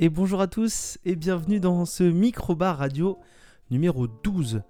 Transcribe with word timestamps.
Et 0.00 0.08
bonjour 0.08 0.40
à 0.40 0.48
tous 0.48 0.98
et 1.04 1.14
bienvenue 1.14 1.60
dans 1.60 1.84
ce 1.84 2.02
microbar 2.02 2.78
radio 2.78 3.16
numéro 3.70 4.08
12. 4.08 4.62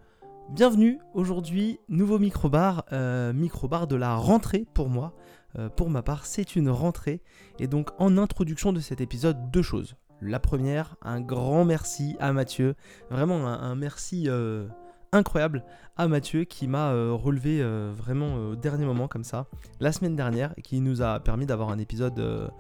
Bienvenue 0.50 0.98
aujourd'hui, 1.14 1.80
nouveau 1.88 2.18
microbar, 2.18 2.84
euh, 2.92 3.32
microbar 3.32 3.86
de 3.86 3.96
la 3.96 4.16
rentrée 4.16 4.66
pour 4.74 4.90
moi. 4.90 5.14
Euh, 5.58 5.70
pour 5.70 5.88
ma 5.88 6.02
part, 6.02 6.26
c'est 6.26 6.56
une 6.56 6.68
rentrée. 6.68 7.22
Et 7.58 7.68
donc 7.68 7.88
en 7.98 8.18
introduction 8.18 8.74
de 8.74 8.80
cet 8.80 9.00
épisode, 9.00 9.50
deux 9.50 9.62
choses. 9.62 9.96
La 10.20 10.40
première, 10.40 10.94
un 11.00 11.22
grand 11.22 11.64
merci 11.64 12.16
à 12.20 12.34
Mathieu. 12.34 12.74
Vraiment 13.08 13.48
un, 13.48 13.74
merci 13.76 14.24
euh, 14.28 14.68
incroyable 15.12 15.64
à 15.96 16.06
Mathieu 16.06 16.44
qui 16.44 16.68
m'a 16.68 16.92
relevé 16.92 17.62
vraiment 17.92 18.34
au 18.34 18.56
dernier 18.56 18.84
moment 18.84 19.08
comme 19.08 19.24
ça, 19.24 19.46
la 19.80 19.90
semaine 19.90 20.16
dernière, 20.16 20.52
et 20.58 20.62
qui 20.62 20.80
nous 20.80 21.00
a 21.00 21.18
permis 21.20 21.46
d'avoir 21.46 21.70
un 21.70 21.78
épisode, 21.78 22.52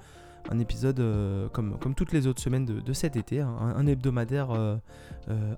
un 0.50 0.58
épisode 0.58 1.02
comme, 1.52 1.78
comme 1.78 1.94
toutes 1.94 2.12
les 2.12 2.26
autres 2.26 2.40
semaines 2.40 2.64
de, 2.64 2.92
cet 2.92 3.16
été, 3.16 3.40
hein, 3.40 3.74
un, 3.76 3.86
hebdomadaire 3.86 4.50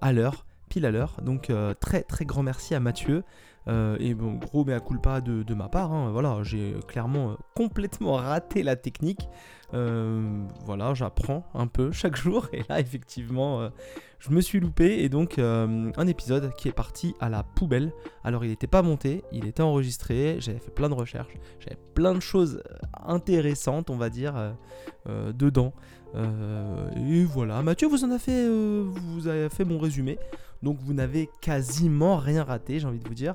à 0.01 0.13
l'heure, 0.13 0.47
pile 0.69 0.87
à 0.87 0.91
l'heure. 0.91 1.17
Donc 1.23 1.51
très 1.81 2.03
très 2.03 2.25
grand 2.25 2.43
merci 2.43 2.75
à 2.75 2.81
Mathieu. 2.81 3.25
et 3.69 4.15
bon, 4.15 4.35
gros 4.35 4.65
mea 4.65 4.81
culpa 4.81 5.21
de, 5.21 5.43
de 5.43 5.55
ma 5.55 5.69
part, 5.69 5.93
hein. 5.93 6.11
voilà, 6.11 6.39
j'ai 6.43 6.77
clairement 6.87 7.37
complètement 7.55 8.13
raté 8.17 8.63
la 8.63 8.77
technique. 8.77 9.29
Euh, 9.75 10.45
voilà, 10.65 10.95
j'apprends 10.95 11.45
un 11.55 11.67
peu 11.67 11.93
chaque 11.93 12.17
jour. 12.23 12.49
Et 12.53 12.63
là, 12.69 12.81
effectivement, 12.81 13.61
euh, 13.61 13.69
je 14.19 14.31
me 14.31 14.41
suis 14.41 14.61
loupé. 14.61 15.03
Et 15.03 15.09
donc, 15.09 15.39
euh, 15.39 15.91
un 15.97 16.07
épisode 16.07 16.53
qui 16.55 16.69
est 16.69 16.73
parti 16.73 17.15
à 17.21 17.29
la 17.29 17.43
poubelle. 17.43 17.93
Alors, 18.25 18.45
il 18.45 18.51
n'était 18.51 18.67
pas 18.67 18.83
monté, 18.83 19.23
il 19.33 19.47
était 19.47 19.63
enregistré. 19.63 20.37
J'avais 20.41 20.59
fait 20.59 20.71
plein 20.71 20.89
de 20.89 20.95
recherches. 20.95 21.35
J'avais 21.61 21.79
plein 21.95 22.15
de 22.15 22.21
choses 22.21 22.63
intéressantes, 23.05 23.91
on 23.91 23.97
va 23.97 24.11
dire, 24.11 24.55
dedans. 25.07 25.73
et 26.15 27.25
voilà. 27.25 27.63
Mathieu, 27.63 27.89
vous 27.89 28.05
en 28.05 28.11
avez 28.11 28.19
fait, 28.19 28.49
vous 28.49 29.29
avez 29.29 29.49
fait 29.49 29.65
mon 29.65 29.79
résumé. 29.79 30.19
Donc, 30.63 30.79
vous 30.81 30.95
n'avez 30.95 31.29
quasiment 31.41 32.17
rien 32.17 32.45
raté, 32.45 32.81
j'ai 32.81 32.87
envie 32.87 32.99
de 32.99 33.09
vous 33.09 33.15
dire. 33.15 33.35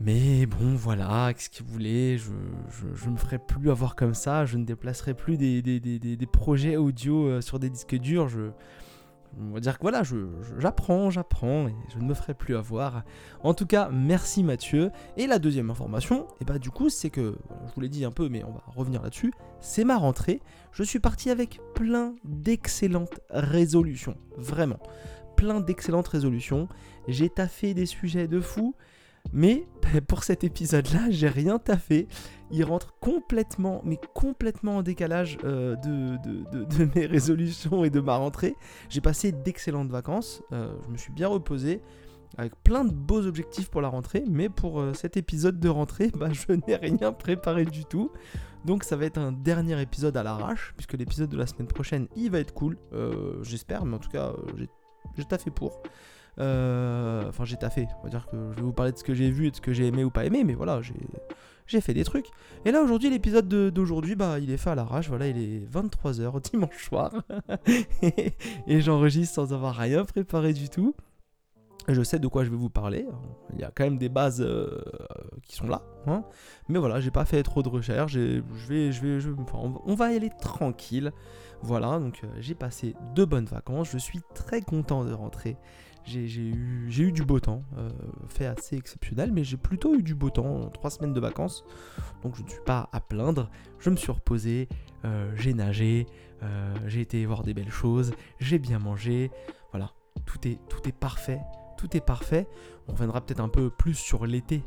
Mais 0.00 0.46
bon, 0.46 0.76
voilà, 0.76 1.32
qu'est-ce 1.34 1.50
que 1.50 1.64
vous 1.64 1.72
voulez, 1.72 2.18
je, 2.18 2.30
je, 2.94 3.10
me 3.10 3.16
ferai 3.16 3.38
plus 3.38 3.68
avoir 3.68 3.96
comme 3.96 4.14
ça, 4.14 4.46
je 4.46 4.56
ne 4.56 4.64
déplacerai 4.64 5.12
plus 5.12 5.36
des, 5.36 5.60
des, 5.60 6.26
projets 6.26 6.76
audio 6.76 7.26
euh, 7.26 7.40
sur 7.40 7.58
des 7.58 7.68
disques 7.68 7.96
durs, 7.96 8.28
je, 8.28 8.50
on 9.40 9.52
va 9.52 9.60
dire 9.60 9.78
que 9.78 9.82
voilà, 9.82 10.02
j'apprends, 10.58 11.10
j'apprends, 11.10 11.68
et 11.68 11.74
je 11.92 11.98
ne 11.98 12.04
me 12.04 12.14
ferai 12.14 12.34
plus 12.34 12.56
avoir. 12.56 13.02
En 13.42 13.54
tout 13.54 13.66
cas, 13.66 13.88
merci 13.92 14.42
Mathieu. 14.42 14.90
Et 15.16 15.26
la 15.26 15.38
deuxième 15.38 15.70
information, 15.70 16.22
et 16.22 16.26
eh 16.40 16.44
bah 16.44 16.54
ben, 16.54 16.58
du 16.58 16.70
coup, 16.70 16.88
c'est 16.88 17.10
que, 17.10 17.36
je 17.66 17.74
vous 17.74 17.80
l'ai 17.80 17.88
dit 17.88 18.04
un 18.04 18.10
peu, 18.10 18.28
mais 18.28 18.44
on 18.44 18.52
va 18.52 18.62
revenir 18.66 19.02
là-dessus, 19.02 19.32
c'est 19.60 19.84
ma 19.84 19.96
rentrée, 19.96 20.40
je 20.72 20.82
suis 20.82 21.00
parti 21.00 21.30
avec 21.30 21.60
plein 21.74 22.14
d'excellentes 22.24 23.20
résolutions, 23.30 24.16
vraiment, 24.36 24.78
plein 25.36 25.60
d'excellentes 25.60 26.08
résolutions, 26.08 26.68
j'ai 27.06 27.28
taffé 27.28 27.74
des 27.74 27.86
sujets 27.86 28.28
de 28.28 28.40
fou, 28.40 28.74
mais 29.32 29.66
pour 30.08 30.24
cet 30.24 30.44
épisode-là, 30.44 31.10
j'ai 31.10 31.28
rien 31.28 31.58
taffé. 31.58 32.08
Il 32.50 32.64
rentre 32.64 32.94
complètement, 33.00 33.82
mais 33.84 33.98
complètement 34.14 34.78
en 34.78 34.82
décalage 34.82 35.38
euh, 35.44 35.76
de, 35.76 36.84
mes 36.94 37.06
résolutions 37.06 37.84
et 37.84 37.90
de 37.90 38.00
ma 38.00 38.16
rentrée. 38.16 38.56
J'ai 38.88 39.00
passé 39.00 39.32
d'excellentes 39.32 39.90
vacances. 39.90 40.42
Euh, 40.52 40.72
je 40.86 40.92
me 40.92 40.96
suis 40.96 41.12
bien 41.12 41.28
reposé 41.28 41.82
avec 42.36 42.54
plein 42.62 42.84
de 42.84 42.92
beaux 42.92 43.26
objectifs 43.26 43.68
pour 43.70 43.82
la 43.82 43.88
rentrée. 43.88 44.24
Mais 44.28 44.48
pour 44.48 44.80
euh, 44.80 44.94
cet 44.94 45.16
épisode 45.16 45.60
de 45.60 45.68
rentrée, 45.68 46.10
bah, 46.14 46.30
je 46.32 46.52
n'ai 46.52 46.76
rien 46.76 47.12
préparé 47.12 47.64
du 47.64 47.84
tout. 47.84 48.10
Donc 48.64 48.82
ça 48.82 48.96
va 48.96 49.04
être 49.04 49.18
un 49.18 49.32
dernier 49.32 49.80
épisode 49.80 50.16
à 50.16 50.22
l'arrache, 50.22 50.72
puisque 50.76 50.94
l'épisode 50.94 51.28
de 51.28 51.36
la 51.36 51.46
semaine 51.46 51.68
prochaine, 51.68 52.08
il 52.16 52.30
va 52.30 52.38
être 52.38 52.54
cool. 52.54 52.76
J'espère, 53.42 53.84
mais 53.84 53.94
en 53.94 54.00
tout 54.00 54.10
cas, 54.10 54.32
j'ai 55.16 55.24
taffé 55.24 55.50
pour. 55.50 55.80
Enfin, 56.38 57.44
j'ai 57.44 57.56
taffé. 57.56 57.86
On 58.00 58.02
va 58.04 58.08
dire 58.10 58.26
que 58.26 58.36
je 58.50 58.56
vais 58.56 58.62
vous 58.62 58.72
parler 58.72 58.92
de 58.92 58.98
ce 58.98 59.04
que 59.04 59.14
j'ai 59.14 59.30
vu 59.30 59.46
et 59.46 59.50
de 59.52 59.56
ce 59.56 59.60
que 59.60 59.72
j'ai 59.72 59.86
aimé 59.86 60.02
ou 60.02 60.10
pas 60.10 60.24
aimé, 60.24 60.42
mais 60.44 60.54
voilà, 60.54 60.82
j'ai 60.82 60.94
fait 61.80 61.94
des 61.94 62.04
trucs. 62.04 62.26
Et 62.64 62.72
là, 62.72 62.82
aujourd'hui, 62.82 63.10
l'épisode 63.10 63.48
d'aujourd'hui, 63.48 64.16
bah, 64.16 64.38
il 64.38 64.50
est 64.50 64.56
fait 64.56 64.70
à 64.70 64.74
l'arrache. 64.74 65.08
Voilà, 65.08 65.28
il 65.28 65.38
est 65.38 65.72
23h 65.72 66.40
dimanche 66.50 66.84
soir. 66.84 67.12
et 68.66 68.80
j'enregistre 68.80 69.34
sans 69.34 69.52
avoir 69.52 69.76
rien 69.76 70.04
préparé 70.04 70.52
du 70.52 70.68
tout. 70.68 70.94
Je 71.88 72.02
sais 72.02 72.18
de 72.18 72.28
quoi 72.28 72.44
je 72.44 72.50
vais 72.50 72.56
vous 72.56 72.68
parler. 72.68 73.06
Il 73.54 73.60
y 73.60 73.64
a 73.64 73.72
quand 73.74 73.84
même 73.84 73.96
des 73.96 74.10
bases 74.10 74.42
euh, 74.42 74.82
qui 75.42 75.56
sont 75.56 75.66
là. 75.66 75.82
Hein. 76.06 76.22
Mais 76.68 76.78
voilà, 76.78 77.00
j'ai 77.00 77.10
pas 77.10 77.24
fait 77.24 77.42
trop 77.42 77.62
de 77.62 77.68
recherches. 77.70 78.12
Je 78.12 78.42
vais, 78.68 78.92
je 78.92 79.06
vais, 79.06 79.34
on 79.86 79.94
va 79.94 80.12
y 80.12 80.16
aller 80.16 80.30
tranquille. 80.38 81.12
Voilà, 81.62 81.98
donc 81.98 82.20
euh, 82.22 82.28
j'ai 82.40 82.54
passé 82.54 82.94
de 83.14 83.24
bonnes 83.24 83.46
vacances. 83.46 83.90
Je 83.90 83.98
suis 83.98 84.20
très 84.34 84.60
content 84.60 85.04
de 85.04 85.12
rentrer 85.12 85.56
j'ai 86.08 86.48
eu, 86.48 87.12
du 87.12 87.24
beau 87.24 87.40
temps, 87.40 87.62
euh, 87.76 87.90
fait 88.28 88.46
assez 88.46 88.76
exceptionnel, 88.76 89.30
mais 89.32 89.44
j'ai 89.44 89.56
plutôt 89.56 89.94
eu 89.94 90.02
du 90.02 90.14
beau 90.14 90.30
temps, 90.30 90.70
trois 90.70 90.90
semaines 90.90 91.12
de 91.12 91.20
vacances, 91.20 91.64
donc 92.22 92.36
je 92.36 92.42
ne 92.42 92.48
suis 92.48 92.60
pas 92.64 92.88
à 92.92 93.00
plaindre. 93.00 93.50
Je 93.78 93.90
me 93.90 93.96
suis 93.96 94.10
reposé, 94.10 94.68
euh, 95.04 95.30
j'ai 95.36 95.54
nagé, 95.54 96.06
euh, 96.42 96.74
j'ai 96.86 97.00
été 97.00 97.24
voir 97.26 97.42
des 97.42 97.54
belles 97.54 97.70
choses, 97.70 98.12
j'ai 98.40 98.58
bien 98.58 98.78
mangé, 98.78 99.30
voilà, 99.70 99.92
tout 100.24 100.46
est, 100.48 100.58
tout 100.68 100.88
est 100.88 100.96
parfait, 100.96 101.40
tout 101.76 101.96
est 101.96 102.04
parfait. 102.04 102.48
On 102.88 102.92
reviendra 102.92 103.20
peut-être 103.20 103.40
un 103.40 103.50
peu 103.50 103.70
plus 103.70 103.94
sur 103.94 104.26
l'été, 104.26 104.62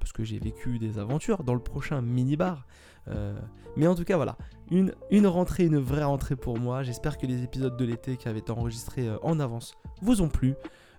parce 0.00 0.12
que 0.12 0.24
j'ai 0.24 0.38
vécu 0.38 0.78
des 0.78 0.98
aventures 0.98 1.44
dans 1.44 1.54
le 1.54 1.60
prochain 1.60 2.00
mini-bar. 2.00 2.66
Mais 3.76 3.86
en 3.86 3.94
tout 3.94 4.04
cas, 4.04 4.16
voilà, 4.16 4.36
une, 4.70 5.26
rentrée, 5.26 5.64
une 5.64 5.78
vraie 5.78 6.04
rentrée 6.04 6.36
pour 6.36 6.58
moi. 6.58 6.82
J'espère 6.82 7.18
que 7.18 7.26
les 7.26 7.42
épisodes 7.42 7.76
de 7.76 7.84
l'été 7.84 8.16
qui 8.16 8.28
avaient 8.28 8.40
été 8.40 8.52
enregistrés 8.52 9.08
en 9.22 9.40
avance 9.40 9.74
vous 10.02 10.20
ont 10.22 10.28
plu. 10.28 10.54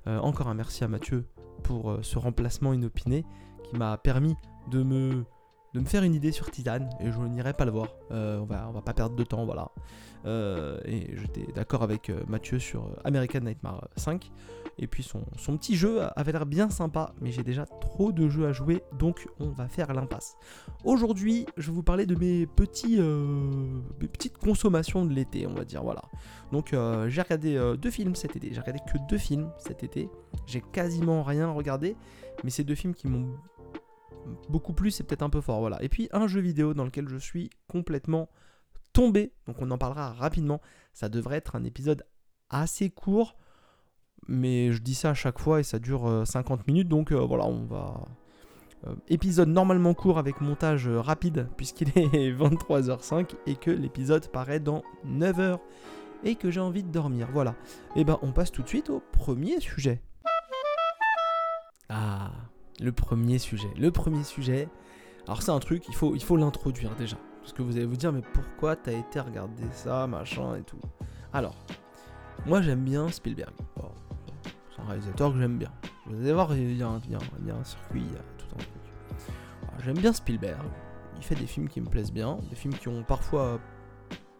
Euh, 0.07 0.17
encore 0.19 0.47
un 0.47 0.53
merci 0.53 0.83
à 0.83 0.87
Mathieu 0.87 1.25
pour 1.63 1.91
euh, 1.91 1.99
ce 2.01 2.17
remplacement 2.17 2.73
inopiné 2.73 3.25
qui 3.63 3.75
m'a 3.75 3.97
permis 3.97 4.35
de 4.71 4.81
me, 4.81 5.25
de 5.73 5.79
me 5.79 5.85
faire 5.85 6.03
une 6.03 6.15
idée 6.15 6.31
sur 6.31 6.49
Titan 6.49 6.89
et 6.99 7.11
je 7.11 7.19
n'irai 7.19 7.53
pas 7.53 7.65
le 7.65 7.71
voir. 7.71 7.89
Euh, 8.11 8.39
on, 8.39 8.45
va, 8.45 8.81
pas 8.81 8.93
perdre 8.93 9.15
de 9.15 9.23
temps, 9.23 9.45
voilà. 9.45 9.69
et 10.85 11.15
j'étais 11.15 11.51
d'accord 11.53 11.83
avec 11.83 12.11
Mathieu 12.27 12.59
sur 12.59 12.89
American 13.03 13.41
Nightmare 13.41 13.87
5. 13.95 14.31
Et 14.81 14.87
puis 14.87 15.03
son, 15.03 15.25
petit 15.57 15.75
jeu 15.75 15.99
avait 16.15 16.31
l'air 16.31 16.45
bien 16.45 16.69
sympa, 16.69 17.13
mais 17.19 17.31
j'ai 17.31 17.43
déjà 17.43 17.65
trop 17.65 18.13
de 18.13 18.29
jeux 18.29 18.47
à 18.47 18.53
jouer, 18.53 18.81
donc 18.97 19.27
on 19.39 19.49
va 19.49 19.67
faire 19.67 19.93
l'impasse. 19.93 20.37
Aujourd'hui, 20.85 21.45
je 21.57 21.67
vais 21.67 21.75
vous 21.75 21.83
parler 21.83 22.05
de 22.05 22.15
mes, 22.15 22.47
petits, 22.47 22.97
mes 22.97 24.07
petites 24.07 24.37
consommations 24.37 25.05
de 25.05 25.13
l'été, 25.13 25.45
on 25.47 25.53
va 25.53 25.65
dire, 25.65 25.83
voilà. 25.83 26.03
Donc 26.51 26.73
euh, 26.73 27.09
j'ai 27.09 27.21
regardé 27.21 27.55
euh, 27.55 27.75
deux 27.75 27.91
films 27.91 28.15
cet 28.15 28.35
été. 28.35 28.49
J'ai 28.53 28.59
regardé 28.59 28.79
que 28.91 28.97
deux 29.09 29.17
films 29.17 29.51
cet 29.57 29.83
été. 29.83 30.09
J'ai 30.45 30.61
quasiment 30.61 31.23
rien 31.23 31.51
regardé. 31.51 31.95
Mais 32.43 32.49
c'est 32.49 32.63
deux 32.63 32.75
films 32.75 32.93
qui 32.93 33.07
m'ont 33.07 33.35
beaucoup 34.49 34.73
plu. 34.73 34.91
C'est 34.91 35.03
peut-être 35.03 35.23
un 35.23 35.29
peu 35.29 35.41
fort. 35.41 35.59
Voilà. 35.59 35.81
Et 35.83 35.89
puis 35.89 36.09
un 36.11 36.27
jeu 36.27 36.41
vidéo 36.41 36.73
dans 36.73 36.85
lequel 36.85 37.07
je 37.07 37.17
suis 37.17 37.49
complètement 37.67 38.29
tombé. 38.93 39.33
Donc 39.47 39.57
on 39.61 39.69
en 39.71 39.77
parlera 39.77 40.11
rapidement. 40.13 40.61
Ça 40.93 41.09
devrait 41.09 41.37
être 41.37 41.55
un 41.55 41.63
épisode 41.63 42.03
assez 42.49 42.89
court. 42.89 43.35
Mais 44.27 44.71
je 44.71 44.81
dis 44.81 44.95
ça 44.95 45.11
à 45.11 45.13
chaque 45.13 45.39
fois 45.39 45.59
et 45.59 45.63
ça 45.63 45.79
dure 45.79 46.23
50 46.25 46.59
euh, 46.59 46.63
minutes. 46.67 46.87
Donc 46.87 47.11
voilà, 47.11 47.45
on 47.45 47.65
va. 47.65 48.07
épisode 49.07 49.49
normalement 49.49 49.93
court 49.93 50.19
avec 50.19 50.41
montage 50.41 50.87
rapide 50.87 51.47
puisqu'il 51.57 51.89
est 51.89 52.31
23h05 52.31 53.35
et 53.47 53.55
que 53.55 53.71
l'épisode 53.71 54.27
paraît 54.27 54.59
dans 54.59 54.83
9h 55.05 55.59
et 56.23 56.35
que 56.35 56.51
j'ai 56.51 56.59
envie 56.59 56.83
de 56.83 56.91
dormir. 56.91 57.29
Voilà. 57.31 57.55
Et 57.95 58.01
eh 58.01 58.03
ben 58.03 58.19
on 58.21 58.31
passe 58.31 58.51
tout 58.51 58.61
de 58.61 58.67
suite 58.67 58.89
au 58.89 59.01
premier 59.13 59.59
sujet. 59.59 60.01
Ah, 61.89 62.31
le 62.81 62.91
premier 62.91 63.39
sujet. 63.39 63.69
Le 63.77 63.91
premier 63.91 64.23
sujet. 64.23 64.67
Alors 65.25 65.41
c'est 65.41 65.51
un 65.51 65.59
truc, 65.59 65.83
il 65.87 65.95
faut 65.95 66.15
il 66.15 66.39
l'introduire 66.39 66.95
déjà. 66.95 67.17
Parce 67.41 67.53
que 67.53 67.61
vous 67.61 67.77
allez 67.77 67.85
vous 67.85 67.95
dire 67.95 68.11
mais 68.11 68.21
pourquoi 68.33 68.75
t'as 68.75 68.93
été 68.93 69.19
regarder 69.19 69.63
ça, 69.71 70.07
machin 70.07 70.55
et 70.55 70.63
tout. 70.63 70.79
Alors, 71.33 71.55
moi 72.45 72.61
j'aime 72.61 72.83
bien 72.83 73.09
Spielberg. 73.09 73.53
c'est 74.75 74.81
un 74.81 74.85
réalisateur 74.85 75.33
que 75.33 75.39
j'aime 75.39 75.57
bien. 75.57 75.71
Vous 76.07 76.19
allez 76.21 76.33
voir, 76.33 76.55
il 76.55 76.75
y, 76.75 76.81
a 76.81 76.87
un, 76.87 76.99
il, 77.05 77.11
y 77.47 77.51
a 77.51 77.55
un, 77.55 77.63
circuit, 77.63 78.01
il 78.01 78.11
y 78.11 78.15
a 78.15 78.23
tout 78.37 78.47
un 78.55 78.57
truc. 78.57 79.83
J'aime 79.85 79.97
bien 79.99 80.11
Spielberg. 80.11 80.63
Il 81.17 81.23
fait 81.23 81.35
des 81.35 81.45
films 81.45 81.69
qui 81.69 81.81
me 81.81 81.87
plaisent 81.87 82.11
bien, 82.11 82.39
des 82.49 82.55
films 82.55 82.73
qui 82.73 82.87
ont 82.87 83.03
parfois 83.03 83.59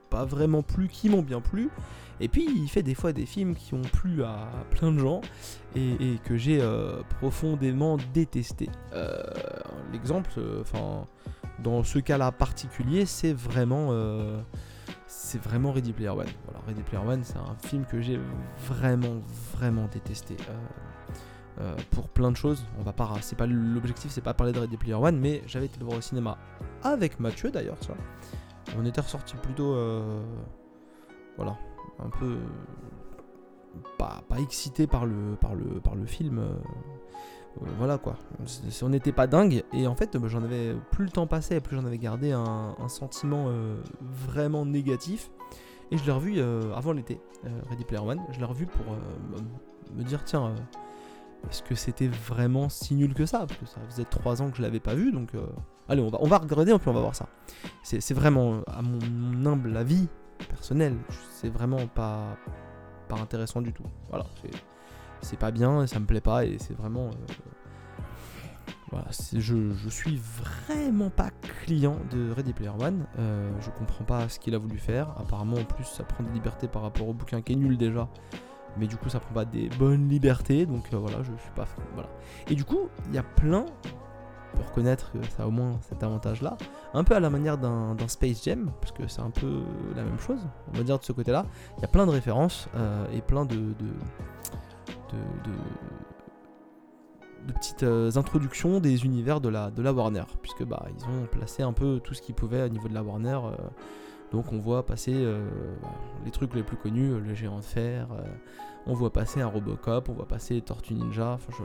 pas 0.10 0.26
vraiment 0.26 0.64
plu, 0.64 0.88
qui 0.88 1.10
m'ont 1.10 1.22
bien 1.22 1.42
plu. 1.42 1.70
Et 2.20 2.28
puis 2.28 2.46
il 2.46 2.68
fait 2.68 2.84
des 2.84 2.96
fois 2.96 3.14
des 3.14 3.26
films 3.26 3.56
qui 3.56 3.74
ont 3.74 3.82
plu 3.82 4.24
à 4.24 4.50
plein 4.72 4.92
de 4.92 5.00
gens 5.00 5.22
et, 5.76 6.18
que 6.26 6.38
j'ai 6.38 6.60
euh, 6.62 7.02
profondément 7.20 7.98
détesté. 8.14 8.70
Euh, 8.94 9.24
l'exemple, 9.94 10.32
euh, 10.38 10.62
enfin, 10.62 11.06
dans 11.64 11.84
ce 11.84 12.00
cas-là 12.00 12.32
particulier, 12.32 13.06
c'est 13.06 13.34
vraiment, 13.34 13.94
c'est 15.08 15.42
vraiment 15.42 15.72
Ready 15.72 15.94
Player 15.94 16.10
One. 16.10 16.28
Voilà, 16.46 16.60
Ready 16.68 16.82
Player 16.84 17.04
One, 17.06 17.24
c'est 17.24 17.38
un 17.38 17.56
film 17.66 17.86
que 17.86 18.02
j'ai 18.02 18.20
vraiment, 18.68 19.22
vraiment 19.54 19.88
détesté. 19.92 20.36
pour 21.92 22.08
plein 22.10 22.32
de 22.32 22.38
choses, 22.38 22.66
on 22.80 22.84
va 22.84 22.94
pas, 22.94 23.14
c'est 23.22 23.38
pas 23.38 23.48
l'objectif, 23.48 24.12
c'est 24.12 24.22
pas 24.22 24.34
parler 24.34 24.54
de 24.54 24.60
Ready 24.60 24.78
Player 24.78 24.96
One, 24.96 25.20
mais 25.20 25.42
j'avais 25.48 25.66
été 25.66 25.80
le 25.80 25.86
voir 25.86 25.98
au 25.98 26.02
cinéma 26.02 26.38
avec 26.84 27.20
Mathieu 27.20 27.52
d'ailleurs, 27.52 27.78
ça 27.82 27.94
on 28.78 28.86
était 28.86 29.02
ressorti 29.02 29.36
plutôt. 29.38 29.74
Euh, 29.74 30.22
voilà. 31.38 31.58
un 32.00 32.10
peu 32.10 32.38
pas, 33.98 34.22
excité 34.38 34.88
par 34.88 35.06
le, 35.06 35.36
par 35.40 35.56
le, 35.56 35.80
par 35.80 35.96
le 35.96 36.06
film. 36.06 36.44
voilà 37.78 37.98
quoi. 37.98 38.16
On 38.82 38.90
n'était 38.90 39.12
pas 39.12 39.28
dingue. 39.28 39.64
Et 39.74 39.88
en 39.88 39.96
fait, 39.96 40.18
j'en 40.28 40.44
avais 40.44 40.76
plus 40.92 41.06
le 41.06 41.12
temps 41.12 41.28
passait, 41.28 41.60
plus 41.62 41.76
j'en 41.76 41.86
avais 41.86 41.98
gardé 41.98 42.32
un, 42.32 42.76
sentiment 42.88 43.48
vraiment 44.02 44.66
négatif. 44.66 45.32
Et 45.92 45.98
je 45.98 46.06
l'ai 46.06 46.12
revu 46.12 46.42
avant 46.76 46.92
l'été, 46.92 47.22
Ready 47.70 47.86
Player 47.86 48.04
One. 48.04 48.22
Je 48.32 48.40
l'ai 48.40 48.46
revu 48.46 48.66
pour 48.66 48.86
me 49.96 50.04
dire 50.04 50.24
tiens, 50.26 50.56
est-ce 51.50 51.64
que 51.64 51.76
c'était 51.76 52.08
vraiment 52.08 52.70
si 52.70 52.96
nul 52.96 53.14
que 53.14 53.26
ça? 53.26 53.40
Parce 53.40 53.60
que 53.60 53.66
ça 53.66 53.80
faisait 53.90 54.06
3 54.06 54.42
ans 54.42 54.50
que 54.50 54.58
je 54.58 54.62
l'avais 54.62 54.80
pas 54.80 54.96
vu, 54.96 55.12
donc 55.12 55.32
allez, 55.90 56.02
on 56.02 56.10
va, 56.10 56.20
on 56.22 56.28
va 56.28 56.38
regarder, 56.38 56.78
puis 56.78 56.88
on 56.88 56.94
va 56.94 57.02
voir 57.02 57.16
ça. 57.16 57.28
C'est 57.84 58.14
vraiment, 58.14 58.62
à 58.68 58.82
mon 58.82 59.46
humble 59.46 59.76
avis 59.76 60.08
personnel, 60.48 60.96
c'est 61.32 61.50
vraiment 61.50 61.88
pas, 61.88 62.38
intéressant 63.10 63.62
du 63.62 63.74
tout. 63.74 63.84
Voilà, 64.10 64.26
c'est 65.22 65.40
pas 65.40 65.52
bien, 65.52 65.86
ça 65.88 66.00
me 66.00 66.06
plaît 66.06 66.22
pas, 66.22 66.46
et 66.46 66.58
c'est 66.60 66.76
vraiment. 66.76 67.08
Euh, 67.08 67.34
voilà, 68.92 69.06
je, 69.34 69.72
je 69.72 69.90
suis 69.90 70.20
vraiment 70.40 71.12
pas 71.12 71.30
client 71.64 71.98
de 72.10 72.32
Ready 72.32 72.54
Player 72.54 72.72
One. 72.80 73.06
Euh, 73.20 73.52
je 73.60 73.70
comprends 73.70 74.04
pas 74.04 74.28
ce 74.30 74.40
qu'il 74.40 74.56
a 74.56 74.58
voulu 74.58 74.80
faire. 74.80 75.10
Apparemment, 75.20 75.58
en 75.58 75.64
plus, 75.64 75.84
ça 75.84 76.04
prend 76.04 76.24
des 76.24 76.32
libertés 76.32 76.68
par 76.68 76.82
rapport 76.82 77.08
au 77.08 77.14
bouquin 77.14 77.42
qui 77.42 77.54
est 77.54 77.56
nul 77.56 77.78
déjà. 77.78 78.10
Mais 78.78 78.88
du 78.88 78.98
coup, 78.98 79.10
ça 79.10 79.20
prend 79.20 79.34
pas 79.34 79.46
des 79.46 79.70
bonnes 79.78 80.10
libertés. 80.10 80.66
Donc 80.66 80.92
euh, 80.92 80.98
voilà, 80.98 81.18
je 81.22 81.32
suis 81.40 81.52
pas. 81.56 81.68
Voilà. 81.94 82.10
Et 82.48 82.56
du 82.56 82.66
coup, 82.66 82.90
il 83.10 83.16
y 83.16 83.20
a 83.20 83.24
plein 83.24 83.66
peut 84.58 84.64
reconnaître 84.68 85.12
que 85.12 85.24
ça 85.36 85.44
a 85.44 85.48
au 85.48 85.52
moins 85.52 85.80
cet 85.82 86.04
avantage-là. 86.04 86.58
Un 86.94 87.04
peu 87.04 87.16
à 87.16 87.20
la 87.20 87.30
manière 87.30 87.58
d'un 87.58 87.96
Space 88.08 88.44
Jam, 88.44 88.72
parce 88.82 88.92
que 88.92 89.08
c'est 89.08 89.22
un 89.22 89.30
peu 89.30 89.62
la 89.96 90.04
même 90.04 90.20
chose, 90.20 90.40
on 90.74 90.78
va 90.78 90.84
dire 90.84 91.00
de 91.00 91.04
ce 91.04 91.12
côté-là. 91.12 91.46
Il 91.78 91.82
y 91.82 91.86
a 91.86 91.88
plein 91.88 92.06
de 92.06 92.12
références 92.12 92.68
euh, 92.76 93.06
et 93.14 93.22
plein 93.22 93.46
de, 93.46 93.56
de, 93.56 93.90
de, 95.12 95.52
de, 97.48 97.54
petites 97.54 97.84
euh, 97.84 98.12
introductions 98.16 98.80
des 98.80 99.06
univers 99.06 99.42
de 99.42 99.50
la, 99.50 99.72
de 99.72 99.82
la 99.82 99.94
Warner, 99.94 100.26
puisque 100.42 100.64
bah, 100.64 100.86
ils 100.96 101.04
ont 101.06 101.26
placé 101.26 101.64
un 101.64 101.74
peu 101.74 102.00
tout 102.04 102.14
ce 102.14 102.22
qu'ils 102.22 102.36
pouvaient 102.36 102.64
au 102.64 102.70
niveau 102.70 102.88
de 102.88 102.94
la 102.94 103.04
Warner. 103.04 103.40
Euh, 103.44 103.56
donc 104.32 104.54
on 104.54 104.60
voit 104.60 104.86
passer 104.86 105.28
les 106.24 106.30
trucs 106.30 106.54
les 106.54 106.62
plus 106.62 106.78
connus, 106.78 107.20
le 107.20 107.34
géant 107.34 107.58
de 107.58 107.64
fer, 107.64 108.08
on 108.86 108.94
voit 108.94 109.12
passer 109.12 109.42
un 109.42 109.48
Robocop, 109.48 110.08
on 110.08 110.14
voit 110.14 110.28
passer 110.28 110.62
Tortue 110.62 110.94
Ninja, 110.94 111.40
je 111.50 111.64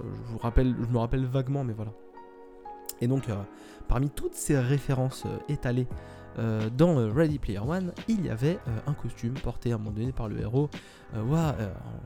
me 0.90 0.98
rappelle 0.98 1.26
vaguement, 1.26 1.62
mais 1.62 1.74
voilà. 1.74 1.92
Et 3.00 3.06
donc, 3.06 3.28
euh, 3.28 3.34
parmi 3.88 4.10
toutes 4.10 4.34
ces 4.34 4.58
références 4.58 5.24
euh, 5.26 5.52
étalées 5.52 5.86
euh, 6.38 6.68
dans 6.76 6.96
Ready 7.12 7.38
Player 7.38 7.60
One, 7.60 7.92
il 8.08 8.24
y 8.26 8.30
avait 8.30 8.58
un 8.86 8.92
costume 8.92 9.34
porté 9.34 9.72
à 9.72 9.76
un 9.76 9.78
moment 9.78 9.92
donné 9.92 10.12
par 10.12 10.28
le 10.28 10.40
héros. 10.40 10.68
Ouah, 11.14 11.54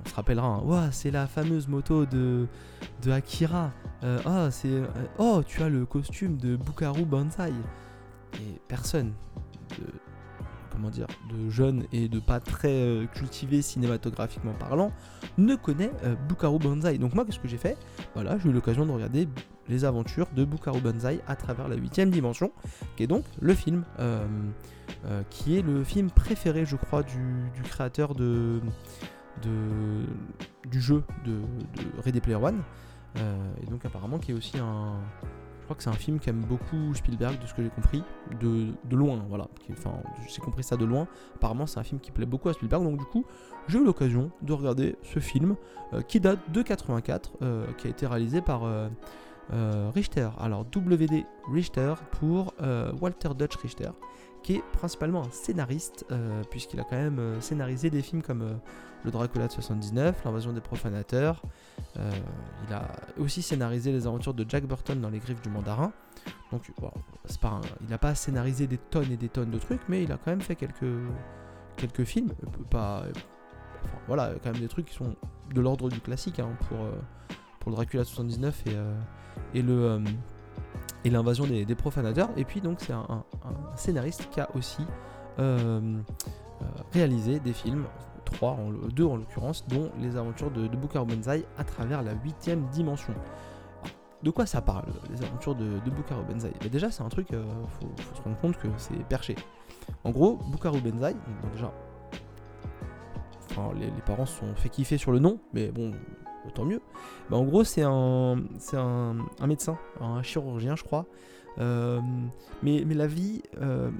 on 0.04 0.08
se 0.08 0.14
rappellera, 0.14 0.62
hein, 0.62 0.90
c'est 0.92 1.10
la 1.10 1.26
fameuse 1.26 1.66
moto 1.66 2.04
de, 2.04 2.46
de 3.02 3.10
Akira. 3.10 3.72
ah, 4.02 4.50
c'est, 4.50 4.82
oh, 5.16 5.42
tu 5.46 5.62
as 5.62 5.70
le 5.70 5.86
costume 5.86 6.36
de 6.36 6.56
Bukaru 6.56 7.06
Banzai. 7.06 7.52
Et 8.34 8.60
personne 8.68 9.14
comment 10.78 10.90
dire, 10.90 11.08
de 11.28 11.50
jeunes 11.50 11.84
et 11.92 12.08
de 12.08 12.20
pas 12.20 12.38
très 12.38 13.08
cultivés 13.12 13.62
cinématographiquement 13.62 14.54
parlant 14.54 14.92
ne 15.36 15.56
connaît 15.56 15.90
Bukaru 16.28 16.58
Banzai. 16.58 16.98
Donc 16.98 17.14
moi, 17.14 17.24
qu'est-ce 17.24 17.40
que 17.40 17.48
j'ai 17.48 17.58
fait? 17.58 17.76
Voilà, 18.14 18.38
j'ai 18.38 18.48
eu 18.48 18.52
l'occasion 18.52 18.86
de 18.86 18.92
regarder 18.92 19.28
les 19.68 19.84
aventures 19.84 20.28
de 20.34 20.44
Bukaru 20.44 20.80
Banzai 20.80 21.20
à 21.26 21.36
travers 21.36 21.68
la 21.68 21.76
huitième 21.76 22.10
dimension, 22.10 22.52
qui 22.96 23.04
est 23.04 23.06
donc 23.06 23.24
le 23.40 23.54
film, 23.54 23.84
euh, 23.98 24.26
euh, 25.04 25.22
qui 25.30 25.58
est 25.58 25.62
le 25.62 25.84
film 25.84 26.10
préféré, 26.10 26.64
je 26.64 26.76
crois, 26.76 27.02
du, 27.02 27.62
créateur 27.64 28.14
de, 28.14 28.60
du 29.42 30.80
jeu 30.80 31.04
de, 31.24 31.40
Ready 32.02 32.20
Player 32.20 32.36
One, 32.36 32.62
euh, 33.16 33.54
et 33.62 33.66
donc 33.66 33.84
apparemment 33.84 34.18
qui 34.18 34.32
est 34.32 34.34
aussi 34.34 34.58
un, 34.58 35.00
crois 35.68 35.76
que 35.76 35.82
c'est 35.82 35.90
un 35.90 35.92
film 35.92 36.18
qu'aime 36.18 36.40
beaucoup 36.40 36.94
Spielberg, 36.94 37.38
de 37.40 37.46
ce 37.46 37.54
que 37.54 37.62
j'ai 37.62 37.68
compris, 37.68 38.02
de, 38.40 38.96
loin, 38.96 39.24
voilà. 39.28 39.48
Enfin, 39.70 39.92
j'ai 40.26 40.40
compris 40.40 40.62
ça 40.62 40.76
de 40.76 40.84
loin. 40.84 41.06
Apparemment, 41.36 41.66
c'est 41.66 41.78
un 41.78 41.84
film 41.84 42.00
qui 42.00 42.10
plaît 42.10 42.26
beaucoup 42.26 42.48
à 42.48 42.54
Spielberg, 42.54 42.82
donc 42.82 42.98
du 42.98 43.04
coup, 43.04 43.24
j'ai 43.68 43.78
eu 43.78 43.84
l'occasion 43.84 44.30
de 44.42 44.52
regarder 44.52 44.96
ce 45.02 45.18
film 45.18 45.56
qui 46.06 46.20
date 46.20 46.38
de 46.50 46.62
84, 46.62 47.32
qui 47.76 47.86
a 47.86 47.90
été 47.90 48.06
réalisé 48.06 48.40
par 48.40 48.62
euh, 49.52 49.90
Richter. 49.94 50.28
Alors 50.38 50.66
WD 50.76 51.24
Richter 51.50 51.94
pour 52.12 52.52
euh, 52.60 52.92
Walter 53.00 53.30
Dutch 53.34 53.56
Richter, 53.56 53.90
qui 54.42 54.56
est 54.56 54.62
principalement 54.72 55.22
un 55.22 55.30
scénariste, 55.30 56.06
euh, 56.10 56.42
puisqu'il 56.50 56.80
a 56.80 56.84
quand 56.84 56.96
même 56.96 57.40
scénarisé 57.40 57.90
des 57.90 58.02
films 58.02 58.22
comme 58.22 58.58
Le 59.04 59.10
Dracula 59.10 59.46
de 59.46 59.52
79, 59.52 60.24
L'invasion 60.24 60.52
des 60.52 60.60
profanateurs. 60.60 61.42
il 61.96 62.72
a 62.72 62.90
aussi 63.18 63.42
scénarisé 63.42 63.92
les 63.92 64.06
aventures 64.06 64.34
de 64.34 64.44
Jack 64.48 64.64
Burton 64.64 65.00
dans 65.00 65.10
Les 65.10 65.18
Griffes 65.18 65.42
du 65.42 65.48
Mandarin. 65.48 65.92
Donc 66.52 66.70
il 67.80 67.88
n'a 67.88 67.98
pas 67.98 68.14
scénarisé 68.14 68.66
des 68.66 68.78
tonnes 68.78 69.12
et 69.12 69.16
des 69.16 69.28
tonnes 69.28 69.50
de 69.50 69.58
trucs, 69.58 69.82
mais 69.88 70.02
il 70.02 70.12
a 70.12 70.16
quand 70.16 70.30
même 70.30 70.40
fait 70.40 70.56
quelques, 70.56 72.04
films. 72.04 72.32
Pas, 72.70 73.04
voilà, 74.06 74.32
quand 74.42 74.52
même 74.52 74.60
des 74.60 74.68
trucs 74.68 74.86
qui 74.86 74.94
sont 74.94 75.14
de 75.54 75.60
l'ordre 75.60 75.88
du 75.88 76.00
classique 76.00 76.38
hein, 76.40 76.50
pour, 76.68 76.78
le 77.66 77.72
Dracula 77.72 78.02
de 78.02 78.08
79 78.08 78.64
et 79.54 79.62
le 79.62 79.72
euh, 79.72 79.98
et 81.04 81.10
l'invasion 81.10 81.46
des, 81.46 81.74
profanateurs. 81.74 82.30
Et 82.36 82.44
puis 82.44 82.60
donc 82.60 82.78
c'est 82.80 82.92
un, 82.92 83.24
scénariste 83.76 84.28
qui 84.30 84.40
a 84.40 84.48
aussi 84.54 84.82
euh, 85.38 86.00
euh, 86.62 86.64
réalisé 86.92 87.40
des 87.40 87.52
films, 87.52 87.86
trois, 88.24 88.52
en, 88.52 88.70
deux 88.70 89.04
en 89.04 89.16
l'occurrence, 89.16 89.66
dont 89.68 89.90
les 90.00 90.16
aventures 90.16 90.50
de, 90.50 90.66
de 90.66 90.76
Bukaro 90.76 91.06
Banzai 91.06 91.44
à 91.56 91.64
travers 91.64 92.02
la 92.02 92.12
huitième 92.24 92.66
dimension. 92.68 93.14
de 94.22 94.30
quoi 94.30 94.46
ça 94.46 94.60
parle, 94.60 94.86
les 95.10 95.22
aventures 95.24 95.54
de, 95.54 95.78
de 95.84 95.90
Bukaro 95.90 96.22
Banzai? 96.22 96.52
Mais 96.62 96.68
Déjà 96.68 96.90
c'est 96.90 97.02
un 97.02 97.08
truc, 97.08 97.28
il 97.30 97.38
faut, 97.38 98.14
se 98.14 98.22
rendre 98.22 98.38
compte 98.38 98.56
que 98.56 98.68
c'est 98.76 99.04
perché. 99.08 99.36
En 100.04 100.10
gros, 100.10 100.38
Bukaro 100.50 100.78
Banzai, 100.80 101.14
déjà, 101.52 101.72
enfin, 103.50 103.70
les, 103.78 103.86
les, 103.86 104.02
parents 104.04 104.26
se 104.26 104.40
sont 104.40 104.54
fait 104.54 104.68
kiffer 104.68 104.98
sur 104.98 105.12
le 105.12 105.18
nom, 105.18 105.38
mais 105.54 105.70
bon, 105.70 105.92
tant 106.54 106.64
mieux. 106.64 106.80
Bah, 107.30 107.36
en 107.36 107.44
gros, 107.44 107.64
c'est 107.64 107.82
un, 107.84 108.42
c'est 108.58 108.76
un, 108.76 109.16
médecin, 109.46 109.78
un 110.00 110.22
chirurgien, 110.22 110.76
je 110.76 110.84
crois. 110.84 111.06
Euh, 111.60 112.00
mais, 112.62 112.84
mais 112.86 112.94
la 112.94 113.06
vie 113.06 113.42
euh, 113.60 113.90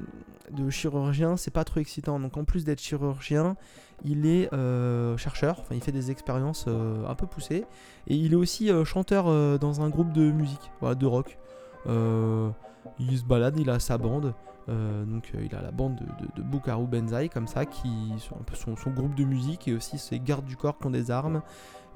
de 0.50 0.71
chirurgien, 0.71 1.37
c'est 1.37 1.50
pas 1.50 1.64
trop 1.64 1.80
excitant. 1.80 2.21
Donc, 2.21 2.37
en 2.37 2.45
plus 2.45 2.64
d'être 2.64 2.80
chirurgien, 2.80 3.57
il 4.04 4.26
est 4.26 4.52
euh, 4.52 5.16
chercheur. 5.16 5.61
Enfin, 5.61 5.75
il 5.75 5.83
fait 5.83 5.92
des 5.92 6.11
expériences 6.11 6.66
un 6.68 7.14
peu 7.14 7.26
poussées. 7.26 7.64
Et 8.07 8.14
il 8.14 8.33
est 8.33 8.37
aussi 8.37 8.71
chanteur 8.85 9.59
dans 9.59 9.80
un 9.80 9.88
groupe 9.88 10.12
de 10.12 10.30
musique, 10.30 10.71
de 10.83 11.07
rock. 11.07 11.38
il 11.87 13.18
se 13.18 13.25
balade, 13.25 13.59
il 13.59 13.71
a 13.71 13.80
sa 13.80 13.99
bande. 13.99 14.35
donc 14.68 15.33
il 15.35 15.54
a 15.54 15.62
la 15.62 15.71
bande 15.71 15.97
de, 15.97 16.42
de, 16.42 16.42
Bukaru 16.42 16.87
Benzai 16.87 17.28
comme 17.28 17.49
ça 17.49 17.66
qui 17.66 17.88
sont 18.18 18.37
un 18.37 18.45
peu 18.45 18.54
son, 18.54 18.76
son, 18.76 18.90
groupe 18.90 19.14
de 19.14 19.25
musique 19.25 19.66
et 19.68 19.75
aussi 19.75 19.99
ses 19.99 20.21
gardes 20.21 20.45
du 20.45 20.57
corps 20.57 20.78
qui 20.78 20.87
ont 20.87 20.90
des 20.90 21.11
armes 21.11 21.42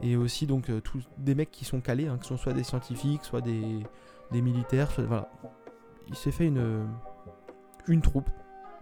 et 0.02 0.16
aussi 0.16 0.46
donc 0.46 0.70
euh, 0.70 0.80
tous 0.80 1.02
des 1.18 1.34
mecs 1.34 1.50
qui 1.50 1.64
sont 1.64 1.80
calés, 1.80 2.08
hein, 2.08 2.18
qui 2.20 2.28
sont 2.28 2.36
soit 2.36 2.52
des 2.52 2.64
scientifiques, 2.64 3.24
soit 3.24 3.40
des, 3.40 3.82
militaires, 4.32 4.90
voilà. 5.06 5.30
Il 6.08 6.16
s'est 6.16 6.32
fait 6.32 6.46
une, 6.46 6.86
une 7.86 8.00
troupe, 8.00 8.30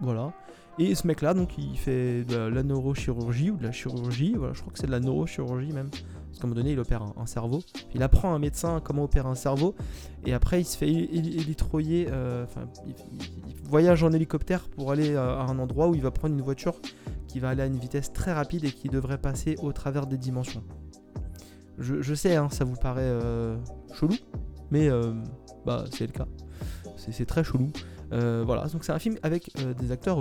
voilà. 0.00 0.32
Et 0.78 0.94
ce 0.94 1.06
mec-là, 1.06 1.34
donc, 1.34 1.58
il 1.58 1.76
fait 1.76 2.24
de 2.24 2.36
la, 2.36 2.62
neurochirurgie 2.62 3.50
ou 3.50 3.56
de 3.56 3.64
la 3.64 3.72
chirurgie, 3.72 4.34
voilà, 4.34 4.54
je 4.54 4.60
crois 4.62 4.72
que 4.72 4.78
c'est 4.78 4.86
de 4.86 4.92
la 4.92 5.00
neurochirurgie 5.00 5.72
même. 5.72 5.90
Parce 5.90 6.38
qu'à 6.38 6.44
un 6.44 6.48
moment 6.48 6.54
donné, 6.54 6.72
il 6.72 6.78
opère 6.78 7.02
un, 7.16 7.26
cerveau. 7.26 7.60
Il 7.94 8.02
apprend 8.02 8.32
à 8.32 8.36
un 8.36 8.38
médecin 8.38 8.80
comment 8.82 9.04
opérer 9.04 9.28
un 9.28 9.34
cerveau. 9.34 9.74
Et 10.24 10.32
après, 10.32 10.60
il 10.60 10.64
se 10.64 10.78
fait 10.78 10.88
élitroyer. 10.88 12.06
Euh, 12.10 12.44
enfin, 12.44 12.62
il, 12.86 12.94
voyage 13.68 14.02
en 14.02 14.12
hélicoptère 14.12 14.68
pour 14.68 14.90
aller 14.90 15.16
à 15.16 15.42
un 15.42 15.58
endroit 15.58 15.88
où 15.88 15.94
il 15.94 16.00
va 16.00 16.10
prendre 16.10 16.34
une 16.34 16.40
voiture 16.40 16.74
qui 17.28 17.40
va 17.40 17.50
aller 17.50 17.62
à 17.62 17.66
une 17.66 17.78
vitesse 17.78 18.12
très 18.12 18.32
rapide 18.32 18.64
et 18.64 18.72
qui 18.72 18.88
devrait 18.88 19.18
passer 19.18 19.56
au 19.62 19.72
travers 19.72 20.06
des 20.06 20.16
dimensions. 20.16 20.64
Je, 21.80 22.14
sais, 22.14 22.36
hein, 22.36 22.48
ça 22.50 22.64
vous 22.64 22.76
paraît 22.76 23.00
euh, 23.02 23.56
chelou, 23.94 24.14
mais 24.70 24.88
euh, 24.88 25.14
bah, 25.64 25.84
c'est 25.90 26.06
le 26.06 26.12
cas. 26.12 26.26
C'est 26.96 27.24
très 27.24 27.42
chelou. 27.42 27.72
Euh, 28.12 28.42
voilà, 28.44 28.66
donc 28.66 28.84
c'est 28.84 28.92
un 28.92 28.98
film 28.98 29.16
avec 29.22 29.50
des 29.78 29.90
acteurs 29.90 30.18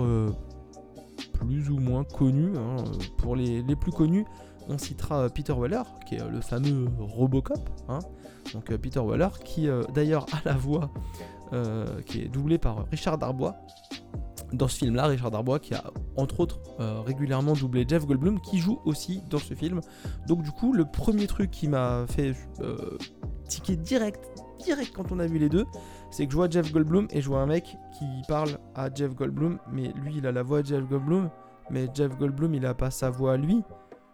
plus 1.34 1.68
ou 1.68 1.78
moins 1.78 2.04
connus. 2.04 2.56
Hein. 2.56 2.76
Pour 3.18 3.36
les, 3.36 3.62
plus 3.76 3.92
connus, 3.92 4.24
on 4.68 4.78
citera 4.78 5.28
Peter 5.28 5.52
Weller, 5.52 5.82
qui 6.06 6.14
est 6.14 6.26
le 6.26 6.40
fameux 6.40 6.88
Robocop. 6.98 7.58
Hein. 7.88 7.98
Donc 8.54 8.74
Peter 8.78 9.00
Weller, 9.00 9.28
qui 9.44 9.68
d'ailleurs 9.92 10.24
a 10.32 10.40
la 10.46 10.56
voix 10.56 10.90
qui 12.06 12.22
est 12.22 12.28
doublée 12.28 12.58
par 12.58 12.86
Richard 12.90 13.18
Darbois, 13.18 13.56
dans 14.52 14.68
ce 14.68 14.78
film-là, 14.78 15.06
Richard 15.06 15.30
Darbois, 15.30 15.58
qui 15.58 15.74
a 15.74 15.84
entre 16.16 16.40
autres 16.40 16.60
euh, 16.80 17.00
régulièrement 17.00 17.54
doublé 17.54 17.84
Jeff 17.88 18.06
Goldblum, 18.06 18.40
qui 18.40 18.58
joue 18.58 18.80
aussi 18.84 19.22
dans 19.30 19.38
ce 19.38 19.54
film. 19.54 19.80
Donc 20.26 20.42
du 20.42 20.50
coup, 20.50 20.72
le 20.72 20.84
premier 20.84 21.26
truc 21.26 21.50
qui 21.50 21.68
m'a 21.68 22.04
fait 22.08 22.34
euh, 22.60 22.98
ticker 23.48 23.76
direct, 23.76 24.20
direct 24.64 24.92
quand 24.94 25.12
on 25.12 25.18
a 25.18 25.26
vu 25.26 25.38
les 25.38 25.48
deux, 25.48 25.66
c'est 26.10 26.26
que 26.26 26.32
je 26.32 26.36
vois 26.36 26.48
Jeff 26.48 26.72
Goldblum 26.72 27.06
et 27.10 27.20
je 27.20 27.28
vois 27.28 27.40
un 27.40 27.46
mec 27.46 27.76
qui 27.98 28.06
parle 28.28 28.58
à 28.74 28.92
Jeff 28.92 29.14
Goldblum, 29.14 29.58
mais 29.72 29.92
lui 30.02 30.16
il 30.16 30.26
a 30.26 30.32
la 30.32 30.42
voix 30.42 30.62
de 30.62 30.66
Jeff 30.66 30.84
Goldblum, 30.86 31.30
mais 31.70 31.88
Jeff 31.94 32.16
Goldblum, 32.16 32.54
il 32.54 32.66
a 32.66 32.74
pas 32.74 32.90
sa 32.90 33.10
voix 33.10 33.36
lui. 33.36 33.62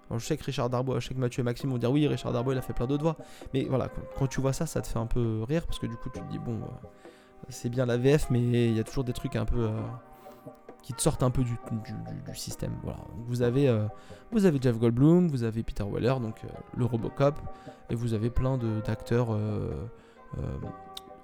Alors, 0.09 0.21
je 0.21 0.27
sais 0.27 0.37
que 0.37 0.45
Richard 0.45 0.71
Darbois, 0.71 1.01
je 1.01 1.09
sais 1.09 1.15
que 1.15 1.19
Mathieu 1.19 1.41
et 1.41 1.45
Maxime 1.45 1.71
vont 1.71 1.79
dire 1.79 1.91
oui, 1.91 2.07
Richard 2.07 2.33
Darbois, 2.33 2.55
il 2.55 2.59
a 2.59 2.63
fait 2.63 2.73
plein 2.73 2.87
d'autres 2.87 3.03
voix. 3.03 3.17
Mais 3.53 3.65
voilà, 3.65 3.89
quand, 4.17 4.29
tu 4.29 4.41
vois 4.41 4.53
ça, 4.53 4.65
ça 4.65 4.81
te 4.81 4.87
fait 4.87 4.99
un 4.99 5.07
peu 5.07 5.43
rire 5.43 5.67
parce 5.67 5.81
que 5.81 5.87
du 5.87 5.97
coup, 5.97 6.11
tu 6.15 6.21
te 6.21 6.31
dis 6.31 6.39
bon, 6.39 6.61
euh, 6.63 7.47
c'est 7.49 7.69
bien 7.69 7.87
la 7.87 7.97
VF, 7.97 8.31
mais 8.31 8.69
il 8.69 8.77
y 8.77 8.81
a 8.81 8.85
toujours 8.85 9.03
des 9.03 9.13
trucs 9.13 9.35
un 9.35 9.45
peu 9.45 9.69
qui 10.83 10.93
te 10.93 11.03
sortent 11.03 11.23
un 11.23 11.31
peu 11.31 11.43
du, 11.43 11.57
système. 12.35 12.75
Voilà. 12.83 13.01
Vous 13.27 13.43
avez, 13.43 13.69
euh, 13.69 13.87
vous 14.31 14.45
avez 14.47 14.59
Jeff 14.61 14.79
Goldblum, 14.79 15.29
vous 15.29 15.43
avez 15.43 15.63
Peter 15.63 15.85
Weller, 15.85 16.15
donc 16.21 16.43
le 16.77 16.85
Robocop, 16.85 17.35
et 17.91 17.95
vous 17.95 18.15
avez 18.15 18.31
plein 18.31 18.59
d'acteurs 18.87 19.37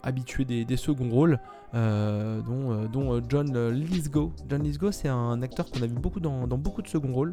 habitué 0.03 0.45
des, 0.45 0.65
des 0.65 0.77
seconds 0.77 1.11
rôles, 1.11 1.39
euh, 1.75 2.41
dont, 2.43 2.73
euh, 2.73 3.17
euh, 3.17 3.21
John 3.29 3.71
Lithgow. 3.71 4.33
John 4.49 4.63
Lithgow, 4.63 4.93
c'est 4.93 5.09
un 5.09 5.41
acteur 5.43 5.71
qu'on 5.71 5.83
a 5.83 5.87
vu 5.87 5.95
beaucoup 5.95 6.21
dans, 6.21 6.47
beaucoup 6.47 6.83
de 6.83 6.89
seconds 6.89 7.15
rôles. 7.15 7.33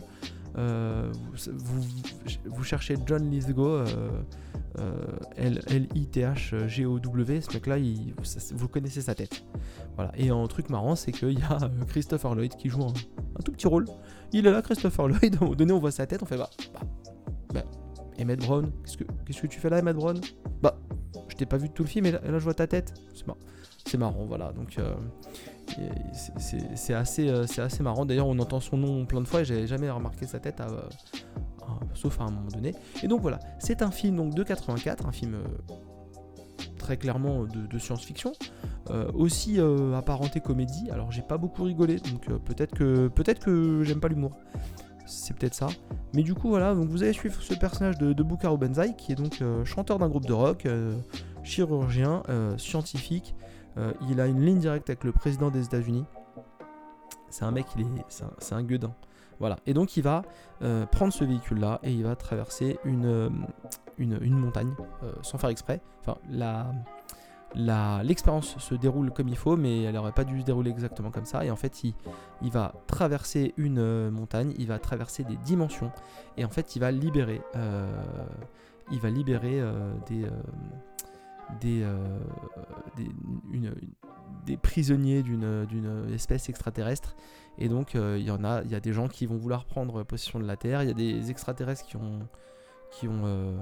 vous, 0.56 2.64
cherchez 2.64 2.96
John 3.06 3.30
Lithgow, 3.30 3.84
L-I-T-H-G-O-W, 5.36 7.42
ce 7.42 7.54
mec-là, 7.54 7.78
vous 8.54 8.68
connaissez 8.68 9.02
sa 9.02 9.16
tête. 9.16 9.44
Voilà. 9.96 10.12
Et 10.18 10.30
un 10.30 10.48
truc 10.48 10.70
marrant, 10.70 10.96
c'est 10.96 11.12
qu'il 11.12 11.38
y 11.38 11.44
a 11.44 11.70
Christopher 11.88 12.36
Lloyd 12.36 12.56
qui 12.56 12.70
joue 12.70 12.84
un, 12.84 12.94
tout 13.44 13.52
petit 13.52 13.68
rôle. 13.68 13.86
Il 14.32 14.48
est 14.48 14.52
là, 14.52 14.62
Christopher 14.62 15.08
Lloyd, 15.08 15.38
à 15.42 15.46
un 15.46 15.50
donné, 15.50 15.74
on 15.74 15.80
voit 15.80 15.92
sa 15.92 16.08
tête, 16.08 16.24
on 16.24 16.26
fait 16.26 16.38
bah, 16.38 16.50
bah, 17.54 17.64
bah 18.18 18.36
Brown, 18.36 18.72
qu'est-ce 19.26 19.42
que, 19.42 19.48
tu 19.48 19.60
fais 19.60 19.70
là, 19.70 19.80
Emmett 19.80 19.96
Brown? 19.96 20.20
Bah, 20.62 20.78
pas 21.46 21.58
vu 21.58 21.70
tout 21.70 21.84
le 21.84 21.90
film 21.90 22.06
et 22.06 22.12
là, 22.12 22.20
je 22.26 22.44
vois 22.44 22.54
ta 22.54 22.68
tête. 22.68 22.94
C'est 23.14 23.28
marrant. 23.28 23.40
C'est 23.86 23.98
marrant, 23.98 24.26
voilà. 24.26 24.52
Donc 24.52 24.78
euh, 24.78 24.94
c'est 26.76 26.94
assez, 26.94 27.28
euh, 27.28 27.48
c'est 27.48 27.62
assez 27.62 27.84
marrant. 27.84 28.06
D'ailleurs, 28.06 28.28
on 28.28 28.38
entend 28.40 28.60
son 28.60 28.78
nom 28.78 29.06
plein 29.06 29.22
de 29.22 29.28
fois 29.28 29.42
et 29.42 29.46
j'avais 29.46 29.68
jamais 29.68 29.90
remarqué 29.90 30.26
sa 30.26 30.40
tête, 30.40 30.62
euh, 30.62 30.80
sauf 31.94 32.20
à 32.20 32.26
un 32.26 32.32
moment 32.32 32.50
donné. 32.54 32.76
Et 33.02 33.08
donc 33.08 33.22
voilà, 33.22 33.40
c'est 33.60 33.82
un 33.82 33.92
film 33.92 34.18
donc 34.18 34.36
de 34.36 34.44
84, 34.44 35.08
un 35.08 35.12
film 35.12 35.38
très 36.78 36.98
clairement 36.98 37.46
de, 37.46 37.80
science-fiction, 37.80 38.34
aussi 39.14 39.60
apparenté 39.96 40.40
comédie. 40.40 40.90
Alors 40.92 41.12
j'ai 41.12 41.22
pas 41.22 41.38
beaucoup 41.38 41.64
rigolé, 41.64 41.98
donc 41.98 42.28
peut-être 42.44 42.76
que 42.76 43.08
peut-être 43.08 43.40
que 43.40 43.84
j'aime 43.84 44.00
pas 44.00 44.08
l'humour 44.08 44.32
c'est 45.06 45.36
peut-être 45.36 45.56
ça. 45.56 45.70
Mais 46.14 46.22
du 46.22 46.36
coup, 46.36 46.50
voilà, 46.50 46.76
donc 46.76 46.88
vous 46.90 47.02
allez 47.02 47.14
suivre 47.14 47.42
ce 47.42 47.56
personnage 47.56 47.98
de, 47.98 48.14
de 48.14 48.24
Banzai, 48.24 48.94
qui 48.96 49.12
est 49.12 49.16
donc 49.16 49.42
chanteur 49.66 49.98
d'un 49.98 50.08
groupe 50.08 50.28
de 50.28 50.34
rock, 50.34 50.68
chirurgien, 51.50 52.24
euh, 52.30 52.58
scientifique. 52.58 53.36
il 54.10 54.20
a 54.20 54.28
une 54.28 54.42
ligne 54.42 54.60
directe 54.60 54.90
avec 54.90 55.06
le 55.06 55.14
président 55.14 55.50
des 55.50 55.64
États-Unis. 55.64 56.06
C'est 57.30 57.46
un 57.46 57.52
mec, 57.52 57.66
il 57.78 57.82
est, 57.84 57.86
c'est 58.40 58.56
un, 58.56 58.64
gueudin. 58.64 58.94
Voilà. 59.40 59.56
Et 59.66 59.74
donc 59.74 59.96
il 59.96 60.04
va 60.04 60.24
prendre 60.92 61.14
ce 61.14 61.24
véhicule-là 61.24 61.80
et 61.84 61.94
il 61.94 62.04
va 62.04 62.18
traverser 62.18 62.78
une, 62.84 63.32
une, 63.98 64.38
montagne 64.38 64.74
sans 65.22 65.38
faire 65.38 65.50
exprès. 65.50 65.80
Enfin, 66.02 66.18
la, 66.30 66.74
l'expérience 67.56 68.58
se 68.58 68.76
déroule 68.76 69.12
comme 69.12 69.28
il 69.28 69.38
faut, 69.38 69.58
mais 69.58 69.84
elle 69.84 69.96
n'aurait 69.96 70.12
pas 70.12 70.24
dû 70.24 70.40
se 70.40 70.46
dérouler 70.46 70.72
exactement 70.72 71.12
comme 71.12 71.26
ça. 71.26 71.46
Et 71.46 71.52
en 71.52 71.56
fait, 71.56 71.84
il, 71.84 71.94
il 72.42 72.52
va 72.52 72.74
traverser 72.88 73.54
une 73.58 73.80
euh, 73.80 74.12
montagne, 74.12 74.54
il 74.58 74.68
va 74.68 74.80
traverser 74.80 75.24
des 75.24 75.38
dimensions, 75.38 75.92
et 76.38 76.46
en 76.46 76.50
fait, 76.50 76.76
il 76.76 76.80
va 76.80 76.92
libérer, 76.92 77.42
euh, 77.56 77.90
il 78.92 79.00
va 79.00 79.10
libérer 79.10 79.60
euh, 79.60 79.94
des, 80.08 80.26
des, 81.60 81.86
des, 82.96 83.10
des, 84.46 84.58
prisonniers 84.58 85.24
d'une 85.24 86.08
espèce 86.14 86.50
extraterrestre. 86.50 87.16
Et 87.58 87.70
donc, 87.70 87.94
il 87.96 88.22
y 88.22 88.32
en 88.32 88.44
a, 88.44 88.62
il 88.64 88.72
y 88.72 88.76
a 88.76 88.80
des 88.80 88.94
gens 88.94 89.08
qui 89.08 89.26
vont 89.26 89.38
vouloir 89.38 89.66
prendre 89.66 90.04
possession 90.04 90.40
de 90.40 90.46
la 90.46 90.58
Terre. 90.58 90.84
Il 90.84 90.88
y 90.88 90.92
a 90.92 90.96
des 90.96 91.30
extraterrestres 91.30 91.86
qui 91.86 91.98
ont, 91.98 92.28
qui 92.92 93.08
ont, 93.08 93.56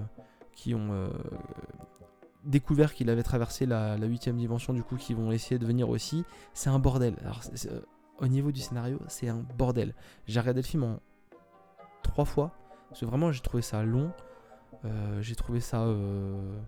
qui 0.53 0.75
ont 0.75 1.10
découvert 2.48 2.94
qu'il 2.94 3.10
avait 3.10 3.24
traversé 3.24 3.65
la 3.65 3.96
huitième 3.98 4.38
dimension, 4.38 4.74
du 4.74 4.84
coup, 4.84 4.96
qui 4.96 5.13
vont 5.13 5.32
essayer 5.32 5.60
de 5.60 5.65
venir 5.65 5.89
aussi. 5.89 6.25
C'est 6.53 6.70
un 6.70 6.79
bordel. 6.79 7.15
Euh, 7.25 7.82
au 8.20 8.27
niveau 8.27 8.51
du 8.51 8.62
scénario, 8.62 9.00
c'est 9.08 9.27
un 9.27 9.46
bordel. 9.58 9.94
J'ai 10.25 10.39
regardé 10.39 10.62
le 10.62 10.67
film 10.67 10.84
en 10.84 11.00
trois 12.03 12.25
fois, 12.25 12.51
parce 12.89 13.01
que 13.01 13.06
vraiment, 13.06 13.32
j'ai 13.32 13.41
trouvé 13.41 13.62
ça 13.62 13.84
long. 13.84 14.12
Euh, 14.86 15.22
j'ai 15.22 15.36
trouvé 15.36 15.60
ça 15.60 15.84
euh, 15.84 16.60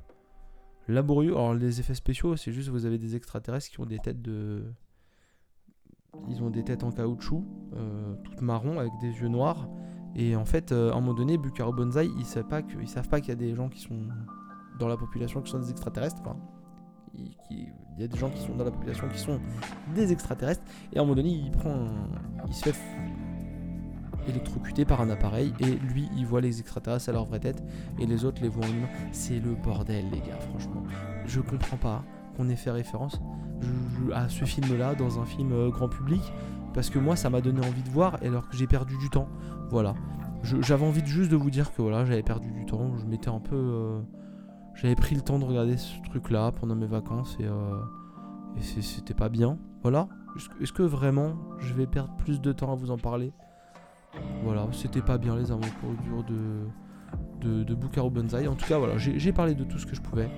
laborieux. 0.93 1.31
Alors, 1.31 1.53
les 1.53 1.79
effets 1.79 1.93
spéciaux, 1.93 2.36
c'est 2.36 2.51
juste 2.51 2.69
vous 2.69 2.86
avez 2.86 2.98
des 2.98 3.15
extraterrestres 3.15 3.69
qui 3.69 3.79
ont 3.79 3.86
des 3.86 4.00
têtes 4.00 4.22
de. 4.22 4.63
Ils 6.27 6.41
ont 6.41 6.50
des 6.50 6.63
têtes 6.63 6.84
en 6.84 6.91
caoutchouc, 6.91 7.46
toutes 8.24 8.41
marron, 8.41 8.79
avec 8.79 8.91
des 9.00 9.12
yeux 9.12 9.27
noirs. 9.27 9.69
Et 10.15 10.36
en 10.36 10.46
fait, 10.46 10.72
à 10.72 10.93
un 10.93 11.00
moment 11.00 11.13
donné, 11.13 11.38
Bukaro 11.38 11.72
Banzai, 11.72 12.08
ils 12.17 12.25
savent 12.25 12.48
pas 12.48 12.62
qu'il 12.63 13.29
y 13.29 13.31
a 13.31 13.36
des 13.36 13.53
gens 13.53 13.69
qui 13.69 13.79
sont 13.79 14.08
dans 14.79 14.88
la 14.88 14.98
population 14.98 15.41
qui 15.41 15.51
sont 15.51 15.60
des 15.60 15.69
extraterrestres. 15.69 16.17
Enfin, 16.22 16.38
il, 17.13 17.72
y 17.98 18.03
a 18.03 18.08
des 18.08 18.17
gens 18.17 18.29
qui 18.29 18.41
sont 18.41 18.55
dans 18.55 18.63
la 18.63 18.72
population 18.72 19.08
qui 19.10 19.19
sont 19.19 19.39
des 19.93 20.12
extraterrestres. 20.12 20.63
Et 20.93 20.98
à 20.98 21.01
un 21.01 21.03
moment 21.03 21.15
donné, 21.15 21.29
il 21.29 21.51
prend, 21.51 21.89
il 22.48 22.53
se 22.53 22.69
fait 22.69 22.79
électrocuter 24.27 24.85
par 24.85 25.01
un 25.01 25.09
appareil 25.09 25.53
et 25.59 25.65
lui, 25.65 26.09
il 26.17 26.25
voit 26.25 26.41
les 26.41 26.59
extraterrestres 26.59 27.09
à 27.09 27.11
leur 27.13 27.25
vraie 27.25 27.39
tête 27.39 27.63
et 27.99 28.05
les 28.05 28.25
autres 28.25 28.41
les 28.41 28.49
voient 28.49 28.65
en 28.65 28.69
humain. 28.69 28.89
C'est 29.11 29.39
le 29.39 29.55
bordel, 29.55 30.05
les 30.11 30.19
gars. 30.19 30.39
Franchement, 30.49 30.83
je 31.25 31.41
comprends 31.41 31.77
pas 31.77 32.03
qu'on 32.35 32.49
ait 32.49 32.55
fait 32.55 32.71
référence 32.71 33.19
à 34.13 34.29
ce 34.29 34.45
film-là 34.45 34.95
dans 34.95 35.19
un 35.19 35.25
film 35.25 35.51
euh, 35.51 35.69
grand 35.69 35.89
public 35.89 36.21
parce 36.73 36.89
que 36.89 36.99
moi, 36.99 37.15
ça 37.15 37.29
m'a 37.29 37.41
donné 37.41 37.65
envie 37.65 37.83
de 37.83 37.89
voir 37.89 38.17
alors 38.21 38.47
que 38.47 38.55
j'ai 38.55 38.67
perdu 38.67 38.97
du 38.97 39.09
temps. 39.09 39.27
Voilà. 39.69 39.95
J'avais 40.43 40.85
envie 40.85 41.05
juste 41.05 41.29
de 41.29 41.35
vous 41.35 41.49
dire 41.49 41.73
que 41.73 41.81
voilà, 41.81 42.05
j'avais 42.05 42.23
perdu 42.23 42.49
du 42.51 42.65
temps. 42.65 42.97
Je 42.97 43.05
m'étais 43.05 43.29
un 43.29 43.41
peu 43.41 43.55
euh, 43.55 44.01
j'avais 44.75 44.95
pris 44.95 45.15
le 45.15 45.21
temps 45.21 45.39
de 45.39 45.43
regarder 45.43 45.75
ce 45.75 45.99
truc-là 46.09 46.51
pendant 46.51 46.75
mes 46.75 46.88
vacances 46.88 47.35
et, 47.39 47.45
euh, 47.45 47.81
c'était 48.61 49.13
pas 49.13 49.29
bien. 49.29 49.57
Voilà. 49.81 50.07
Est-ce 50.61 50.71
que 50.71 50.83
vraiment 50.83 51.33
je 51.59 51.73
vais 51.73 51.88
perdre 51.88 52.15
plus 52.17 52.39
de 52.39 52.51
temps 52.53 52.71
à 52.71 52.75
vous 52.75 52.91
en 52.91 52.97
parler? 52.97 53.33
Voilà, 54.43 54.67
c'était 54.71 55.01
pas 55.01 55.17
bien 55.17 55.35
les 55.35 55.51
aventures 55.51 56.23
de, 56.27 56.67
de, 57.41 57.63
de 57.63 57.75
Bukaro 57.75 58.09
Banzai. 58.09 58.47
En 58.47 58.55
tout 58.55 58.65
cas, 58.65 58.77
voilà, 58.77 58.97
j'ai 58.97 59.33
parlé 59.33 59.55
de 59.55 59.63
tout 59.63 59.77
ce 59.77 59.85
que 59.85 59.95
je 59.95 60.01
pouvais. 60.01 60.29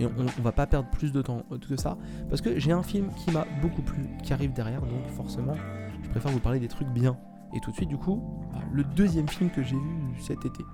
Et 0.00 0.06
on, 0.06 0.42
va 0.42 0.52
pas 0.52 0.66
perdre 0.66 0.88
plus 0.90 1.12
de 1.12 1.22
temps 1.22 1.44
que 1.68 1.76
ça. 1.76 1.96
Parce 2.28 2.40
que 2.40 2.58
j'ai 2.58 2.72
un 2.72 2.82
film 2.82 3.08
qui 3.16 3.30
m'a 3.30 3.46
beaucoup 3.62 3.82
plu, 3.82 4.08
qui 4.22 4.32
arrive 4.32 4.52
derrière. 4.52 4.80
Donc 4.80 5.06
forcément, 5.08 5.54
je 6.02 6.08
préfère 6.10 6.32
vous 6.32 6.40
parler 6.40 6.58
des 6.58 6.68
trucs 6.68 6.88
bien. 6.88 7.16
Et 7.54 7.60
tout 7.60 7.70
de 7.70 7.76
suite, 7.76 7.88
du 7.88 7.98
coup, 7.98 8.22
le 8.72 8.82
deuxième 8.82 9.28
film 9.28 9.50
que 9.50 9.62
j'ai 9.62 9.76
vu 9.76 10.20
cet 10.20 10.44
été. 10.44 10.64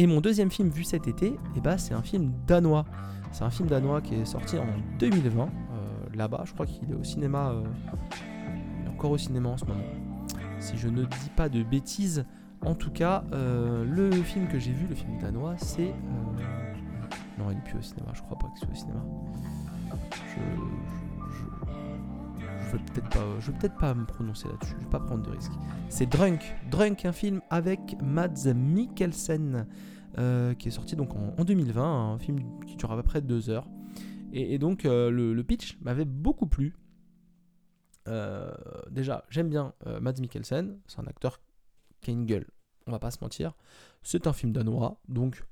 Et 0.00 0.06
mon 0.06 0.20
deuxième 0.20 0.50
film 0.50 0.68
vu 0.68 0.84
cet 0.84 1.08
été, 1.08 1.36
eh 1.56 1.60
ben, 1.60 1.76
c'est 1.76 1.94
un 1.94 2.02
film 2.02 2.32
danois. 2.46 2.84
C'est 3.32 3.42
un 3.42 3.50
film 3.50 3.68
danois 3.68 4.00
qui 4.00 4.14
est 4.14 4.24
sorti 4.24 4.56
en 4.56 4.66
2020. 5.00 5.42
Euh, 5.42 5.48
là-bas, 6.14 6.42
je 6.44 6.52
crois 6.52 6.66
qu'il 6.66 6.88
est 6.90 6.94
au 6.94 7.02
cinéma. 7.02 7.50
Euh, 7.50 7.64
encore 8.98 9.12
au 9.12 9.18
cinéma 9.18 9.50
en 9.50 9.56
ce 9.56 9.64
moment. 9.64 9.84
Si 10.58 10.76
je 10.76 10.88
ne 10.88 11.04
dis 11.04 11.30
pas 11.36 11.48
de 11.48 11.62
bêtises. 11.62 12.24
En 12.62 12.74
tout 12.74 12.90
cas, 12.90 13.22
euh, 13.32 13.84
le 13.84 14.10
film 14.10 14.48
que 14.48 14.58
j'ai 14.58 14.72
vu, 14.72 14.88
le 14.88 14.96
film 14.96 15.16
danois, 15.20 15.54
c'est. 15.58 15.94
Non, 17.38 17.52
il 17.52 17.56
n'est 17.58 17.62
plus 17.62 17.78
au 17.78 17.82
cinéma, 17.82 18.10
je 18.12 18.22
crois 18.22 18.36
pas 18.36 18.48
qu'il 18.48 18.58
soit 18.58 18.72
au 18.72 18.74
cinéma. 18.74 19.04
Je. 20.12 20.40
Je, 22.70 22.76
vais 22.76 23.58
peut-être 23.58 23.78
pas 23.78 23.94
me 23.94 24.04
prononcer 24.04 24.46
là-dessus, 24.48 24.74
je 24.78 24.84
vais 24.84 24.90
pas 24.90 25.00
prendre 25.00 25.22
de 25.22 25.30
risques. 25.30 25.52
C'est 25.88 26.04
Drunk, 26.04 26.54
Drunk, 26.70 27.06
un 27.06 27.12
film 27.12 27.40
avec 27.48 27.96
Mads 28.02 28.52
Mikkelsen. 28.52 29.66
Euh, 30.18 30.54
qui 30.54 30.68
est 30.68 30.72
sorti 30.72 30.96
donc 30.96 31.10
en, 31.14 31.44
2020, 31.44 32.14
un 32.14 32.18
film 32.18 32.40
qui 32.66 32.74
dure 32.74 32.90
à 32.90 32.96
peu 32.96 33.04
près 33.04 33.20
deux 33.20 33.50
heures. 33.50 33.68
Et, 34.32 34.58
donc 34.58 34.84
euh, 34.84 35.10
le, 35.10 35.42
pitch 35.44 35.78
m'avait 35.80 36.04
beaucoup 36.04 36.46
plu. 36.46 36.74
Euh, 38.08 38.50
déjà, 38.90 39.24
j'aime 39.30 39.48
bien 39.48 39.74
Mads 40.00 40.20
Mikkelsen, 40.20 40.78
c'est 40.86 41.00
un 41.00 41.06
acteur 41.06 41.40
qui 42.00 42.10
a 42.10 42.14
une 42.14 42.26
gueule, 42.26 42.46
on 42.86 42.92
va 42.92 42.98
pas 42.98 43.10
se 43.10 43.18
mentir. 43.20 43.54
C'est 44.02 44.26
un 44.26 44.32
film 44.32 44.52
danois, 44.52 45.00
donc 45.08 45.44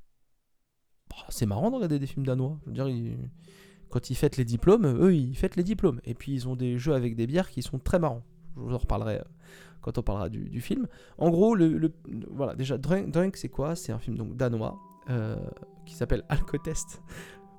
bah, 1.10 1.16
c'est 1.28 1.46
marrant 1.46 1.70
de 1.70 1.76
regarder 1.76 1.98
des 1.98 2.06
films 2.06 2.26
danois. 2.26 2.58
Je 2.66 2.82
veux 2.82 3.16
quand 3.88 4.10
ils 4.10 4.16
fêtent 4.16 4.36
les 4.36 4.44
diplômes, 4.44 4.86
eux 4.86 5.14
ils 5.14 5.36
fêtent 5.36 5.56
les 5.56 5.62
diplômes. 5.62 6.00
Et 6.04 6.14
puis 6.14 6.32
ils 6.32 6.48
ont 6.48 6.56
des 6.56 6.78
jeux 6.78 6.94
avec 6.94 7.14
des 7.14 7.26
bières 7.26 7.50
qui 7.50 7.62
sont 7.62 7.78
très 7.78 7.98
marrants. 7.98 8.24
Je 8.56 8.60
vous 8.60 8.74
en 8.74 8.78
reparlerai 8.78 9.20
quand 9.82 9.98
on 9.98 10.02
parlera 10.02 10.28
du, 10.28 10.60
film. 10.60 10.88
En 11.18 11.30
gros, 11.30 11.56
voilà, 12.30 12.56
déjà, 12.56 12.76
Drunk, 12.78 13.36
c'est 13.36 13.48
quoi? 13.48 13.76
C'est 13.76 13.92
un 13.92 13.98
film 13.98 14.16
donc 14.16 14.36
danois 14.36 14.78
euh, 15.10 15.36
qui 15.84 15.94
s'appelle 15.94 16.24
Alcotest 16.28 17.02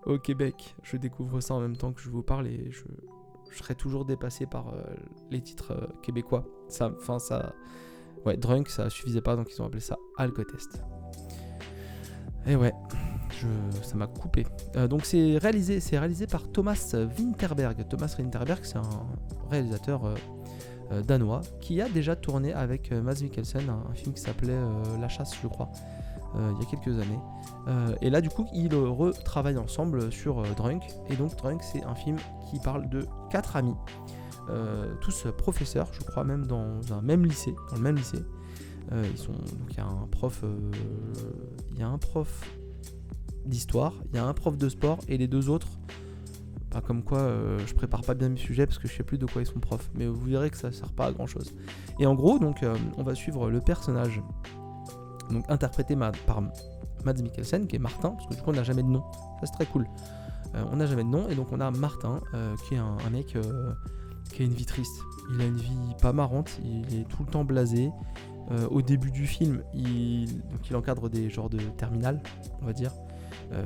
au 0.05 0.17
Québec. 0.19 0.75
Je 0.83 0.97
découvre 0.97 1.39
ça 1.39 1.53
en 1.53 1.61
même 1.61 1.77
temps 1.77 1.93
que 1.93 2.01
je 2.01 2.09
vous 2.09 2.23
parle 2.23 2.47
et 2.47 2.69
je, 2.71 2.83
serai 3.55 3.75
toujours 3.75 4.05
dépassé 4.05 4.45
par 4.45 4.69
euh, 4.69 4.81
les 5.31 5.41
titres 5.41 5.71
euh, 5.71 5.87
québécois. 6.01 6.45
Ça, 6.67 6.91
enfin 6.99 7.19
ça, 7.19 7.53
ouais, 8.25 8.37
Drunk, 8.37 8.69
ça 8.69 8.89
suffisait 8.89 9.21
pas, 9.21 9.35
donc 9.35 9.51
ils 9.51 9.61
ont 9.61 9.65
appelé 9.65 9.81
ça 9.81 9.97
Alcotest. 10.17 10.81
Et 12.45 12.55
ouais, 12.55 12.73
ça 13.81 13.95
m'a 13.95 14.07
coupé. 14.07 14.45
donc 14.89 15.05
c'est 15.05 15.37
réalisé, 15.37 15.81
c'est 15.81 15.99
réalisé 15.99 16.27
par 16.27 16.49
Thomas 16.49 16.95
Winterberg. 17.17 17.85
Thomas 17.89 18.15
Winterberg, 18.17 18.63
c'est 18.63 18.77
un 18.77 19.05
réalisateur 19.51 20.15
danois 21.05 21.41
qui 21.59 21.81
a 21.81 21.89
déjà 21.89 22.15
tourné 22.15 22.53
avec 22.53 22.93
Mads 22.93 23.21
Mikkelsen 23.21 23.69
un, 23.69 23.93
film 23.95 24.13
qui 24.13 24.21
s'appelait 24.21 24.57
La 25.01 25.09
chasse, 25.09 25.33
je 25.43 25.47
crois, 25.49 25.69
il 26.35 26.63
y 26.63 26.65
a 26.65 26.69
quelques 26.69 26.99
années. 26.99 27.19
et 28.01 28.09
là, 28.09 28.21
du 28.21 28.29
coup, 28.29 28.45
ils 28.53 28.73
retravaillent 28.73 29.57
ensemble 29.57 30.11
sur 30.11 30.43
Drunk. 30.55 30.83
Et 31.09 31.15
donc, 31.15 31.35
Drunk, 31.35 31.61
c'est 31.63 31.83
un 31.83 31.95
film 31.95 32.17
qui 32.49 32.59
parle 32.59 32.89
de 32.89 33.05
quatre 33.29 33.55
amis, 33.55 33.75
tous 35.01 35.27
professeurs, 35.37 35.87
je 35.93 36.01
crois, 36.01 36.23
même 36.23 36.45
dans 36.45 36.79
un 36.91 37.01
même 37.01 37.25
lycée, 37.25 37.55
le 37.73 37.79
même 37.79 37.95
lycée. 37.95 38.23
ils 38.91 39.17
sont 39.17 39.33
donc 39.33 39.71
il 39.71 39.77
y 39.77 39.81
a 39.81 39.87
un 39.87 40.07
prof, 40.11 40.43
il 41.71 41.79
y 41.79 41.83
a 41.83 41.87
un 41.87 41.97
prof 41.97 42.43
d'histoire, 43.47 43.93
il 44.11 44.17
y 44.17 44.19
a 44.19 44.25
un 44.25 44.33
prof 44.33 44.57
de 44.57 44.69
sport 44.69 44.99
et 45.07 45.17
les 45.17 45.27
deux 45.27 45.49
autres, 45.49 45.69
pas 46.69 46.81
comme 46.81 47.03
quoi 47.03 47.19
euh, 47.19 47.59
je 47.65 47.73
prépare 47.73 48.01
pas 48.01 48.13
bien 48.13 48.29
mes 48.29 48.37
sujets 48.37 48.65
parce 48.65 48.77
que 48.77 48.87
je 48.87 48.93
sais 48.93 49.03
plus 49.03 49.17
de 49.17 49.25
quoi 49.25 49.41
ils 49.41 49.47
sont 49.47 49.59
profs, 49.59 49.89
mais 49.95 50.05
vous 50.05 50.25
verrez 50.25 50.49
que 50.49 50.57
ça 50.57 50.71
sert 50.71 50.91
pas 50.91 51.07
à 51.07 51.11
grand 51.11 51.27
chose. 51.27 51.53
Et 51.99 52.05
en 52.05 52.15
gros, 52.15 52.39
donc, 52.39 52.63
euh, 52.63 52.75
on 52.97 53.03
va 53.03 53.15
suivre 53.15 53.49
le 53.49 53.61
personnage, 53.61 54.21
donc 55.31 55.45
interprété 55.49 55.95
par 56.25 56.41
Mads 57.05 57.21
Mikkelsen, 57.21 57.67
qui 57.67 57.75
est 57.75 57.79
Martin, 57.79 58.11
parce 58.11 58.27
que 58.27 58.35
du 58.35 58.41
coup 58.41 58.49
on 58.51 58.53
n'a 58.53 58.63
jamais 58.63 58.83
de 58.83 58.87
nom, 58.87 59.03
ça 59.39 59.45
c'est 59.45 59.53
très 59.53 59.65
cool. 59.65 59.87
Euh, 60.55 60.63
on 60.71 60.77
n'a 60.77 60.85
jamais 60.85 61.03
de 61.03 61.09
nom, 61.09 61.27
et 61.29 61.35
donc 61.35 61.47
on 61.51 61.59
a 61.59 61.69
Martin, 61.71 62.21
qui 62.67 62.75
est 62.75 62.77
un, 62.77 63.09
mec 63.11 63.37
qui 64.33 64.41
a 64.41 64.45
une 64.45 64.53
vie 64.53 64.65
triste. 64.65 65.01
Il 65.33 65.41
a 65.41 65.45
une 65.45 65.57
vie 65.57 65.95
pas 66.01 66.13
marrante, 66.13 66.59
il 66.63 66.99
est 66.99 67.03
tout 67.03 67.23
le 67.23 67.31
temps 67.31 67.43
blasé. 67.43 67.91
au 68.69 68.81
début 68.81 69.11
du 69.11 69.27
film, 69.27 69.61
il, 69.73 70.41
il 70.69 70.75
encadre 70.75 71.09
des 71.09 71.29
genres 71.29 71.49
de 71.49 71.59
terminal, 71.77 72.21
on 72.61 72.65
va 72.65 72.73
dire. 72.73 72.91
Euh, 73.53 73.65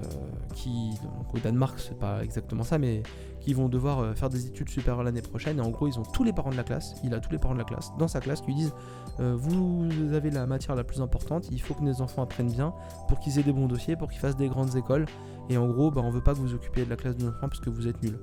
qui, 0.53 0.91
au 1.33 1.39
Danemark, 1.39 1.79
c'est 1.79 1.97
pas 1.97 2.23
exactement 2.23 2.63
ça, 2.63 2.77
mais 2.77 3.01
qui 3.39 3.53
vont 3.53 3.67
devoir 3.67 3.99
euh, 3.99 4.13
faire 4.13 4.29
des 4.29 4.45
études 4.45 4.69
supérieures 4.69 5.03
l'année 5.03 5.21
prochaine. 5.21 5.57
Et 5.57 5.61
en 5.61 5.69
gros, 5.69 5.87
ils 5.87 5.99
ont 5.99 6.03
tous 6.03 6.23
les 6.23 6.33
parents 6.33 6.51
de 6.51 6.57
la 6.57 6.63
classe, 6.63 6.93
il 7.03 7.13
a 7.13 7.19
tous 7.19 7.31
les 7.31 7.39
parents 7.39 7.53
de 7.53 7.59
la 7.59 7.65
classe 7.65 7.91
dans 7.97 8.07
sa 8.07 8.19
classe 8.19 8.41
qui 8.41 8.47
lui 8.47 8.55
disent 8.55 8.73
euh, 9.19 9.35
Vous 9.35 10.13
avez 10.13 10.29
la 10.29 10.45
matière 10.45 10.75
la 10.75 10.83
plus 10.83 11.01
importante, 11.01 11.47
il 11.51 11.61
faut 11.61 11.73
que 11.73 11.81
nos 11.81 12.01
enfants 12.01 12.21
apprennent 12.21 12.51
bien 12.51 12.73
pour 13.07 13.19
qu'ils 13.19 13.39
aient 13.39 13.43
des 13.43 13.53
bons 13.53 13.67
dossiers, 13.67 13.95
pour 13.95 14.09
qu'ils 14.09 14.19
fassent 14.19 14.37
des 14.37 14.49
grandes 14.49 14.75
écoles. 14.75 15.05
Et 15.49 15.57
en 15.57 15.67
gros, 15.67 15.89
bah, 15.89 16.01
on 16.03 16.11
veut 16.11 16.21
pas 16.21 16.33
que 16.33 16.39
vous 16.39 16.53
occupiez 16.53 16.85
de 16.85 16.89
la 16.89 16.95
classe 16.95 17.17
de 17.17 17.23
nos 17.23 17.29
enfants 17.29 17.49
parce 17.49 17.59
que 17.59 17.69
vous 17.69 17.87
êtes 17.87 18.01
nuls. 18.03 18.19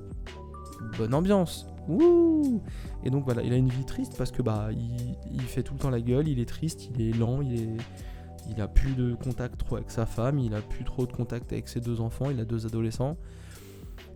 Bonne 0.97 1.13
ambiance 1.13 1.67
Ouh 1.89 2.63
Et 3.03 3.11
donc 3.11 3.25
voilà, 3.25 3.43
il 3.43 3.53
a 3.53 3.57
une 3.57 3.69
vie 3.69 3.85
triste 3.85 4.15
parce 4.17 4.31
que 4.31 4.43
bah 4.43 4.69
il 4.73 5.41
fait 5.41 5.65
tout 5.65 5.73
le 5.75 5.81
temps 5.81 5.91
la 5.91 6.01
gueule, 6.01 6.29
il 6.29 6.39
est 6.39 6.49
triste, 6.49 6.89
il 6.95 7.01
est 7.01 7.13
lent, 7.13 7.41
il 7.43 7.61
est 7.61 7.77
il 8.49 8.61
a 8.61 8.69
plus 8.69 8.95
de 8.95 9.15
contact 9.15 9.59
trop 9.59 9.77
avec 9.77 9.91
sa 9.91 10.07
femme, 10.07 10.39
il 10.39 10.55
a 10.55 10.61
plus 10.61 10.85
trop 10.85 11.07
de 11.07 11.13
contact 11.13 11.53
avec 11.53 11.69
ses 11.69 11.81
deux 11.81 12.01
enfants, 12.01 12.31
il 12.31 12.41
a 12.41 12.45
deux 12.45 12.67
adolescents. 12.67 13.17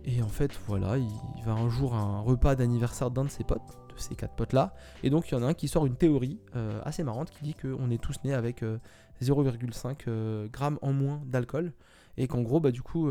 Et 0.05 0.21
en 0.21 0.27
fait, 0.27 0.51
voilà, 0.67 0.97
il, 0.97 1.43
va 1.45 1.53
un 1.53 1.69
jour 1.69 1.93
à 1.93 1.99
un 1.99 2.19
repas 2.19 2.55
d'anniversaire 2.55 3.09
d'un 3.09 3.23
de 3.23 3.29
ses 3.29 3.43
potes, 3.43 3.61
de 3.89 3.99
ces 3.99 4.15
quatre 4.15 4.35
potes-là. 4.35 4.73
Et 5.01 5.09
donc, 5.09 5.29
il 5.29 5.35
y 5.35 5.37
en 5.37 5.43
a 5.43 5.47
un 5.47 5.53
qui 5.53 5.67
sort 5.67 5.85
une 5.85 5.95
théorie 5.95 6.39
euh, 6.55 6.81
assez 6.83 7.03
marrante 7.03 7.29
qui 7.31 7.43
dit 7.43 7.53
qu'on 7.53 7.89
est 7.89 8.01
tous 8.01 8.15
nés 8.25 8.33
avec 8.33 8.63
0,5 8.63 8.65
euh, 8.65 9.93
euh, 10.07 10.47
grammes 10.49 10.77
en 10.81 10.91
moins 10.91 11.21
d'alcool. 11.25 11.73
Et 12.17 12.27
qu'en 12.27 12.41
gros, 12.41 12.59
bah, 12.59 12.71
du 12.71 12.81
coup, 12.81 13.09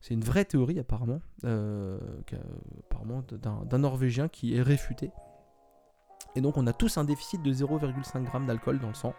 c'est 0.00 0.14
une 0.14 0.24
vraie 0.24 0.44
théorie 0.44 0.80
apparemment, 0.80 1.20
apparemment 1.44 3.22
d'un 3.68 3.78
Norvégien 3.78 4.28
qui 4.28 4.56
est 4.56 4.62
réfuté. 4.62 5.10
Et 6.34 6.40
donc, 6.40 6.56
on 6.56 6.66
a 6.66 6.72
tous 6.72 6.98
un 6.98 7.04
déficit 7.04 7.42
de 7.42 7.52
0,5 7.52 8.24
grammes 8.24 8.46
d'alcool 8.46 8.80
dans 8.80 8.88
le 8.88 8.94
sang 8.94 9.14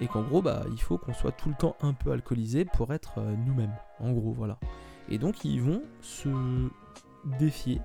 et 0.00 0.06
qu'en 0.06 0.22
gros 0.22 0.42
bah 0.42 0.64
il 0.70 0.80
faut 0.80 0.98
qu'on 0.98 1.12
soit 1.12 1.32
tout 1.32 1.48
le 1.48 1.54
temps 1.54 1.76
un 1.82 1.92
peu 1.92 2.10
alcoolisé 2.12 2.64
pour 2.64 2.92
être 2.92 3.18
euh, 3.18 3.34
nous-mêmes. 3.46 3.74
En 4.00 4.12
gros 4.12 4.32
voilà. 4.32 4.58
Et 5.08 5.18
donc 5.18 5.44
ils 5.44 5.60
vont 5.60 5.82
se 6.00 6.28
défier. 7.38 7.80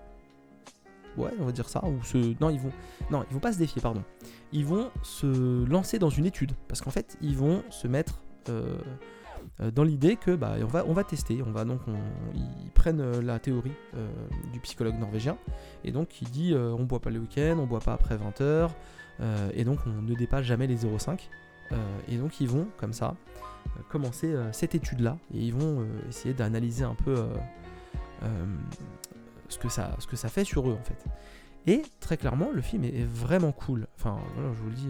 Ouais 1.18 1.32
on 1.40 1.46
va 1.46 1.52
dire 1.52 1.70
ça 1.70 1.84
ou 1.86 2.04
se 2.04 2.36
non 2.42 2.50
ils 2.50 2.60
vont 2.60 2.72
non 3.10 3.24
ils 3.30 3.34
vont 3.34 3.40
pas 3.40 3.54
se 3.54 3.58
défier 3.58 3.82
pardon. 3.82 4.04
Ils 4.52 4.66
vont 4.66 4.92
se 5.04 5.66
lancer 5.66 6.00
dans 6.00 6.10
une 6.10 6.26
étude. 6.26 6.54
Parce 6.68 6.82
qu'en 6.82 6.92
fait 6.92 7.18
ils 7.22 7.38
vont 7.38 7.64
se 7.70 7.88
mettre 7.88 8.22
euh, 8.50 8.78
euh, 9.62 9.72
dans 9.72 9.84
l'idée 9.84 10.16
que 10.16 10.36
bah 10.36 10.56
on 10.62 10.66
va 10.66 10.86
on 10.88 10.94
va 10.94 11.04
tester. 11.04 11.44
On 11.46 11.52
va 11.52 11.66
donc 11.66 11.82
ils 12.34 12.72
prennent 12.72 13.20
la 13.20 13.40
théorie 13.40 13.74
du 14.54 14.60
psychologue 14.62 14.98
norvégien. 14.98 15.38
Et 15.84 15.92
donc 15.92 16.22
il 16.22 16.30
dit 16.30 16.56
on 16.56 16.84
boit 16.84 17.02
pas 17.02 17.10
le 17.10 17.20
week-end 17.20 17.58
on 17.60 17.66
boit 17.66 17.82
pas 17.82 17.94
après 17.94 18.16
20h 18.16 18.70
et 19.54 19.64
donc 19.64 19.80
on 19.86 20.02
ne 20.02 20.14
dépasse 20.14 20.46
jamais 20.46 20.68
les 20.68 20.78
0,5 20.78 21.10
euh, 21.12 21.18
et 22.08 22.18
donc 22.18 22.40
ils 22.40 22.48
vont 22.48 22.68
comme 22.78 22.94
ça 22.94 23.16
euh, 23.66 23.82
commencer 23.90 24.34
euh, 24.34 24.52
cette 24.52 24.76
étude-là 24.76 25.18
et 25.34 25.40
ils 25.40 25.54
vont 25.54 25.86
essayer 26.08 26.34
d'analyser 26.34 26.84
un 26.84 26.96
peu 26.96 27.28
ce, 29.50 29.60
que 29.60 29.70
ça, 29.70 29.96
ce 30.00 30.08
que 30.08 30.16
ça 30.16 30.30
fait 30.30 30.44
sur 30.44 30.70
eux 30.70 30.78
en 30.80 30.84
fait. 30.84 31.04
Et 31.68 31.82
très 32.00 32.18
clairement, 32.18 32.50
le 32.54 32.62
film 32.62 32.84
est, 32.84 33.06
vraiment 33.06 33.52
cool. 33.52 33.88
Enfin, 33.98 34.20
voilà, 34.36 34.54
je 34.54 34.62
vous 34.62 34.70
le 34.70 34.76
dis, 34.76 34.90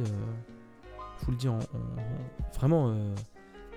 je 1.19 1.25
vous 1.25 1.31
le 1.31 1.37
dis 1.37 1.47
en, 1.47 1.59
vraiment, 2.55 2.95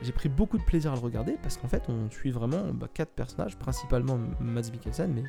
j'ai 0.02 0.12
pris 0.12 0.28
beaucoup 0.28 0.58
de 0.58 0.62
plaisir 0.64 0.92
à 0.92 0.94
le 0.94 1.00
regarder 1.00 1.36
parce 1.42 1.56
qu'en 1.56 1.68
fait, 1.68 1.84
on 1.88 2.10
suit 2.10 2.30
vraiment 2.30 2.72
bah, 2.72 2.88
quatre 2.92 3.12
personnages, 3.12 3.56
principalement 3.56 4.18
Mads 4.40 4.70
Mikkelsen, 4.72 5.12
mais 5.12 5.24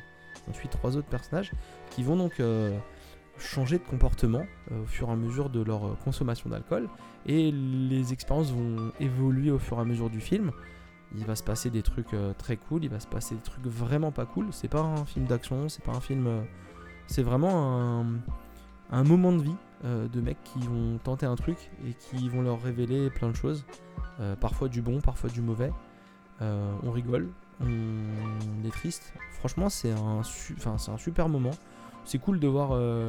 on 0.48 0.52
suit 0.52 0.68
trois 0.68 0.96
autres 0.96 1.08
personnages 1.08 1.52
qui 1.90 2.02
vont 2.02 2.16
donc 2.16 2.40
changer 3.40 3.78
de 3.78 3.84
comportement 3.84 4.44
euh, 4.70 4.82
au 4.82 4.86
fur 4.86 5.08
et 5.08 5.12
à 5.12 5.16
mesure 5.16 5.50
de 5.50 5.60
leur 5.60 5.86
euh, 5.86 5.96
consommation 6.04 6.50
d'alcool 6.50 6.88
et 7.26 7.50
les 7.50 8.12
expériences 8.12 8.52
vont 8.52 8.92
évoluer 9.00 9.50
au 9.50 9.58
fur 9.58 9.78
et 9.78 9.80
à 9.80 9.84
mesure 9.84 10.10
du 10.10 10.20
film. 10.20 10.52
Il 11.16 11.24
va 11.24 11.34
se 11.34 11.42
passer 11.42 11.70
des 11.70 11.82
trucs 11.82 12.14
euh, 12.14 12.32
très 12.34 12.56
cool, 12.56 12.84
il 12.84 12.90
va 12.90 13.00
se 13.00 13.06
passer 13.06 13.34
des 13.34 13.40
trucs 13.40 13.66
vraiment 13.66 14.12
pas 14.12 14.26
cool. 14.26 14.48
C'est 14.52 14.68
pas 14.68 14.80
un 14.80 15.04
film 15.04 15.26
d'action, 15.26 15.68
c'est 15.68 15.84
pas 15.84 15.92
un 15.92 16.00
film. 16.00 16.28
c'est 17.06 17.22
vraiment 17.22 18.04
un, 18.90 19.04
moment 19.04 19.32
de 19.32 19.42
vie 19.42 19.56
de 19.82 20.20
mecs 20.20 20.42
qui 20.44 20.60
vont 20.60 20.98
tenter 20.98 21.26
un 21.26 21.36
truc 21.36 21.70
et 21.86 21.94
qui 21.94 22.28
vont 22.28 22.42
leur 22.42 22.62
révéler 22.62 23.10
plein 23.10 23.28
de 23.28 23.36
choses. 23.36 23.64
parfois 24.40 24.68
du 24.68 24.82
bon, 24.82 25.00
parfois 25.00 25.30
du 25.30 25.40
mauvais. 25.40 25.72
on 26.40 26.90
rigole, 26.90 27.28
on 27.60 28.64
est 28.64 28.70
triste. 28.70 29.12
Franchement, 29.32 29.68
c'est 29.68 29.90
un, 29.90 30.20
un 30.20 30.98
super 30.98 31.28
moment 31.28 31.52
c'est 32.04 32.18
cool 32.18 32.40
de 32.40 32.48
voir 32.48 32.70
euh, 32.72 33.06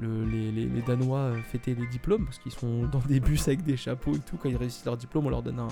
les, 0.00 0.82
Danois 0.86 1.32
fêter 1.42 1.74
les 1.74 1.86
diplômes 1.86 2.24
parce 2.24 2.38
qu'ils 2.38 2.52
sont 2.52 2.84
dans 2.84 3.00
des 3.00 3.20
bus 3.20 3.46
avec 3.48 3.62
des 3.62 3.76
chapeaux 3.76 4.14
et 4.14 4.20
tout. 4.20 4.36
Quand 4.36 4.48
ils 4.48 4.56
réussissent 4.56 4.84
leur 4.84 4.96
diplôme, 4.96 5.26
on 5.26 5.30
leur 5.30 5.42
donne 5.42 5.60
un, 5.60 5.68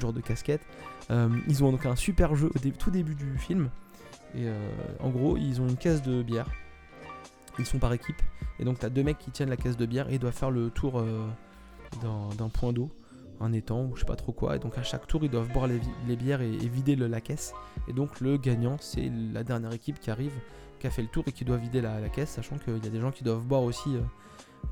genre 0.00 0.12
de 0.12 0.20
casquette. 0.20 0.62
Euh, 1.10 1.28
ils 1.48 1.62
ont 1.62 1.70
donc 1.70 1.86
un 1.86 1.96
super 1.96 2.34
jeu 2.34 2.50
au 2.54 2.68
tout 2.70 2.90
début 2.90 3.14
du 3.14 3.36
film. 3.38 3.70
Et 4.34 4.46
euh, 4.46 4.68
en 5.00 5.10
gros, 5.10 5.36
ils 5.36 5.60
ont 5.60 5.68
une 5.68 5.76
caisse 5.76 6.02
de 6.02 6.22
bière. 6.22 6.48
Ils 7.58 7.66
sont 7.66 7.78
par 7.78 7.92
équipe. 7.92 8.20
Et 8.58 8.64
donc, 8.64 8.80
tu 8.80 8.86
as 8.86 8.90
deux 8.90 9.02
mecs 9.02 9.18
qui 9.18 9.30
tiennent 9.30 9.50
la 9.50 9.56
caisse 9.56 9.76
de 9.76 9.86
bière 9.86 10.10
et 10.10 10.18
doivent 10.18 10.34
faire 10.34 10.50
le 10.50 10.70
tour 10.70 11.04
d'un 12.02 12.48
point 12.48 12.72
d'eau 12.72 12.90
un 13.40 13.52
étang 13.52 13.84
ou 13.84 13.96
je 13.96 14.00
sais 14.00 14.06
pas 14.06 14.16
trop 14.16 14.32
quoi. 14.32 14.56
Et 14.56 14.58
donc 14.58 14.78
à 14.78 14.82
chaque 14.82 15.06
tour, 15.06 15.24
ils 15.24 15.30
doivent 15.30 15.52
boire 15.52 15.66
les, 15.66 16.16
bières 16.16 16.40
et, 16.40 16.50
vider 16.50 16.96
la 16.96 17.20
caisse. 17.20 17.54
Et 17.88 17.92
donc 17.92 18.20
le 18.20 18.36
gagnant, 18.36 18.76
c'est 18.80 19.10
la 19.32 19.44
dernière 19.44 19.72
équipe 19.72 20.00
qui 20.00 20.10
arrive 20.10 20.32
qui 20.84 20.88
a 20.88 20.90
fait 20.90 21.00
le 21.00 21.08
tour 21.08 21.24
et 21.26 21.32
qui 21.32 21.46
doit 21.46 21.56
vider 21.56 21.80
la, 21.80 22.10
caisse, 22.10 22.28
sachant 22.28 22.58
qu'il 22.58 22.74
y 22.76 22.86
a 22.86 22.90
des 22.90 23.00
gens 23.00 23.10
qui 23.10 23.24
doivent 23.24 23.46
boire 23.46 23.62
aussi 23.62 23.96
euh, 23.96 24.00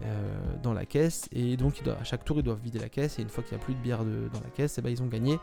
euh, 0.03 0.57
dans 0.63 0.75
la 0.75 0.85
caisse. 0.85 1.27
Et 1.33 1.57
donc 1.57 1.81
à 1.87 2.05
chaque 2.05 2.23
tour, 2.23 2.39
ils 2.39 2.43
doivent 2.43 2.61
vider 2.63 2.79
la 2.79 2.91
caisse. 2.91 3.19
Et 3.19 3.23
une 3.23 3.31
fois 3.31 3.43
qu'il 3.43 3.57
n'y 3.57 3.63
a 3.63 3.65
plus 3.65 3.73
de 3.73 3.81
bière 3.81 4.05
dans 4.05 4.41
la 4.45 4.51
caisse, 4.51 4.77
et 4.77 4.81
eh 4.81 4.83
ben, 4.83 4.91
ils 4.91 5.03
ont 5.03 5.07
gagné. 5.07 5.39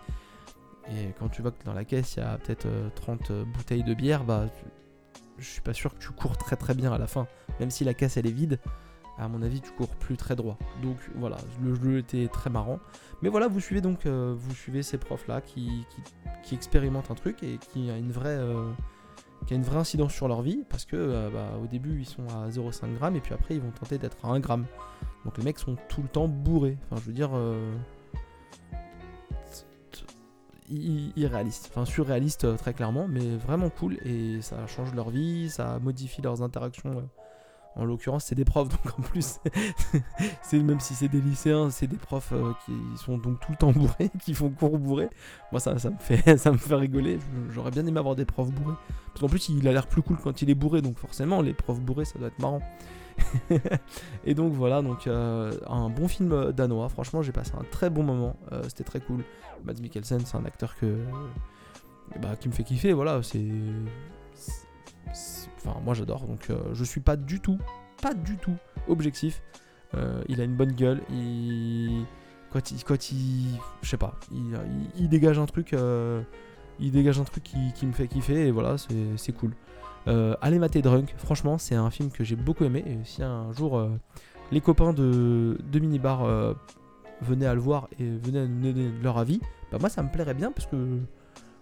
Et 0.91 1.11
quand 1.17 1.27
tu 1.29 1.41
vois 1.41 1.49
que 1.49 1.63
dans 1.63 1.73
la 1.73 1.85
caisse, 1.85 2.17
il 2.17 2.19
y 2.19 2.21
a 2.21 2.37
peut-être 2.37 2.67
30 2.93 3.31
euh, 3.31 3.45
bouteilles 3.45 3.83
de 3.83 3.95
bière, 3.95 4.23
bah, 4.23 4.45
je 5.39 5.49
suis 5.49 5.61
pas 5.61 5.73
sûr 5.73 5.91
que 5.95 5.99
tu 5.99 6.11
cours 6.11 6.37
très 6.37 6.55
très 6.55 6.75
bien 6.75 6.93
à 6.93 6.99
la 6.99 7.07
fin. 7.07 7.25
Même 7.59 7.71
si 7.71 7.83
la 7.83 7.95
caisse 7.95 8.17
elle 8.17 8.27
est 8.27 8.31
vide, 8.31 8.59
à 9.17 9.27
mon 9.27 9.41
avis, 9.41 9.61
tu 9.61 9.71
cours 9.71 9.95
plus 9.95 10.17
très 10.17 10.35
droit. 10.35 10.59
Donc 10.83 10.97
voilà, 11.15 11.37
le 11.63 11.73
jeu 11.73 11.97
était 11.97 12.27
très 12.27 12.51
marrant. 12.51 12.79
Mais 13.23 13.29
voilà, 13.29 13.47
vous 13.47 13.59
suivez 13.59 13.81
donc, 13.81 14.05
vous 14.05 14.53
suivez 14.53 14.83
ces 14.83 14.99
profs 14.99 15.27
là 15.27 15.41
qui, 15.41 15.87
qui, 16.43 16.53
expérimentent 16.53 17.09
un 17.09 17.15
truc 17.15 17.41
et 17.41 17.57
qui 17.57 17.89
a 17.89 17.97
une 17.97 18.11
vraie, 18.11 18.39
qui 19.45 19.53
a 19.53 19.55
une 19.55 19.63
vraie 19.63 19.79
incidence 19.79 20.13
sur 20.13 20.27
leur 20.27 20.41
vie 20.41 20.63
parce 20.69 20.85
que 20.85 20.95
euh, 20.95 21.29
bah, 21.29 21.57
au 21.61 21.67
début 21.67 21.99
ils 21.99 22.05
sont 22.05 22.27
à 22.29 22.49
0,5 22.49 22.87
g 22.87 23.17
et 23.17 23.19
puis 23.19 23.33
après 23.33 23.55
ils 23.55 23.61
vont 23.61 23.71
tenter 23.71 23.97
d'être 23.97 24.17
à 24.23 24.29
1 24.29 24.41
g. 24.41 24.47
Donc 25.25 25.37
les 25.37 25.43
mecs 25.43 25.59
sont 25.59 25.75
tout 25.87 26.01
le 26.01 26.07
temps 26.07 26.27
bourrés. 26.27 26.77
Enfin 26.85 27.01
je 27.01 27.07
veux 27.07 27.13
dire 27.13 27.31
euh, 27.33 27.71
irréaliste, 30.69 31.69
enfin 31.71 31.85
surréaliste 31.85 32.45
euh, 32.45 32.55
très 32.55 32.73
clairement, 32.73 33.07
mais 33.07 33.35
vraiment 33.37 33.69
cool 33.69 33.97
et 34.05 34.41
ça 34.41 34.67
change 34.67 34.93
leur 34.93 35.09
vie, 35.09 35.49
ça 35.49 35.79
modifie 35.79 36.21
leurs 36.21 36.43
interactions 36.43 37.09
en 37.75 37.85
l'occurrence, 37.85 38.25
c'est 38.25 38.35
des 38.35 38.45
profs, 38.45 38.69
donc 38.69 38.99
en 38.99 39.01
plus, 39.01 39.39
c'est 40.41 40.59
même 40.59 40.79
si 40.79 40.95
c'est 40.95 41.07
des 41.07 41.21
lycéens, 41.21 41.69
c'est 41.69 41.87
des 41.87 41.97
profs 41.97 42.33
euh, 42.33 42.51
qui 42.65 42.73
sont 42.97 43.17
donc 43.17 43.39
tout 43.39 43.51
le 43.51 43.57
temps 43.57 43.71
bourrés, 43.71 44.09
qui 44.21 44.33
font 44.33 44.49
cours 44.49 44.77
bourrés. 44.77 45.09
Moi, 45.51 45.59
ça, 45.59 45.77
ça, 45.79 45.89
me 45.89 45.97
fait, 45.97 46.37
ça 46.37 46.51
me 46.51 46.57
fait 46.57 46.75
rigoler. 46.75 47.19
J'aurais 47.51 47.71
bien 47.71 47.85
aimé 47.85 47.99
avoir 47.99 48.15
des 48.15 48.25
profs 48.25 48.51
bourrés. 48.51 48.75
Parce 49.07 49.21
qu'en 49.21 49.27
plus, 49.27 49.49
il 49.49 49.67
a 49.67 49.71
l'air 49.71 49.87
plus 49.87 50.01
cool 50.01 50.17
quand 50.17 50.41
il 50.41 50.49
est 50.49 50.55
bourré, 50.55 50.81
donc 50.81 50.97
forcément, 50.97 51.41
les 51.41 51.53
profs 51.53 51.79
bourrés, 51.79 52.05
ça 52.05 52.19
doit 52.19 52.27
être 52.27 52.39
marrant. 52.39 52.61
et 54.25 54.33
donc 54.33 54.53
voilà, 54.53 54.81
donc 54.81 55.07
euh, 55.07 55.51
un 55.67 55.89
bon 55.89 56.07
film 56.07 56.51
danois. 56.51 56.89
Franchement, 56.89 57.21
j'ai 57.21 57.31
passé 57.31 57.51
un 57.57 57.63
très 57.71 57.89
bon 57.89 58.03
moment. 58.03 58.35
Euh, 58.51 58.63
c'était 58.67 58.83
très 58.83 58.99
cool. 58.99 59.23
Mads 59.63 59.81
Mikkelsen, 59.81 60.25
c'est 60.25 60.37
un 60.37 60.45
acteur 60.45 60.75
que, 60.75 60.97
bah, 62.21 62.35
qui 62.39 62.47
me 62.47 62.53
fait 62.53 62.63
kiffer. 62.63 62.93
Voilà, 62.93 63.21
c'est 63.23 63.45
Enfin, 65.11 65.79
moi 65.83 65.93
j'adore. 65.93 66.25
Donc, 66.25 66.49
euh, 66.49 66.59
je 66.73 66.83
suis 66.83 67.01
pas 67.01 67.15
du 67.15 67.39
tout 67.39 67.59
pas 68.01 68.13
du 68.13 68.37
tout 68.37 68.55
objectif. 68.87 69.41
Euh, 69.95 70.21
il 70.27 70.41
a 70.41 70.43
une 70.43 70.55
bonne 70.55 70.71
gueule. 70.71 71.01
Il... 71.09 72.05
Quand 72.51 72.71
il. 73.11 73.59
Je 73.81 73.89
sais 73.89 73.97
pas. 73.97 74.15
Il, 74.97 75.09
dégage 75.09 75.37
un 75.37 75.45
truc. 75.45 75.73
Euh, 75.73 76.21
il 76.79 76.91
dégage 76.91 77.21
qui, 77.43 77.85
me 77.85 77.91
fait 77.91 78.07
kiffer. 78.07 78.47
Et 78.47 78.51
voilà, 78.51 78.75
c'est 79.17 79.33
cool. 79.33 79.53
Allez 80.07 80.59
mater 80.59 80.81
Drunk. 80.81 81.13
Franchement, 81.17 81.57
c'est 81.57 81.75
un 81.75 81.89
film 81.91 82.09
que 82.09 82.23
j'ai 82.23 82.35
beaucoup 82.35 82.63
aimé. 82.63 82.83
Et 82.87 82.97
si 83.03 83.21
un 83.21 83.51
jour 83.51 83.87
les 84.51 84.61
copains 84.61 84.93
de, 84.93 85.59
de 85.71 85.79
Minibar 85.79 86.55
venaient 87.21 87.45
à 87.45 87.53
le 87.53 87.59
voir 87.59 87.87
et 87.99 88.09
venaient 88.09 88.39
à 88.39 88.47
nous 88.47 88.71
donner 88.71 88.91
leur 89.03 89.19
avis, 89.19 89.39
bah 89.71 89.77
moi 89.79 89.89
ça 89.89 90.01
me 90.01 90.09
plairait 90.09 90.33
bien 90.33 90.51
parce 90.51 90.65
que 90.65 90.99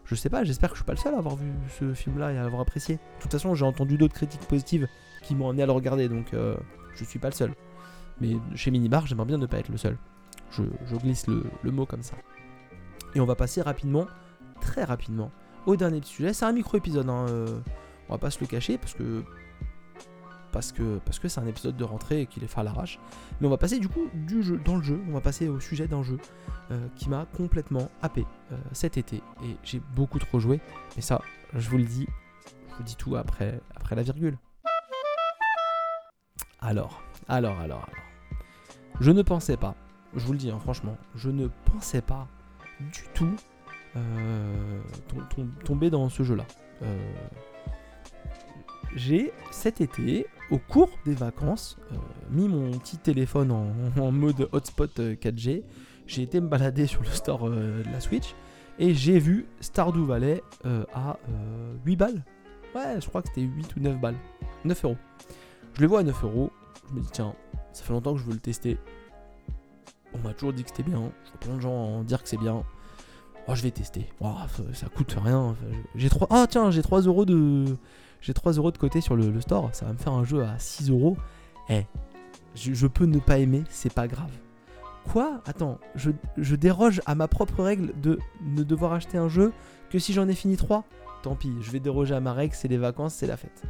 je 0.08 0.16
sais 0.16 0.30
pas, 0.30 0.46
j'espère 0.46 0.70
que 0.70 0.76
je 0.76 0.80
suis 0.80 0.86
pas 0.86 0.94
le 0.94 1.00
seul 1.00 1.14
à 1.14 1.18
avoir 1.18 1.36
vu 1.36 1.52
ce 1.80 1.94
film-là 1.94 2.32
et 2.32 2.38
à 2.38 2.44
l'avoir 2.44 2.62
apprécié. 2.62 2.96
De 2.96 3.22
toute 3.22 3.32
façon, 3.32 3.54
j'ai 3.56 3.66
entendu 3.66 3.98
d'autres 3.98 4.14
critiques 4.14 4.48
positives 4.48 4.88
qui 5.22 5.36
m'ont 5.36 5.50
amené 5.50 5.64
à 5.64 5.66
le 5.66 5.74
regarder, 5.74 6.08
donc 6.08 6.34
euh, 6.34 6.56
je 6.96 7.04
suis 7.04 7.20
pas 7.20 7.28
le 7.28 7.34
seul. 7.34 7.54
Mais 8.22 8.38
chez 8.56 8.72
Minibar, 8.72 9.06
j'aimerais 9.06 9.26
bien 9.26 9.38
ne 9.38 9.46
pas 9.46 9.58
être 9.58 9.70
le 9.70 9.78
seul. 9.78 9.98
Je, 10.52 10.64
glisse 10.96 11.28
le, 11.28 11.72
mot 11.72 11.86
comme 11.86 12.04
ça. 12.04 12.16
Et 13.16 13.20
on 13.20 13.26
va 13.26 13.36
passer 13.36 13.62
rapidement, 13.62 14.08
très 14.62 14.86
rapidement, 14.86 15.30
au 15.66 15.76
dernier 15.76 16.02
sujet. 16.02 16.32
C'est 16.32 16.46
un 16.46 16.54
micro-épisode, 16.54 17.10
hein, 17.10 17.26
euh, 17.28 17.60
on 18.08 18.14
va 18.14 18.18
pas 18.18 18.32
se 18.32 18.40
le 18.40 18.48
cacher, 18.48 18.78
parce 18.78 18.94
que 18.94 19.24
parce 20.52 20.72
que 20.72 21.00
parce 21.06 21.20
que 21.20 21.28
c'est 21.28 21.40
un 21.40 21.48
épisode 21.48 21.76
de 21.76 21.84
rentrée 21.84 22.22
et 22.22 22.26
qu'il 22.26 22.44
est 22.44 22.48
fait 22.48 22.60
à 22.60 22.64
l'arrache. 22.64 23.00
Mais 23.40 23.48
on 23.48 23.50
va 23.50 23.58
passer 23.58 23.80
du 23.80 23.88
coup 23.88 24.08
du 24.14 24.44
jeu 24.44 24.60
dans 24.64 24.76
le 24.76 24.84
jeu, 24.84 25.00
on 25.08 25.14
va 25.14 25.22
passer 25.22 25.48
au 25.48 25.60
sujet 25.60 25.88
d'un 25.88 26.04
jeu 26.04 26.18
euh, 26.72 26.88
qui 26.96 27.10
m'a 27.10 27.26
complètement 27.26 27.90
happé 28.02 28.26
euh, 28.52 28.58
cet 28.72 28.98
été 28.98 29.18
et 29.44 29.56
j'ai 29.64 29.82
beaucoup 29.96 30.20
trop 30.20 30.40
joué. 30.40 30.60
Mais 30.96 31.02
ça, 31.02 31.22
je 31.54 31.70
vous 31.70 31.78
le 31.78 31.84
dis, 31.84 32.08
je 32.70 32.76
vous 32.76 32.84
dis 32.84 32.96
tout 32.96 33.16
après 33.16 33.60
après 33.76 33.96
la 33.96 34.04
virgule. 34.04 34.38
Alors, 36.60 37.02
alors, 37.28 37.60
alors, 37.60 37.84
alors. 37.84 37.90
Je 39.00 39.12
ne 39.12 39.22
pensais 39.22 39.58
pas, 39.58 39.76
je 40.16 40.26
vous 40.26 40.34
le 40.34 40.40
dis 40.40 40.50
hein, 40.50 40.60
franchement, 40.60 40.98
je 41.16 41.30
ne 41.30 41.48
pensais 41.66 42.02
pas 42.02 42.28
du 42.80 43.04
tout 43.14 43.36
euh, 43.96 44.82
tomber 45.66 45.90
dans 45.90 46.10
ce 46.10 46.24
jeu-là. 46.24 46.46
j'ai 48.96 49.32
cet 49.52 49.82
été 49.82 50.26
au 50.52 50.58
cours 50.58 50.90
des 51.06 51.14
vacances, 51.14 51.78
euh, 51.92 51.96
mis 52.32 52.48
mon 52.48 52.72
petit 52.78 52.98
téléphone 52.98 53.52
en, 53.52 54.12
mode 54.12 54.50
hotspot 54.52 55.00
4G. 55.00 55.60
Euh, 55.60 55.62
j'ai 56.06 56.22
été 56.22 56.40
me 56.40 56.48
balader 56.48 56.88
sur 56.88 57.02
le 57.02 57.10
store 57.10 57.48
euh, 57.48 57.84
de 57.84 57.92
la 57.92 58.00
Switch 58.00 58.34
et 58.80 58.94
j'ai 58.94 59.20
vu 59.20 59.46
Stardew 59.60 60.06
Valley 60.06 60.42
à 60.94 61.18
8 61.86 61.96
balles. 61.96 62.24
Ouais, 62.76 63.02
je 63.02 63.08
crois 63.08 63.22
que 63.22 63.30
c'était 63.30 63.42
8 63.42 63.76
ou 63.76 63.80
9 63.80 64.00
balles. 64.00 64.16
9 64.64 64.86
euros. 64.86 64.98
Je 65.74 65.82
le 65.82 65.88
vois 65.88 66.02
à 66.02 66.04
9 66.04 66.24
euros. 66.24 66.52
Je 66.90 66.96
me 66.96 67.02
dis, 67.02 67.10
tiens, 67.12 67.34
ça 67.74 67.84
fait 67.84 67.92
longtemps 67.92 68.14
que 68.14 68.20
je 68.20 68.26
veux 68.26 68.34
le 68.34 68.40
tester. 68.40 68.78
On 70.14 70.20
m'a 70.20 70.34
toujours 70.34 70.54
dit 70.54 70.64
que 70.64 70.70
c'était 70.70 70.84
bien. 70.84 71.12
Je 71.26 71.32
vois 71.32 71.40
plein 71.40 71.56
de 71.56 71.62
gens 71.62 71.74
en 71.74 72.04
dire 72.04 72.22
que 72.22 72.30
c'est 72.30 72.38
bien. 72.38 72.64
Oh, 73.48 73.56
je 73.56 73.64
vais 73.64 73.72
tester. 73.72 74.10
Oh, 74.20 74.34
ça 74.74 74.88
coûte 74.88 75.16
rien. 75.24 75.56
J'ai 75.96 76.10
3... 76.10 76.28
Ah, 76.30 76.48
tiens, 76.50 76.70
j'ai 76.70 76.82
3 76.82 77.02
euros 77.02 77.26
de 77.26 77.78
j'ai 78.22 78.34
3 78.34 78.54
euros 78.54 78.72
de 78.72 78.78
côté 78.78 79.02
sur 79.02 79.16
le, 79.16 79.40
store, 79.42 79.70
ça 79.74 79.86
va 79.86 79.94
me 79.94 79.98
faire 79.98 80.14
un 80.14 80.24
jeu 80.24 80.44
à 80.44 80.58
6 80.58 80.90
euros. 80.90 81.18
Eh, 81.70 81.86
je, 82.56 82.88
peux 82.88 83.06
ne 83.06 83.20
pas 83.20 83.38
aimer, 83.40 83.64
c'est 83.70 83.94
pas 83.94 84.08
grave. 84.08 84.32
Quoi? 85.12 85.42
Attends, 85.46 85.80
je, 85.96 86.56
déroge 86.56 87.02
à 87.06 87.16
ma 87.16 87.28
propre 87.28 87.64
règle 87.64 87.94
de 88.02 88.20
ne 88.42 88.64
devoir 88.64 88.94
acheter 88.94 89.18
un 89.18 89.30
jeu 89.30 89.54
que 89.90 90.00
si 90.00 90.14
j'en 90.14 90.28
ai 90.28 90.34
fini 90.34 90.58
3 90.58 90.84
Tant 91.24 91.36
pis, 91.36 91.54
je 91.62 91.72
vais 91.72 91.80
déroger 91.80 92.14
à 92.14 92.20
ma 92.20 92.34
règle, 92.34 92.54
c'est 92.54 92.68
les 92.68 92.78
vacances, 92.78 93.16
c'est 93.16 93.28
la 93.28 93.38
fête. 93.38 93.64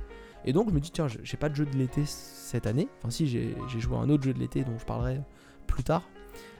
Et 0.43 0.53
donc 0.53 0.69
je 0.69 0.73
me 0.73 0.79
dis, 0.79 0.91
tiens, 0.91 1.07
j'ai 1.07 1.37
pas 1.37 1.49
de 1.49 1.55
jeu 1.55 1.65
de 1.65 1.77
l'été 1.77 2.03
cette 2.05 2.67
année. 2.67 2.87
Enfin 2.99 3.09
si, 3.09 3.27
j'ai 3.27 3.55
joué 3.79 3.95
à 3.95 3.99
un 3.99 4.09
autre 4.09 4.23
jeu 4.23 4.33
de 4.33 4.39
l'été 4.39 4.63
dont 4.63 4.77
je 4.77 4.85
parlerai 4.85 5.21
plus 5.65 5.83
tard. 5.83 6.03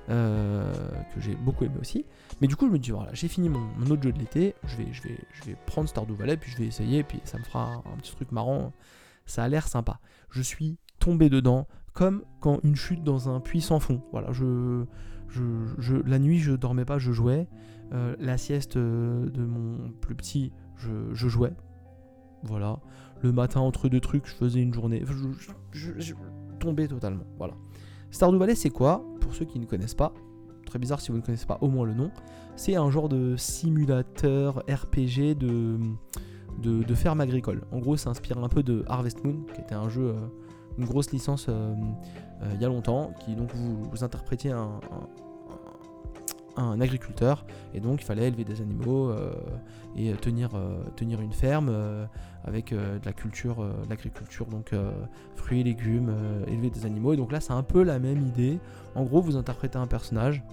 Euh, 0.10 0.72
que 1.13 1.20
j'ai 1.20 1.36
beaucoup 1.36 1.65
aimé 1.65 1.76
aussi. 1.82 2.06
Mais 2.39 2.48
du 2.48 2.56
coup, 2.56 2.67
je 2.67 2.72
me 2.72 2.80
dis, 2.80 2.91
voilà, 2.91 3.13
j'ai 3.13 3.28
fini 3.28 3.50
mon, 3.50 3.60
autre 3.89 4.02
jeu 4.02 4.13
de 4.13 4.20
l'été, 4.20 4.56
je 4.65 4.78
vais, 4.78 4.88
je, 4.93 5.02
vais, 5.04 5.17
je 5.34 5.43
vais 5.43 5.58
prendre 5.65 5.89
Stardew 5.89 6.13
Valley, 6.13 6.38
puis 6.38 6.50
je 6.50 6.58
vais 6.58 6.65
essayer, 6.65 7.04
puis 7.04 7.20
ça 7.26 7.38
me 7.38 7.43
fera 7.43 7.84
un, 7.86 7.98
petit 7.98 8.15
truc 8.15 8.32
marrant. 8.32 8.72
Ça 9.26 9.43
a 9.43 9.50
l'air 9.50 9.67
sympa. 9.67 10.00
Je 10.30 10.41
suis 10.41 10.78
tombé 11.00 11.30
dedans, 11.30 11.67
comme 11.93 12.24
quand 12.39 12.62
une 12.63 12.78
chute 12.78 13.04
dans 13.04 13.28
un 13.28 13.41
puits 13.41 13.60
sans 13.60 13.82
fond. 13.82 14.02
Voilà, 14.13 14.32
je, 14.32 14.86
je, 15.28 15.96
la 16.06 16.20
nuit, 16.20 16.39
je 16.39 16.54
dormais 16.54 16.86
pas, 16.86 17.00
je 17.00 17.12
jouais. 17.12 17.50
Euh, 17.91 18.15
la 18.20 18.38
sieste 18.38 18.78
euh, 18.78 19.30
de 19.30 19.43
mon 19.43 19.91
plus 20.00 20.15
petit, 20.15 20.54
je, 20.78 20.89
je, 21.12 21.28
jouais. 21.28 21.54
Voilà. 22.43 22.80
Le 23.22 23.34
matin, 23.34 23.60
entre 23.60 23.89
deux 23.89 24.00
trucs, 24.00 24.26
je 24.26 24.36
faisais 24.36 24.62
une 24.62 24.74
journée. 24.74 25.04
Je, 25.74 25.91
je 26.00 26.13
tombais 26.62 26.88
totalement. 26.88 27.26
Voilà. 27.38 27.56
Stardew 28.12 28.38
Valley, 28.38 28.56
c'est 28.56 28.70
quoi? 28.70 29.04
Pour 29.28 29.36
ceux 29.36 29.44
qui 29.44 29.60
ne 29.60 29.66
connaissent 29.66 29.94
pas, 29.94 30.13
très 30.66 30.80
bizarre 30.80 31.02
si 31.02 31.12
vous 31.12 31.18
ne 31.18 31.22
connaissez 31.22 31.46
pas 31.46 31.58
au 31.60 31.68
moins 31.68 31.86
le 31.86 31.94
nom, 31.94 32.12
c'est 32.56 32.78
un 32.78 32.90
genre 32.90 33.10
de 33.10 33.36
simulateur 33.36 34.63
RPG 34.70 35.36
de, 35.38 35.78
de, 36.62 36.96
ferme 36.96 37.20
agricole. 37.20 37.66
En 37.74 37.80
gros, 37.80 37.98
ça 37.98 38.10
inspire 38.10 38.38
un 38.38 38.48
peu 38.48 38.63
de 38.63 38.86
Harvest 38.88 39.26
Moon, 39.26 39.44
qui 39.54 39.60
était 39.60 39.76
un 39.76 39.90
jeu, 39.90 40.16
euh, 40.16 40.28
une 40.78 40.86
grosse 40.86 41.12
licence 41.12 41.48
euh, 41.50 41.76
euh, 42.42 42.52
il 42.54 42.62
y 42.62 42.63
a 42.63 42.70
longtemps, 42.70 43.12
qui 43.20 43.36
donc 43.36 43.54
vous, 43.54 43.84
vous 43.92 44.06
interprétiez 44.06 44.52
un, 44.52 44.80
un 46.56 46.80
agriculteur 46.80 47.46
et 47.74 47.82
donc 47.82 48.02
il 48.02 48.06
fallait 48.06 48.30
élever 48.30 48.46
des 48.46 48.62
animaux 48.62 49.12
et 49.98 50.13
tenir, 50.13 50.52
tenir 50.96 51.20
une 51.20 51.34
ferme 51.34 52.08
avec 52.48 52.74
de 52.74 53.06
la 53.06 53.14
culture, 53.14 53.68
l'agriculture 53.90 54.46
donc 54.48 54.72
fruits, 55.36 55.64
légumes, 55.64 56.12
élever 56.48 56.70
des 56.70 56.86
animaux 56.86 57.14
et 57.14 57.18
donc 57.18 57.32
là 57.32 57.40
c'est 57.40 57.54
un 57.54 57.64
peu 57.64 57.84
la 57.84 58.00
même 58.00 58.26
idée. 58.26 58.60
En 58.96 59.04
gros 59.04 59.22
vous 59.22 59.36
interprétez 59.36 59.78
un 59.78 59.88
personnage 59.88 60.44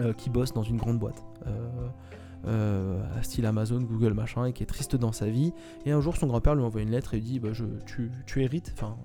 euh, 0.00 0.14
qui 0.14 0.30
bosse 0.30 0.54
dans 0.54 0.62
une 0.62 0.78
grande 0.78 0.98
boîte. 0.98 1.22
Euh, 1.46 1.68
euh, 2.46 3.02
style 3.22 3.44
Amazon, 3.44 3.82
Google, 3.82 4.14
machin, 4.14 4.46
et 4.46 4.54
qui 4.54 4.62
est 4.62 4.66
triste 4.66 4.96
dans 4.96 5.12
sa 5.12 5.28
vie. 5.28 5.52
Et 5.84 5.92
un 5.92 6.00
jour, 6.00 6.16
son 6.16 6.26
grand-père 6.26 6.54
lui 6.54 6.62
envoie 6.62 6.80
une 6.80 6.90
lettre 6.90 7.12
et 7.12 7.18
lui 7.18 7.24
dit 7.24 7.38
bah, 7.38 7.50
tu, 7.84 8.10
tu 8.24 8.42
hérites, 8.42 8.72
enfin, 8.74 8.96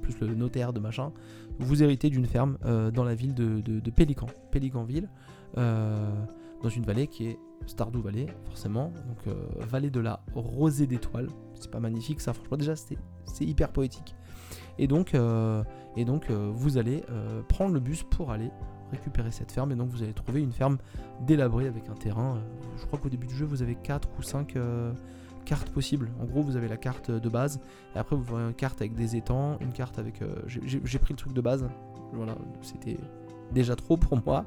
plus 0.00 0.18
le 0.20 0.34
notaire 0.34 0.72
de 0.72 0.80
machin, 0.80 1.12
vous 1.58 1.82
héritez 1.82 2.08
d'une 2.08 2.24
ferme 2.24 2.56
dans 2.94 3.04
la 3.04 3.14
ville 3.14 3.34
de, 3.34 3.60
de, 3.60 3.90
Pélican, 3.90 4.26
Pélicanville, 4.50 5.08
dans 5.56 6.68
une 6.74 6.84
vallée 6.84 7.08
qui 7.08 7.26
est 7.26 7.38
Stardew 7.66 8.00
Valley, 8.00 8.26
forcément, 8.44 8.92
donc 9.08 9.34
vallée 9.60 9.90
de 9.90 10.00
la 10.00 10.20
rosée 10.34 10.86
d'étoiles. 10.86 11.28
C'est 11.54 11.70
pas 11.70 11.80
magnifique, 11.80 12.20
ça, 12.20 12.32
franchement, 12.32 12.56
déjà, 12.56 12.74
c'est 12.76 12.96
hyper 13.44 13.72
poétique. 13.72 14.14
Et 14.78 14.86
donc, 14.86 15.14
et 15.96 16.04
donc 16.04 16.30
vous 16.30 16.78
allez 16.78 17.02
prendre 17.48 17.74
le 17.74 17.80
bus 17.80 18.02
pour 18.04 18.30
aller 18.30 18.50
récupérer 18.90 19.30
cette 19.30 19.52
ferme 19.52 19.72
et 19.72 19.74
donc 19.74 19.88
vous 19.88 20.02
allez 20.02 20.12
trouver 20.12 20.42
une 20.42 20.52
ferme 20.52 20.78
délabrée 21.20 21.66
avec 21.66 21.88
un 21.88 21.94
terrain. 21.94 22.36
Euh, 22.36 22.40
je 22.78 22.86
crois 22.86 22.98
qu'au 22.98 23.08
début 23.08 23.26
du 23.26 23.34
jeu 23.34 23.44
vous 23.44 23.62
avez 23.62 23.74
4 23.74 24.08
ou 24.18 24.22
5 24.22 24.56
euh, 24.56 24.92
cartes 25.44 25.70
possibles. 25.70 26.10
En 26.20 26.24
gros 26.24 26.42
vous 26.42 26.56
avez 26.56 26.68
la 26.68 26.76
carte 26.76 27.10
de 27.10 27.28
base 27.28 27.60
et 27.94 27.98
après 27.98 28.16
vous 28.16 28.34
avez 28.34 28.48
une 28.48 28.54
carte 28.54 28.80
avec 28.80 28.94
des 28.94 29.16
étangs, 29.16 29.58
une 29.60 29.72
carte 29.72 29.98
avec... 29.98 30.22
Euh, 30.22 30.42
j'ai 30.46 30.98
pris 30.98 31.12
le 31.12 31.18
truc 31.18 31.32
de 31.32 31.40
base, 31.40 31.68
voilà, 32.12 32.36
c'était 32.62 32.98
déjà 33.52 33.76
trop 33.76 33.96
pour 33.96 34.24
moi. 34.24 34.44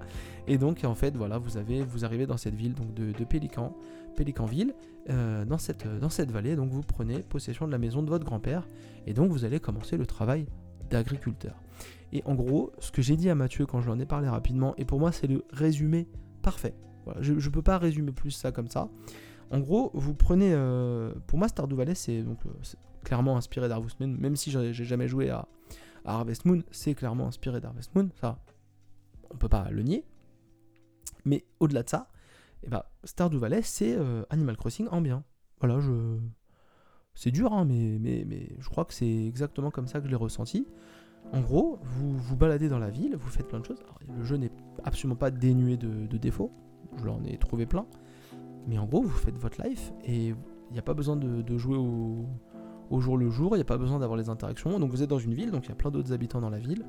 Et 0.47 0.57
donc 0.57 0.83
en 0.83 0.95
fait 0.95 1.15
voilà 1.15 1.37
vous 1.37 1.57
avez 1.57 1.83
vous 1.83 2.05
arrivez 2.05 2.25
dans 2.25 2.37
cette 2.37 2.55
ville 2.55 2.73
donc 2.73 2.93
de, 2.93 3.11
de 3.11 3.23
Pélican, 3.23 3.75
Pélicanville, 4.15 4.73
dans, 5.07 5.57
cette, 5.57 5.87
dans 5.99 6.09
cette 6.09 6.31
vallée. 6.31 6.55
Donc 6.55 6.69
vous 6.69 6.81
prenez 6.81 7.19
possession 7.19 7.65
de 7.65 7.71
la 7.71 7.77
maison 7.77 8.03
de 8.03 8.09
votre 8.09 8.25
grand-père 8.25 8.67
et 9.07 9.13
donc 9.13 9.31
vous 9.31 9.45
allez 9.45 9.59
commencer 9.59 9.97
le 9.97 10.05
travail 10.05 10.45
d'agriculteur. 10.89 11.55
Et 12.11 12.23
en 12.25 12.35
gros, 12.35 12.71
ce 12.79 12.91
que 12.91 13.01
j'ai 13.01 13.15
dit 13.15 13.29
à 13.29 13.35
Mathieu 13.35 13.65
quand 13.65 13.81
je 13.81 13.91
ai 13.91 14.05
parlé 14.05 14.27
rapidement, 14.27 14.75
et 14.77 14.85
pour 14.85 14.99
moi 14.99 15.11
c'est 15.11 15.27
le 15.27 15.43
résumé 15.51 16.07
parfait. 16.41 16.73
je 17.21 17.33
ne 17.33 17.49
peux 17.49 17.61
pas 17.61 17.77
résumer 17.77 18.11
plus 18.11 18.31
ça 18.31 18.51
comme 18.51 18.67
ça. 18.67 18.89
En 19.51 19.59
gros, 19.59 19.91
vous 19.93 20.13
prenez. 20.13 20.51
Euh, 20.53 21.11
pour 21.27 21.39
moi, 21.39 21.47
Stardew 21.47 21.75
Valley, 21.75 21.95
c'est 21.95 22.21
donc 22.21 22.37
euh, 22.45 22.49
clairement 23.03 23.37
inspiré 23.37 23.67
d'Harvest 23.67 23.99
Moon, 23.99 24.15
même 24.19 24.35
si 24.35 24.51
j'ai 24.51 24.73
jamais 24.73 25.07
joué 25.07 25.29
à, 25.29 25.47
Harvest 26.05 26.45
Moon, 26.45 26.63
c'est 26.71 26.95
clairement 26.95 27.27
inspiré 27.27 27.59
d'Harvest 27.59 27.93
Moon. 27.95 28.09
Ça, 28.19 28.39
on 29.31 29.37
peut 29.37 29.49
pas 29.49 29.69
le 29.69 29.83
nier. 29.83 30.05
Mais 31.25 31.45
au-delà 31.59 31.83
de 31.83 31.89
ça, 31.89 32.07
eh 32.63 32.69
ben, 32.69 32.83
Stardew 33.03 33.37
Valley, 33.37 33.61
c'est 33.61 33.95
euh, 33.95 34.23
Animal 34.29 34.57
Crossing 34.57 34.87
en 34.91 35.01
bien. 35.01 35.23
Voilà, 35.59 35.79
je. 35.79 36.17
C'est 37.15 37.31
dur, 37.31 37.51
hein, 37.51 37.65
mais, 37.65 37.99
je 38.59 38.69
crois 38.69 38.85
que 38.85 38.93
c'est 38.93 39.25
exactement 39.27 39.71
comme 39.71 39.87
ça 39.87 39.99
que 39.99 40.05
je 40.05 40.09
l'ai 40.09 40.15
ressenti. 40.15 40.65
En 41.33 41.41
gros, 41.41 41.79
vous 41.81 42.17
vous 42.17 42.37
baladez 42.37 42.69
dans 42.69 42.79
la 42.79 42.89
ville, 42.89 43.17
vous 43.17 43.29
faites 43.29 43.47
plein 43.47 43.59
de 43.59 43.65
choses. 43.65 43.83
le 44.07 44.23
jeu 44.23 44.37
n'est 44.37 44.51
absolument 44.85 45.17
pas 45.17 45.29
dénué 45.29 45.75
de, 45.75 46.17
défauts, 46.17 46.51
je 46.97 47.03
l'en 47.03 47.21
ai 47.25 47.37
trouvé 47.37 47.65
plein. 47.65 47.85
Mais 48.67 48.77
en 48.77 48.85
gros, 48.85 49.01
vous 49.01 49.09
faites 49.09 49.37
votre 49.37 49.61
life 49.61 49.91
et 50.05 50.27
il 50.27 50.71
n'y 50.71 50.79
a 50.79 50.83
pas 50.83 50.93
besoin 50.93 51.17
de, 51.17 51.57
jouer 51.57 51.75
au, 51.77 53.01
jour 53.01 53.17
le 53.17 53.29
jour, 53.29 53.53
il 53.55 53.57
n'y 53.57 53.63
a 53.63 53.65
pas 53.65 53.77
besoin 53.77 53.99
d'avoir 53.99 54.17
les 54.17 54.29
interactions. 54.29 54.79
Donc 54.79 54.91
vous 54.91 55.03
êtes 55.03 55.09
dans 55.09 55.19
une 55.19 55.33
ville, 55.33 55.51
donc 55.51 55.65
il 55.65 55.69
y 55.69 55.73
a 55.73 55.75
plein 55.75 55.91
d'autres 55.91 56.13
habitants 56.13 56.39
dans 56.39 56.49
la 56.49 56.59
ville 56.59 56.85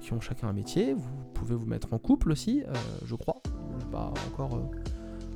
qui 0.00 0.12
ont 0.12 0.20
chacun 0.20 0.48
un 0.48 0.52
métier. 0.52 0.94
Vous 0.94 1.24
pouvez 1.34 1.54
vous 1.54 1.66
mettre 1.66 1.92
en 1.92 1.98
couple 1.98 2.32
aussi, 2.32 2.62
euh, 2.62 2.72
je 3.04 3.14
crois. 3.14 3.42
Je 3.80 3.86
pas 3.86 4.12
encore. 4.28 4.54
Euh, 4.54 4.60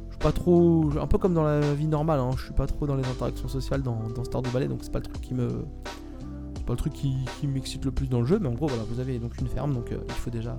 je 0.08 0.12
suis 0.12 0.18
pas 0.18 0.32
trop. 0.32 0.90
Un 1.00 1.06
peu 1.06 1.18
comme 1.18 1.34
dans 1.34 1.44
la 1.44 1.74
vie 1.74 1.86
normale, 1.86 2.20
hein, 2.20 2.30
je 2.36 2.44
suis 2.44 2.54
pas 2.54 2.66
trop 2.66 2.86
dans 2.86 2.96
les 2.96 3.06
interactions 3.06 3.48
sociales 3.48 3.82
dans, 3.82 4.08
dans 4.14 4.24
Stardew 4.24 4.48
Valley, 4.50 4.68
donc 4.68 4.80
c'est 4.82 4.92
pas 4.92 4.98
le 4.98 5.04
truc 5.04 5.20
qui 5.20 5.34
me 5.34 5.64
pas 6.66 6.72
le 6.72 6.78
truc 6.78 6.94
qui, 6.94 7.46
m'excite 7.46 7.84
le 7.84 7.92
plus 7.92 8.08
dans 8.08 8.18
le 8.18 8.26
jeu, 8.26 8.40
mais 8.40 8.48
en 8.48 8.54
gros, 8.54 8.66
voilà, 8.66 8.82
vous 8.90 8.98
avez 8.98 9.20
donc 9.20 9.40
une 9.40 9.46
ferme, 9.46 9.72
donc 9.72 9.92
il 9.92 10.14
faut 10.14 10.30
déjà 10.30 10.58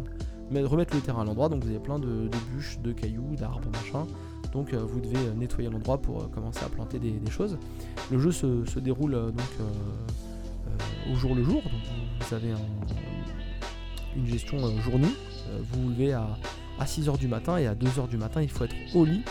remettre 0.54 0.96
le 0.96 1.02
terrain 1.02 1.24
à 1.24 1.26
l'endroit. 1.26 1.50
Donc 1.50 1.66
vous 1.66 1.70
avez 1.70 1.80
plein 1.80 2.00
de, 2.00 2.30
bûches, 2.54 2.80
de 2.80 2.94
cailloux, 2.94 3.36
d'arbres, 3.36 3.70
machin. 3.74 4.08
Donc 4.54 4.74
vous 4.74 5.02
devez 5.02 5.20
nettoyer 5.36 5.70
l'endroit 5.70 5.98
pour 5.98 6.32
commencer 6.32 6.64
à 6.64 6.70
planter 6.70 6.98
des, 6.98 7.20
choses. 7.30 7.58
Le 8.10 8.20
jeu 8.20 8.32
se, 8.32 8.80
déroule 8.80 9.12
donc 9.12 9.68
au 11.12 11.16
jour 11.16 11.36
le 11.36 11.44
jour. 11.44 11.62
Donc 11.62 11.82
vous 12.22 12.34
avez 12.34 12.54
une 14.18 14.28
gestion 14.28 14.58
jour-nuit. 14.82 15.16
vous 15.62 15.84
vous 15.84 15.90
levez 15.90 16.14
à, 16.14 16.28
à 16.80 16.86
6h 16.86 17.18
du 17.18 17.28
matin 17.28 17.58
et 17.58 17.68
à 17.68 17.76
2h 17.76 18.10
du 18.10 18.18
matin, 18.18 18.42
il 18.42 18.50
faut 18.50 18.66
être 18.66 18.76
au 18.94 19.06
lit 19.06 19.24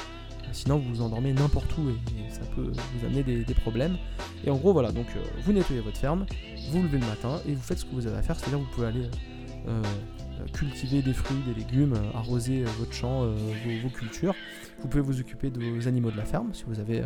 sinon 0.53 0.79
vous 0.79 0.95
vous 0.95 1.03
endormez 1.03 1.33
n'importe 1.33 1.77
où 1.79 1.91
et, 1.91 2.31
ça 2.31 2.41
peut 2.55 2.71
vous 2.73 3.07
amener 3.07 3.23
des, 3.23 3.55
problèmes. 3.55 3.97
Et 4.45 4.51
en 4.51 4.57
gros 4.57 4.73
voilà, 4.73 4.93
donc 4.93 5.07
euh, 5.17 5.21
vous 5.43 5.53
nettoyez 5.53 5.81
votre 5.81 5.97
ferme, 5.97 6.27
vous 6.71 6.83
levez 6.83 6.99
le 6.99 7.07
matin 7.07 7.41
et 7.47 7.55
vous 7.55 7.63
faites 7.63 7.79
ce 7.79 7.85
que 7.85 7.95
vous 7.95 8.07
avez 8.07 8.17
à 8.17 8.23
faire, 8.23 8.39
c'est-à-dire 8.39 8.59
vous 8.59 8.71
pouvez 8.73 8.87
aller 8.87 9.09
euh, 9.69 9.83
euh, 9.83 10.47
cultiver 10.53 11.03
des 11.03 11.13
fruits, 11.13 11.39
des 11.47 11.55
légumes, 11.55 11.95
arroser 12.15 12.65
votre 12.79 12.93
champ, 12.93 13.27
vos, 13.27 13.89
cultures. 13.91 14.35
Vous 14.81 14.89
pouvez 14.89 15.03
vous 15.03 15.21
occuper 15.21 15.51
de 15.51 15.59
vos 15.59 15.89
animaux 15.89 16.11
de 16.11 16.17
la 16.17 16.25
ferme 16.25 16.53
si 16.53 16.65
vous 16.67 16.81
avez 16.81 17.03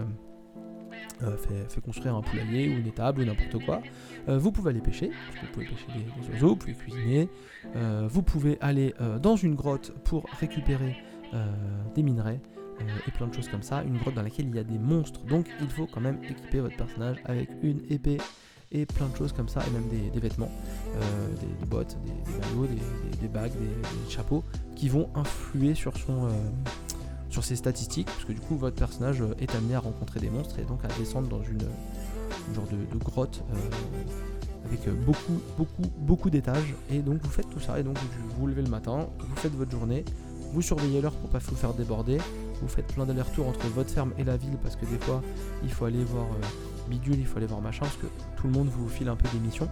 fait, 1.18 1.80
construire 1.80 2.16
un 2.16 2.22
poulailler 2.22 2.68
ou 2.68 2.78
une 2.78 2.86
étable 2.86 3.22
ou 3.22 3.24
n'importe 3.24 3.64
quoi. 3.64 3.80
vous 4.28 4.52
pouvez 4.52 4.70
aller 4.70 4.80
pêcher, 4.80 5.10
vous 5.42 5.46
pouvez 5.52 5.66
pêcher 5.66 5.86
des, 5.94 6.32
oiseaux, 6.32 6.48
vous 6.48 6.56
pouvez 6.56 6.74
cuisiner. 6.74 7.28
vous 8.08 8.22
pouvez 8.22 8.58
aller 8.60 8.94
dans 9.22 9.36
une 9.36 9.54
grotte 9.54 9.92
pour 10.04 10.26
récupérer 10.40 10.96
des 11.94 12.02
minerais. 12.02 12.40
Euh, 12.80 13.08
et 13.08 13.10
plein 13.10 13.26
de 13.26 13.34
choses 13.34 13.48
comme 13.48 13.62
ça. 13.62 13.82
Une 13.82 13.98
grotte 13.98 14.14
dans 14.14 14.22
laquelle 14.22 14.46
il 14.48 14.54
y 14.54 14.58
a 14.58 14.64
des 14.64 14.78
monstres. 14.78 15.20
Donc 15.26 15.46
il 15.60 15.68
faut 15.68 15.86
quand 15.86 16.00
même 16.00 16.18
équiper 16.24 16.60
votre 16.60 16.76
personnage 16.76 17.16
avec 17.24 17.50
une 17.62 17.80
épée 17.90 18.18
et 18.72 18.86
plein 18.86 19.08
de 19.08 19.16
choses 19.16 19.32
comme 19.32 19.48
ça, 19.48 19.64
et 19.66 19.70
même 19.70 19.88
des, 19.88 20.20
vêtements, 20.20 20.50
euh, 20.94 21.28
des, 21.58 21.66
bottes, 21.66 21.96
des, 22.04 22.12
maillots, 22.38 22.68
des, 23.20 23.26
bagues, 23.26 23.50
des, 23.50 24.10
chapeaux, 24.10 24.44
qui 24.76 24.88
vont 24.88 25.10
influer 25.16 25.74
sur 25.74 25.96
son, 25.96 26.26
euh, 26.26 26.30
sur 27.30 27.44
ses 27.44 27.56
statistiques, 27.56 28.06
parce 28.06 28.24
que 28.24 28.32
du 28.32 28.40
coup 28.40 28.56
votre 28.56 28.76
personnage 28.76 29.22
est 29.38 29.54
amené 29.54 29.74
à 29.74 29.80
rencontrer 29.80 30.20
des 30.20 30.30
monstres 30.30 30.58
et 30.58 30.64
donc 30.64 30.84
à 30.84 30.88
descendre 30.98 31.28
dans 31.28 31.42
une, 31.42 31.62
genre 32.54 32.66
de, 32.70 32.98
grotte 32.98 33.42
avec 34.66 34.88
beaucoup, 35.04 35.40
beaucoup, 35.56 35.90
beaucoup 35.98 36.30
d'étages, 36.30 36.74
et 36.90 36.98
donc 36.98 37.22
vous 37.22 37.30
faites 37.30 37.48
tout 37.50 37.60
ça, 37.60 37.80
et 37.80 37.82
donc 37.82 37.96
vous 37.98 38.40
vous 38.40 38.46
levez 38.46 38.62
le 38.62 38.68
matin, 38.68 39.08
vous 39.18 39.36
faites 39.36 39.54
votre 39.54 39.70
journée, 39.70 40.04
vous 40.52 40.62
surveillez 40.62 41.00
l'heure 41.00 41.14
pour 41.14 41.30
pas 41.30 41.38
vous 41.38 41.56
faire 41.56 41.74
déborder, 41.74 42.18
vous 42.60 42.68
faites 42.68 42.86
plein 42.92 43.06
d'allers-retours 43.06 43.48
entre 43.48 43.66
votre 43.68 43.90
ferme 43.90 44.12
et 44.18 44.24
la 44.24 44.36
ville 44.36 44.56
parce 44.62 44.76
que 44.76 44.84
des 44.86 44.98
fois 44.98 45.22
il 45.62 45.70
faut 45.70 45.84
aller 45.84 46.04
voir 46.04 46.24
euh, 46.24 46.88
bidule, 46.88 47.18
il 47.18 47.26
faut 47.26 47.38
aller 47.38 47.46
voir 47.46 47.60
machin 47.60 47.82
parce 47.82 47.96
que 47.96 48.06
tout 48.36 48.46
le 48.46 48.52
monde 48.52 48.68
vous 48.68 48.88
file 48.88 49.08
un 49.08 49.16
peu 49.16 49.28
des 49.32 49.38
missions. 49.38 49.68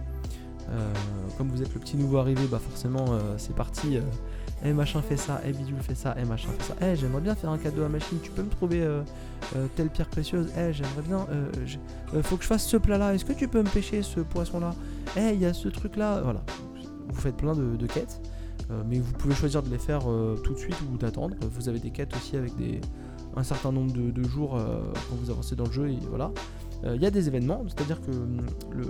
Euh, 0.69 0.93
comme 1.37 1.49
vous 1.49 1.61
êtes 1.61 1.73
le 1.73 1.79
petit 1.79 1.97
nouveau 1.97 2.17
arrivé, 2.17 2.45
bah 2.49 2.59
forcément 2.59 3.05
euh, 3.09 3.35
c'est 3.37 3.55
parti. 3.55 3.99
Eh 4.63 4.73
machin 4.73 5.01
fait 5.01 5.17
ça, 5.17 5.41
eh 5.45 5.51
bidule 5.51 5.81
fait 5.81 5.95
ça, 5.95 6.15
eh 6.19 6.25
machin 6.25 6.49
fait 6.57 6.63
ça. 6.63 6.75
Eh 6.81 6.95
j'aimerais 6.95 7.21
bien 7.21 7.35
faire 7.35 7.49
un 7.49 7.57
cadeau 7.57 7.83
à 7.83 7.89
machine, 7.89 8.17
tu 8.21 8.31
peux 8.31 8.43
me 8.43 8.49
trouver 8.49 8.85
telle 9.75 9.89
pierre 9.89 10.09
précieuse. 10.09 10.51
Eh 10.57 10.73
j'aimerais 10.73 11.01
bien, 11.07 11.25
faut 12.23 12.35
que 12.35 12.43
je 12.43 12.47
fasse 12.47 12.65
ce 12.65 12.77
plat 12.77 12.97
là. 12.97 13.13
Est-ce 13.13 13.25
que 13.25 13.33
tu 13.33 13.47
peux 13.47 13.61
me 13.61 13.69
pêcher 13.69 14.01
ce 14.01 14.19
poisson 14.19 14.59
là 14.59 14.75
Eh 15.15 15.33
il 15.33 15.39
y 15.39 15.45
a 15.45 15.53
ce 15.53 15.69
truc 15.69 15.95
là. 15.95 16.21
Voilà, 16.21 16.41
vous 17.07 17.21
faites 17.21 17.37
plein 17.37 17.55
de 17.55 17.87
quêtes. 17.87 18.21
Euh, 18.71 18.83
mais 18.87 18.99
vous 18.99 19.11
pouvez 19.13 19.33
choisir 19.33 19.63
de 19.63 19.69
les 19.69 19.79
faire 19.79 20.01
euh, 20.07 20.35
tout 20.43 20.53
de 20.53 20.59
suite 20.59 20.75
ou 20.91 20.97
d'attendre. 20.97 21.35
Vous 21.41 21.69
avez 21.69 21.79
des 21.79 21.89
quêtes 21.89 22.15
aussi 22.15 22.37
avec 22.37 22.55
des, 22.55 22.79
un 23.35 23.43
certain 23.43 23.71
nombre 23.71 23.91
de, 23.91 24.23
jours 24.23 24.55
euh, 24.55 24.81
quand 25.09 25.15
vous 25.15 25.31
avancez 25.31 25.55
dans 25.55 25.65
le 25.65 25.71
jeu. 25.71 25.89
Et 25.89 25.99
voilà. 26.09 26.31
Il 26.85 27.01
y 27.01 27.05
a 27.05 27.11
des 27.11 27.27
événements, 27.27 27.61
c'est-à-dire 27.67 27.99
que 27.99 28.11
hum, 28.11 28.39
le, 28.71 28.85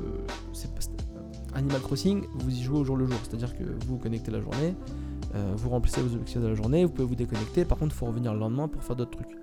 Animal 1.56 1.82
Crossing, 1.82 2.24
vous 2.36 2.52
y 2.52 2.62
jouez 2.62 2.78
au 2.78 2.84
jour 2.84 2.96
le 2.96 3.08
jour. 3.08 3.18
C'est-à-dire 3.24 3.58
que 3.58 3.64
vous 3.64 3.96
vous 3.96 3.98
connectez 3.98 4.30
la 4.30 4.42
journée, 4.42 4.76
vous 5.34 5.70
remplissez 5.70 6.02
vos 6.02 6.14
objectifs 6.14 6.42
de 6.42 6.48
la 6.48 6.56
journée, 6.56 6.86
vous 6.86 6.92
pouvez 6.92 7.08
vous 7.08 7.16
déconnecter. 7.16 7.66
Par 7.66 7.78
contre, 7.78 7.94
il 7.96 7.98
faut 7.98 8.08
revenir 8.08 8.34
le 8.34 8.40
lendemain 8.40 8.68
pour 8.68 8.84
faire 8.84 8.96
d'autres 8.96 9.12
trucs. 9.12 9.38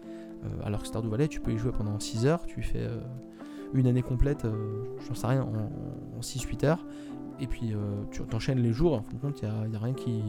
alors 0.64 0.80
que 0.82 0.86
Stardew 0.88 1.08
Valley, 1.08 1.28
tu 1.28 1.40
peux 1.40 1.52
y 1.52 1.58
jouer 1.58 1.72
pendant 1.72 1.98
6 1.98 2.26
heures, 2.26 2.44
tu 2.46 2.62
fais 2.62 2.88
une 3.72 3.86
année 3.86 4.02
complète, 4.02 4.46
j'en 5.06 5.14
sais 5.14 5.26
rien, 5.26 5.42
en, 5.42 6.18
en 6.18 6.20
6-8 6.20 6.66
heures, 6.66 6.84
et 7.40 7.46
puis 7.46 7.72
euh, 7.72 7.78
tu 8.10 8.22
t'enchaînes 8.22 8.60
les 8.60 8.72
jours, 8.72 8.94
en 8.94 9.02
fin 9.02 9.12
de 9.12 9.20
compte, 9.20 9.42
il 9.42 9.70
n'y 9.70 9.76
a, 9.76 9.78
rien 9.78 9.94
qui. 9.94 10.22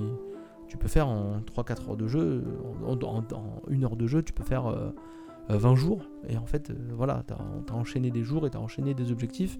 Tu 0.67 0.77
peux 0.77 0.89
faire 0.89 1.07
en 1.07 1.39
3-4 1.39 1.89
heures 1.89 1.97
de 1.97 2.07
jeu, 2.07 2.43
en, 2.85 2.97
une 3.69 3.85
heure 3.85 3.95
de 3.95 4.07
jeu, 4.07 4.21
tu 4.21 4.33
peux 4.33 4.43
faire 4.43 4.63
20 4.63 4.69
euh, 4.73 4.91
euh, 5.51 5.75
jours. 5.75 6.01
Et 6.27 6.37
en 6.37 6.45
fait, 6.45 6.73
voilà, 6.91 7.23
tu 7.25 7.33
as, 7.33 7.75
enchaîné 7.75 8.11
des 8.11 8.23
jours 8.23 8.45
et 8.45 8.49
tu 8.49 8.57
as 8.57 8.59
enchaîné 8.59 8.93
des 8.93 9.11
objectifs. 9.11 9.57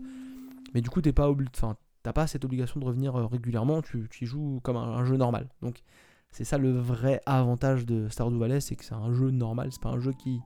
Mais 0.73 0.81
du 0.81 0.89
coup, 0.89 1.01
tu 1.01 1.13
pas 1.13 1.29
enfin, 1.29 1.77
pas 2.13 2.27
cette 2.27 2.45
obligation 2.45 2.79
de 2.79 2.85
revenir 2.85 3.15
régulièrement, 3.15 3.81
tu, 3.81 4.07
joues 4.25 4.59
comme 4.63 4.77
un, 4.77 5.05
jeu 5.05 5.17
normal. 5.17 5.49
Donc, 5.61 5.83
c'est 6.31 6.43
ça 6.43 6.57
le 6.57 6.71
vrai 6.71 7.21
avantage 7.25 7.85
de 7.85 8.07
Stardew 8.09 8.37
Valley, 8.37 8.59
c'est 8.59 8.75
que 8.75 8.85
c'est 8.85 8.95
un 8.95 9.11
jeu 9.11 9.31
normal, 9.31 9.69
c'est 9.71 9.81
pas 9.81 9.89
un 9.89 9.99
jeu 9.99 10.13
qui, 10.13 10.41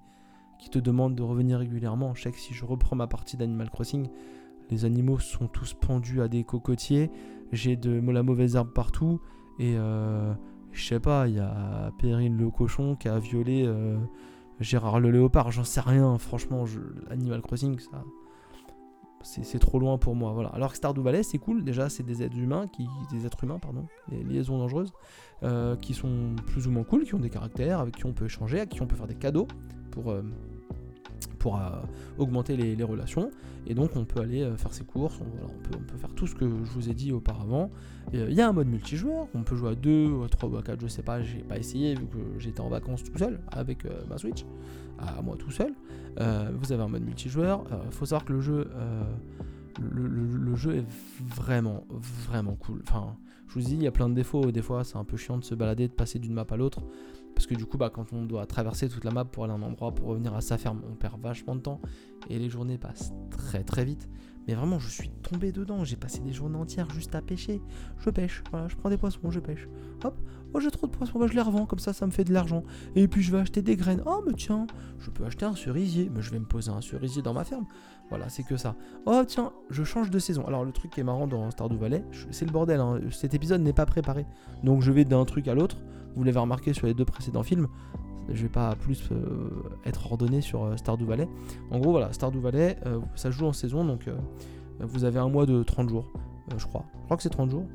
qui 0.60 0.70
te 0.70 0.80
demande 0.80 1.16
de 1.16 1.24
revenir 1.24 1.60
régulièrement. 1.60 2.14
Je 2.14 2.24
sais 2.24 2.32
que 2.32 2.38
si 2.38 2.54
je 2.54 2.66
reprends 2.66 2.96
ma 2.96 3.08
partie 3.08 3.36
d'Animal 3.36 3.70
Crossing, 3.70 4.08
les 4.70 4.86
animaux 4.86 5.20
sont 5.20 5.48
tous 5.48 5.74
pendus 5.74 6.22
à 6.22 6.28
des 6.28 6.44
cocotiers. 6.44 7.12
J'ai 7.52 7.76
de 7.76 8.00
la 8.12 8.24
mauvaise 8.24 8.56
herbe 8.56 8.72
partout. 8.72 9.20
Et 9.60 9.76
euh, 9.78 10.34
je 10.72 10.86
sais 10.86 11.00
pas, 11.00 11.28
il 11.28 11.36
y 11.36 11.40
a 11.40 11.92
Perrine 12.00 12.38
le 12.38 12.50
cochon 12.50 12.96
qui 12.96 13.10
a 13.10 13.20
violé 13.20 13.64
euh, 13.66 13.98
Gérard 14.60 15.00
le 15.00 15.12
léopard. 15.12 15.52
J'en 15.52 15.66
sais 15.66 15.82
rien, 15.82 16.18
franchement. 16.18 16.64
Animal 17.10 17.42
Crossing, 17.42 17.80
ça. 17.80 18.04
C'est 19.24 19.60
trop 19.60 19.80
loin 19.80 19.98
pour 19.98 20.16
moi, 20.16 20.32
voilà. 20.34 20.50
Alors 20.50 20.72
que 20.72 20.78
Stardew 20.78 21.02
Valley, 21.02 21.24
c'est 21.24 21.38
cool. 21.38 21.64
Déjà, 21.64 21.90
c'est 21.90 22.04
des 22.04 22.24
êtres 22.24 22.38
humains, 22.38 22.68
qui, 22.68 22.88
des 23.12 23.26
êtres 23.26 23.44
humains, 23.44 23.60
pardon, 23.60 23.86
des 24.10 24.24
liaisons 24.24 24.58
dangereuses, 24.58 24.92
euh, 25.44 25.76
qui 25.76 25.94
sont 25.94 26.36
plus 26.48 26.68
ou 26.68 26.72
moins 26.72 26.84
cool, 26.84 27.04
qui 27.04 27.16
ont 27.16 27.20
des 27.20 27.30
caractères, 27.30 27.80
avec 27.80 27.96
qui 27.96 28.06
on 28.06 28.14
peut 28.14 28.26
échanger, 28.26 28.60
à 28.60 28.66
qui 28.66 28.82
on 28.82 28.88
peut 28.88 28.96
faire 28.96 29.08
des 29.08 29.16
cadeaux 29.16 29.48
pour 29.92 30.14
pour 31.42 31.58
euh, 31.58 31.70
augmenter 32.20 32.56
les, 32.56 32.84
relations. 32.84 33.32
Et 33.66 33.74
donc 33.74 33.96
on 33.96 34.06
peut 34.06 34.22
aller 34.22 34.44
euh, 34.44 34.56
faire 34.58 34.74
ses 34.74 34.84
courses, 34.84 35.20
on, 35.20 35.70
peut, 35.70 35.98
faire 35.98 36.14
tout 36.14 36.28
ce 36.28 36.36
que 36.36 36.46
je 36.46 36.72
vous 36.72 36.90
ai 36.90 36.94
dit 36.94 37.12
auparavant. 37.12 37.72
Euh, 38.14 38.28
il 38.30 38.36
y 38.36 38.42
a 38.42 38.48
un 38.48 38.54
mode 38.54 38.68
multijoueur, 38.68 39.28
on 39.34 39.42
peut 39.42 39.56
jouer 39.56 39.72
à 39.72 39.76
2, 39.76 40.24
à 40.24 40.30
3 40.30 40.50
ou 40.50 40.58
à 40.58 40.62
4, 40.62 40.80
je 40.80 40.88
sais 40.88 41.02
pas, 41.02 41.22
j'ai 41.24 41.40
pas 41.40 41.58
essayé 41.58 41.96
vu 41.96 42.06
que 42.06 42.40
j'étais 42.40 42.62
en 42.62 42.70
vacances 42.70 43.04
tout 43.04 43.18
seul 43.18 43.40
avec 43.52 43.86
ma 44.08 44.20
Switch, 44.20 44.46
à 45.00 45.22
moi 45.24 45.36
tout 45.36 45.50
seul. 45.50 45.74
vous 46.18 46.72
avez 46.72 46.84
un 46.84 46.88
mode 46.88 47.04
multijoueur, 47.04 47.64
il 47.86 47.92
faut 47.92 48.06
savoir 48.06 48.24
que 48.24 48.34
le 48.34 48.42
jeu, 48.42 48.70
le, 49.80 50.56
jeu 50.56 50.76
est 50.76 50.86
vraiment, 51.20 51.86
vraiment 51.90 52.56
cool. 52.56 52.82
Enfin, 52.88 53.16
je 53.48 53.56
vous 53.56 53.62
dis, 53.62 53.74
il 53.74 53.84
y 53.84 53.88
a 53.88 53.92
plein 53.92 54.10
de 54.10 54.14
défauts, 54.14 54.52
des 54.52 54.62
fois 54.62 54.84
c'est 54.84 54.98
un 54.98 55.06
peu 55.06 55.18
chiant 55.18 55.38
de 55.38 55.44
se 55.44 55.56
balader, 55.56 55.88
de 55.88 55.94
passer 55.94 56.20
d'une 56.20 56.34
map 56.34 56.46
à 56.50 56.56
l'autre. 56.56 56.82
Parce 57.34 57.48
que 57.48 57.56
du 57.56 57.66
coup, 57.66 57.78
bah, 57.78 57.90
quand 57.90 58.14
on 58.14 58.26
doit 58.26 58.46
traverser 58.46 58.90
toute 58.90 59.04
la 59.04 59.12
map 59.12 59.26
pour 59.26 59.44
aller 59.44 59.54
à 59.54 59.56
un 59.56 59.62
endroit, 59.62 59.94
pour 59.94 60.08
revenir 60.08 60.34
à 60.36 60.42
sa 60.42 60.58
ferme, 60.58 60.82
on 60.90 60.96
perd 60.96 61.22
vachement 61.22 61.56
de 61.56 61.62
temps. 61.62 61.82
Et 62.30 62.38
les 62.40 62.50
journées 62.50 62.78
passent 62.78 63.14
très 63.30 63.64
très 63.64 63.86
vite. 63.86 64.10
Mais 64.48 64.56
vraiment, 64.56 64.80
je 64.80 64.90
suis 64.90 65.10
tombé 65.10 65.52
dedans. 65.52 65.84
J'ai 65.84 65.96
passé 65.96 66.20
des 66.20 66.34
journées 66.34 66.58
entières 66.58 66.90
juste 66.90 67.14
à 67.16 67.22
pêcher. 67.22 67.62
Je 68.00 68.10
pêche, 68.10 68.44
voilà, 68.52 68.68
je 68.68 68.76
prends 68.76 68.90
des 68.90 68.98
poissons, 68.98 69.30
je 69.30 69.40
pêche. 69.40 69.68
Hop, 70.04 70.20
oh 70.54 70.60
j'ai 70.60 70.72
trop 70.72 70.88
de 70.88 70.92
poissons, 70.92 71.20
bah, 71.20 71.28
je 71.28 71.34
les 71.34 71.42
revends, 71.42 71.66
comme 71.66 71.80
ça, 71.80 71.94
ça 71.94 72.06
me 72.06 72.12
fait 72.12 72.24
de 72.24 72.34
l'argent. 72.34 72.64
Et 72.96 73.08
puis 73.08 73.22
je 73.22 73.32
vais 73.32 73.40
acheter 73.40 73.62
des 73.62 73.76
graines. 73.76 74.02
Oh, 74.06 74.24
mais 74.26 74.34
tiens, 74.34 74.66
je 75.00 75.10
peux 75.12 75.26
acheter 75.26 75.46
un 75.46 75.56
cerisier. 75.56 76.10
Mais 76.14 76.22
je 76.22 76.32
vais 76.32 76.40
me 76.40 76.46
poser 76.46 76.72
un 76.72 76.82
cerisier 76.82 77.22
dans 77.22 77.34
ma 77.34 77.44
ferme. 77.44 77.66
Voilà, 78.10 78.30
c'est 78.30 78.44
que 78.44 78.58
ça. 78.58 78.76
Oh, 79.06 79.22
tiens, 79.26 79.54
je 79.70 79.84
change 79.84 80.10
de 80.10 80.20
saison. 80.20 80.46
Alors, 80.46 80.66
le 80.66 80.72
truc 80.72 80.92
qui 80.92 81.00
est 81.00 81.04
marrant 81.04 81.28
dans 81.28 81.50
Stardew 81.52 81.78
Valley, 81.78 82.04
c'est 82.32 82.46
le 82.46 82.52
bordel. 82.52 82.80
Hein. 82.80 83.00
Cet 83.12 83.34
épisode 83.34 83.62
n'est 83.62 83.74
pas 83.74 83.86
préparé. 83.86 84.26
Donc, 84.64 84.82
je 84.82 84.92
vais 84.92 85.06
d'un 85.06 85.24
truc 85.24 85.48
à 85.48 85.54
l'autre. 85.54 85.78
Vous 86.16 86.24
l'avez 86.24 86.40
remarqué 86.40 86.74
sur 86.74 86.88
les 86.88 86.94
deux 86.94 87.06
précédents 87.06 87.44
films. 87.44 87.68
Je 88.30 88.44
vais 88.44 88.50
pas 88.50 88.76
plus 88.76 89.10
euh, 89.12 89.50
être 89.86 90.06
ordonné 90.06 90.42
sur 90.42 90.64
euh, 90.64 90.78
Stardew 90.78 91.06
Valley. 91.06 91.28
En 91.70 91.80
gros, 91.80 91.92
voilà, 91.92 92.14
Stardew 92.14 92.40
Valley, 92.40 92.78
euh, 92.86 93.00
ça 93.16 93.32
joue 93.32 93.46
en 93.46 93.54
saison, 93.54 93.84
donc 93.84 94.10
vous 94.80 95.04
avez 95.04 95.20
un 95.20 95.30
mois 95.30 95.46
de 95.46 95.64
30 95.64 95.90
jours, 95.90 96.12
je 96.58 96.66
crois. 96.66 96.86
Je 97.02 97.06
crois 97.06 97.18
que 97.18 97.24
c'est 97.24 97.30
30 97.30 97.52
jours. 97.52 97.66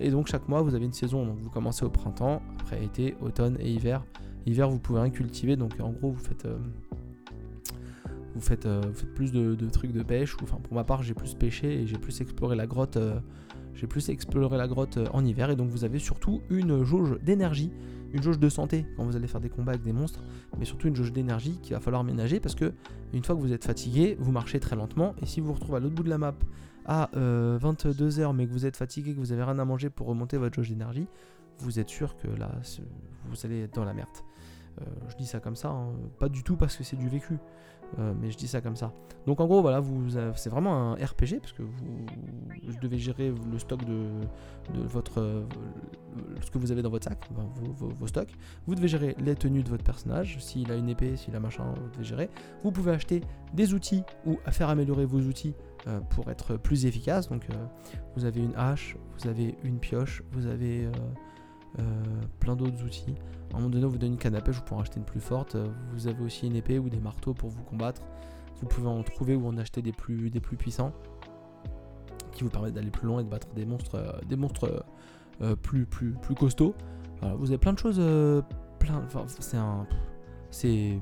et 0.00 0.10
donc 0.10 0.28
chaque 0.28 0.48
mois, 0.48 0.62
vous 0.62 0.74
avez 0.74 0.84
une 0.84 0.92
saison. 0.92 1.26
Donc 1.26 1.38
vous 1.40 1.50
commencez 1.50 1.84
au 1.84 1.90
printemps, 1.90 2.42
après 2.60 2.84
été, 2.84 3.16
automne 3.20 3.56
et 3.60 3.70
hiver. 3.70 4.04
Hiver, 4.46 4.68
vous 4.68 4.78
pouvez 4.78 5.00
rien 5.00 5.10
cultiver, 5.10 5.56
donc 5.56 5.72
en 5.80 5.90
gros, 5.90 6.10
vous 6.10 6.22
faites 6.22 6.46
vous 8.34 8.40
faites, 8.40 8.66
plus 9.14 9.30
de, 9.32 9.68
trucs 9.68 9.92
de 9.92 10.02
pêche. 10.02 10.36
Enfin, 10.42 10.58
pour 10.62 10.74
ma 10.74 10.84
part, 10.84 11.02
j'ai 11.02 11.14
plus 11.14 11.34
pêché 11.34 11.82
et 11.82 11.86
j'ai 11.86 11.98
plus 11.98 12.20
exploré 12.20 12.56
la 12.56 12.66
grotte 12.66 12.98
j'ai 13.74 13.86
plus 13.86 14.08
exploré 14.08 14.56
la 14.56 14.68
grotte 14.68 14.98
euh, 14.98 15.06
en 15.12 15.24
hiver 15.24 15.50
et 15.50 15.56
donc 15.56 15.68
vous 15.68 15.84
avez 15.84 15.98
surtout 15.98 16.40
une 16.50 16.84
jauge 16.84 17.18
d'énergie, 17.22 17.72
une 18.12 18.22
jauge 18.22 18.38
de 18.38 18.48
santé 18.48 18.86
quand 18.96 19.04
vous 19.04 19.16
allez 19.16 19.26
faire 19.26 19.40
des 19.40 19.48
combats 19.48 19.72
avec 19.72 19.82
des 19.82 19.92
monstres, 19.92 20.20
mais 20.58 20.64
surtout 20.64 20.88
une 20.88 20.96
jauge 20.96 21.12
d'énergie 21.12 21.58
qu'il 21.62 21.74
va 21.74 21.80
falloir 21.80 22.04
ménager 22.04 22.40
parce 22.40 22.54
que 22.54 22.72
une 23.12 23.24
fois 23.24 23.34
que 23.34 23.40
vous 23.40 23.52
êtes 23.52 23.64
fatigué, 23.64 24.16
vous 24.18 24.32
marchez 24.32 24.60
très 24.60 24.76
lentement 24.76 25.14
et 25.22 25.26
si 25.26 25.40
vous 25.40 25.48
vous 25.48 25.54
retrouvez 25.54 25.78
à 25.78 25.80
l'autre 25.80 25.94
bout 25.94 26.02
de 26.02 26.10
la 26.10 26.18
map 26.18 26.34
à 26.84 27.10
22h 27.14 28.20
euh, 28.20 28.32
mais 28.32 28.46
que 28.46 28.52
vous 28.52 28.66
êtes 28.66 28.76
fatigué, 28.76 29.14
que 29.14 29.18
vous 29.18 29.32
avez 29.32 29.44
rien 29.44 29.58
à 29.58 29.64
manger 29.64 29.88
pour 29.90 30.06
remonter 30.06 30.36
votre 30.36 30.54
jauge 30.54 30.68
d'énergie, 30.68 31.06
vous 31.58 31.78
êtes 31.78 31.88
sûr 31.88 32.16
que 32.16 32.28
là 32.28 32.50
vous 33.26 33.36
allez 33.44 33.62
être 33.62 33.74
dans 33.74 33.84
la 33.84 33.94
merde. 33.94 34.08
je 35.08 35.16
dis 35.16 35.26
ça 35.26 35.38
comme 35.38 35.56
ça, 35.56 35.68
hein, 35.68 35.92
pas 36.18 36.28
du 36.28 36.42
tout 36.42 36.56
parce 36.56 36.76
que 36.76 36.84
c'est 36.84 36.96
du 36.96 37.08
vécu. 37.08 37.38
Euh, 37.98 38.14
mais 38.18 38.30
je 38.30 38.36
dis 38.36 38.48
ça 38.48 38.60
comme 38.60 38.76
ça. 38.76 38.92
Donc 39.26 39.40
en 39.40 39.46
gros, 39.46 39.60
voilà, 39.60 39.80
vous, 39.80 40.10
c'est 40.34 40.48
vraiment 40.48 40.92
un 40.92 40.94
RPG 40.94 41.40
parce 41.40 41.52
que 41.52 41.62
vous, 41.62 42.06
devez 42.80 42.98
gérer 42.98 43.32
le 43.50 43.58
stock 43.58 43.84
de, 43.84 44.08
votre, 44.74 45.20
euh, 45.20 45.44
ce 46.40 46.50
que 46.50 46.58
vous 46.58 46.72
avez 46.72 46.82
dans 46.82 46.90
votre 46.90 47.04
sac, 47.04 47.18
vos, 47.76 48.06
stocks. 48.06 48.32
Vous 48.66 48.74
devez 48.74 48.88
gérer 48.88 49.14
les 49.18 49.34
tenues 49.34 49.62
de 49.62 49.68
votre 49.68 49.84
personnage, 49.84 50.38
s'il 50.40 50.72
a 50.72 50.76
une 50.76 50.88
épée, 50.88 51.16
s'il 51.16 51.36
a 51.36 51.40
machin, 51.40 51.64
vous 51.80 51.90
devez 51.90 52.04
gérer. 52.04 52.30
Vous 52.64 52.72
pouvez 52.72 52.92
acheter 52.92 53.22
des 53.52 53.74
outils 53.74 54.02
ou 54.26 54.38
faire 54.50 54.68
améliorer 54.68 55.04
vos 55.04 55.20
outils 55.20 55.54
euh, 55.86 56.00
pour 56.00 56.30
être 56.30 56.56
plus 56.56 56.86
efficace. 56.86 57.28
Donc 57.28 57.46
vous 58.16 58.24
avez 58.24 58.40
une 58.40 58.54
hache, 58.56 58.96
vous 59.18 59.28
avez 59.28 59.56
une 59.62 59.78
pioche, 59.78 60.22
vous 60.32 60.46
avez 60.46 60.88
plein 62.40 62.56
d'autres 62.56 62.84
outils. 62.84 63.14
À 63.52 63.56
un 63.56 63.58
moment 63.58 63.70
donné, 63.70 63.84
on 63.84 63.88
vous 63.88 63.98
donne 63.98 64.12
une 64.12 64.18
canne 64.18 64.34
à 64.34 64.40
vous 64.40 64.60
pouvez 64.62 64.78
en 64.78 64.82
acheter 64.82 64.98
une 64.98 65.04
plus 65.04 65.20
forte. 65.20 65.56
Vous 65.92 66.06
avez 66.06 66.22
aussi 66.22 66.46
une 66.46 66.56
épée 66.56 66.78
ou 66.78 66.88
des 66.88 67.00
marteaux 67.00 67.34
pour 67.34 67.50
vous 67.50 67.62
combattre. 67.62 68.02
Vous 68.60 68.66
pouvez 68.68 68.88
en 68.88 69.02
trouver 69.02 69.34
ou 69.34 69.46
en 69.46 69.56
acheter 69.58 69.82
des 69.82 69.92
plus, 69.92 70.30
des 70.30 70.40
plus 70.40 70.56
puissants 70.56 70.92
qui 72.32 72.44
vous 72.44 72.50
permettent 72.50 72.74
d'aller 72.74 72.90
plus 72.90 73.06
loin 73.06 73.20
et 73.20 73.24
de 73.24 73.28
battre 73.28 73.48
des 73.54 73.64
monstres, 73.64 73.96
euh, 73.96 74.12
des 74.28 74.36
monstres 74.36 74.64
euh, 74.64 74.80
euh, 75.42 75.56
plus, 75.56 75.86
plus, 75.86 76.12
plus 76.12 76.34
costauds. 76.34 76.74
vous 77.36 77.48
avez 77.48 77.58
plein 77.58 77.72
de 77.72 77.78
choses. 77.78 78.00
c'est 79.26 79.56
un. 79.56 79.86
C'est. 80.50 80.98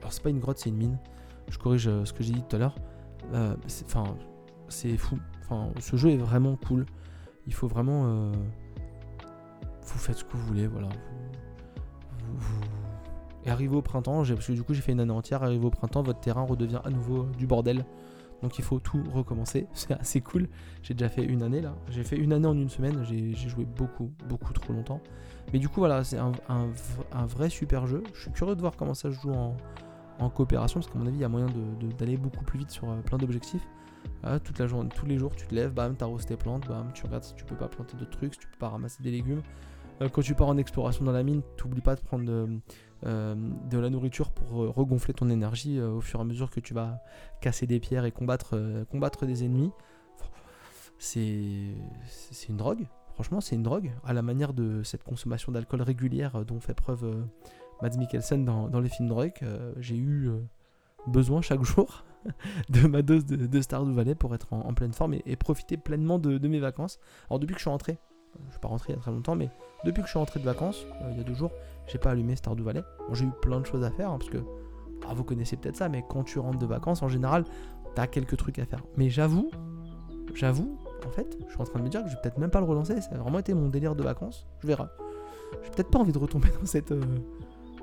Alors, 0.00 0.12
c'est 0.12 0.22
pas 0.22 0.30
une 0.30 0.40
grotte, 0.40 0.58
c'est 0.58 0.70
une 0.70 0.76
mine. 0.76 0.98
Je 1.48 1.58
corrige 1.58 1.84
ce 2.04 2.12
que 2.12 2.22
j'ai 2.22 2.32
dit 2.32 2.42
tout 2.48 2.56
à 2.56 2.58
l'heure. 2.58 2.74
C'est 4.68 4.96
fou. 4.96 5.18
Enfin, 5.42 5.68
ce 5.80 5.96
jeu 5.96 6.10
est 6.10 6.16
vraiment 6.16 6.56
cool. 6.56 6.86
Il 7.46 7.54
faut 7.54 7.68
vraiment 7.68 8.32
vous 9.84 9.98
faites 9.98 10.16
ce 10.16 10.24
que 10.24 10.36
vous 10.36 10.46
voulez, 10.46 10.66
voilà. 10.66 10.88
Et 13.44 13.50
arrivé 13.50 13.74
au 13.74 13.82
printemps, 13.82 14.22
parce 14.24 14.46
que 14.46 14.52
du 14.52 14.62
coup 14.62 14.74
j'ai 14.74 14.82
fait 14.82 14.92
une 14.92 15.00
année 15.00 15.12
entière, 15.12 15.42
arrivé 15.42 15.64
au 15.64 15.70
printemps, 15.70 16.02
votre 16.02 16.20
terrain 16.20 16.42
redevient 16.42 16.80
à 16.84 16.90
nouveau 16.90 17.26
du 17.38 17.46
bordel. 17.46 17.84
Donc 18.42 18.58
il 18.58 18.64
faut 18.64 18.80
tout 18.80 19.02
recommencer. 19.12 19.66
C'est 19.72 19.92
assez 19.92 20.20
cool. 20.20 20.48
J'ai 20.82 20.94
déjà 20.94 21.08
fait 21.08 21.24
une 21.24 21.42
année 21.42 21.60
là. 21.60 21.74
J'ai 21.90 22.02
fait 22.02 22.16
une 22.16 22.32
année 22.32 22.46
en 22.46 22.54
une 22.54 22.68
semaine. 22.68 23.04
J'ai 23.04 23.34
joué 23.34 23.64
beaucoup, 23.64 24.12
beaucoup 24.28 24.52
trop 24.52 24.72
longtemps. 24.72 25.00
Mais 25.52 25.58
du 25.58 25.68
coup 25.68 25.80
voilà, 25.80 26.04
c'est 26.04 26.18
un, 26.18 26.32
vrai 27.26 27.50
super 27.50 27.86
jeu. 27.86 28.02
Je 28.14 28.22
suis 28.22 28.30
curieux 28.30 28.54
de 28.54 28.60
voir 28.60 28.76
comment 28.76 28.94
ça 28.94 29.10
se 29.10 29.16
joue 29.16 29.32
en, 29.32 29.56
coopération, 30.30 30.78
parce 30.78 30.92
qu'à 30.92 30.98
mon 31.00 31.06
avis 31.06 31.16
il 31.16 31.20
y 31.20 31.24
a 31.24 31.28
moyen 31.28 31.48
d'aller 31.98 32.16
beaucoup 32.16 32.44
plus 32.44 32.60
vite 32.60 32.70
sur 32.70 32.88
euh, 32.88 33.00
plein 33.00 33.18
d'objectifs. 33.18 33.66
Ah, 34.22 34.38
toute 34.38 34.56
la 34.60 34.68
journée, 34.68 34.88
tous 34.94 35.04
les 35.04 35.18
jours, 35.18 35.34
tu 35.34 35.48
te 35.48 35.54
lèves, 35.54 35.72
bam, 35.72 35.96
t'arroses 35.96 36.26
tes 36.26 36.36
plantes, 36.36 36.68
bam, 36.68 36.92
tu 36.94 37.04
regardes 37.04 37.24
si 37.24 37.34
tu 37.34 37.44
peux 37.44 37.56
pas 37.56 37.66
planter 37.66 37.96
d'autres 37.96 38.16
trucs, 38.16 38.34
si 38.34 38.40
tu 38.40 38.46
peux 38.46 38.58
pas 38.58 38.68
ramasser 38.68 39.02
des 39.02 39.10
légumes. 39.10 39.42
Euh, 40.02 40.08
quand 40.08 40.22
tu 40.22 40.34
pars 40.34 40.48
en 40.48 40.58
exploration 40.58 41.04
dans 41.04 41.12
la 41.12 41.22
mine, 41.22 41.42
t'oublies 41.56 41.80
pas 41.80 41.94
de 41.94 42.00
prendre 42.00 42.24
de, 42.24 42.60
euh, 43.06 43.34
la 43.72 43.90
nourriture 43.90 44.30
pour 44.30 44.62
euh, 44.62 44.70
regonfler 44.70 45.14
ton 45.14 45.28
énergie 45.30 45.80
au 45.80 46.00
fur 46.00 46.18
et 46.20 46.22
à 46.22 46.24
mesure 46.24 46.50
que 46.50 46.60
tu 46.60 46.74
vas 46.74 47.00
casser 47.40 47.66
des 47.66 47.80
pierres 47.80 48.04
et 48.04 48.12
combattre, 48.12 48.56
des 49.26 49.44
ennemis. 49.44 49.70
C'est 50.98 51.74
une 52.48 52.56
drogue, 52.56 52.86
franchement, 53.14 53.40
c'est 53.40 53.56
une 53.56 53.64
drogue, 53.64 53.92
à 54.04 54.12
la 54.12 54.22
manière 54.22 54.52
de 54.52 54.82
cette 54.84 55.02
consommation 55.02 55.50
d'alcool 55.50 55.82
régulière 55.82 56.44
dont 56.44 56.60
fait 56.60 56.74
preuve 56.74 57.26
Mads 57.80 57.98
Mikkelsen 57.98 58.44
dans, 58.44 58.80
les 58.80 58.88
films 58.88 59.08
Drake. 59.08 59.44
J'ai 59.78 59.96
eu 59.96 60.30
besoin 61.08 61.42
chaque 61.42 61.64
jour 61.64 62.04
de 62.68 62.86
ma 62.86 63.02
dose 63.02 63.26
de, 63.26 63.60
Stardew 63.60 63.92
Valley 63.92 64.14
pour 64.14 64.32
être 64.32 64.52
en, 64.52 64.72
pleine 64.74 64.92
forme 64.92 65.14
et, 65.14 65.34
profiter 65.34 65.76
pleinement 65.76 66.20
de, 66.20 66.46
mes 66.46 66.60
vacances. 66.60 67.00
Alors 67.28 67.40
depuis 67.40 67.54
que 67.54 67.58
je 67.58 67.64
suis 67.64 67.70
rentré, 67.70 67.98
je 68.46 68.50
suis 68.52 68.60
pas 68.60 68.68
rentré 68.68 68.92
il 68.92 68.96
y 68.96 68.98
a 68.98 69.00
très 69.00 69.10
longtemps, 69.10 69.36
mais 69.36 69.50
depuis 69.84 70.00
que 70.02 70.06
je 70.06 70.10
suis 70.10 70.18
rentré 70.18 70.40
de 70.40 70.44
vacances, 70.44 70.86
euh, 71.02 71.10
il 71.12 71.18
y 71.18 71.20
a 71.20 71.24
deux 71.24 71.34
jours, 71.34 71.50
j'ai 71.86 71.98
pas 71.98 72.10
allumé 72.10 72.36
Stardew 72.36 72.62
Valley. 72.62 72.82
j'ai 73.12 73.24
eu 73.24 73.32
plein 73.40 73.60
de 73.60 73.66
choses 73.66 73.84
à 73.84 73.90
faire, 73.90 74.10
hein, 74.10 74.18
parce 74.18 74.30
que 74.30 74.38
ah, 75.08 75.14
vous 75.14 75.24
connaissez 75.24 75.56
peut-être 75.56 75.76
ça, 75.76 75.88
mais 75.88 76.04
quand 76.08 76.22
tu 76.24 76.38
rentres 76.38 76.58
de 76.58 76.66
vacances, 76.66 77.02
en 77.02 77.08
général, 77.08 77.44
t'as 77.94 78.06
quelques 78.06 78.36
trucs 78.36 78.58
à 78.58 78.64
faire. 78.64 78.82
Mais 78.96 79.10
j'avoue, 79.10 79.50
j'avoue, 80.34 80.78
en 81.06 81.10
fait, 81.10 81.36
je 81.46 81.52
suis 81.52 81.60
en 81.60 81.64
train 81.64 81.78
de 81.80 81.84
me 81.84 81.88
dire 81.88 82.02
que 82.02 82.08
je 82.08 82.14
vais 82.14 82.20
peut-être 82.22 82.38
même 82.38 82.50
pas 82.50 82.60
le 82.60 82.66
relancer, 82.66 83.00
ça 83.00 83.10
a 83.12 83.18
vraiment 83.18 83.38
été 83.38 83.54
mon 83.54 83.68
délire 83.68 83.94
de 83.94 84.02
vacances, 84.02 84.46
je 84.60 84.66
verrai. 84.66 84.84
J'ai 85.64 85.70
peut-être 85.70 85.90
pas 85.90 85.98
envie 85.98 86.12
de 86.12 86.18
retomber 86.18 86.48
dans 86.60 86.66
cette, 86.66 86.92
euh, 86.92 87.02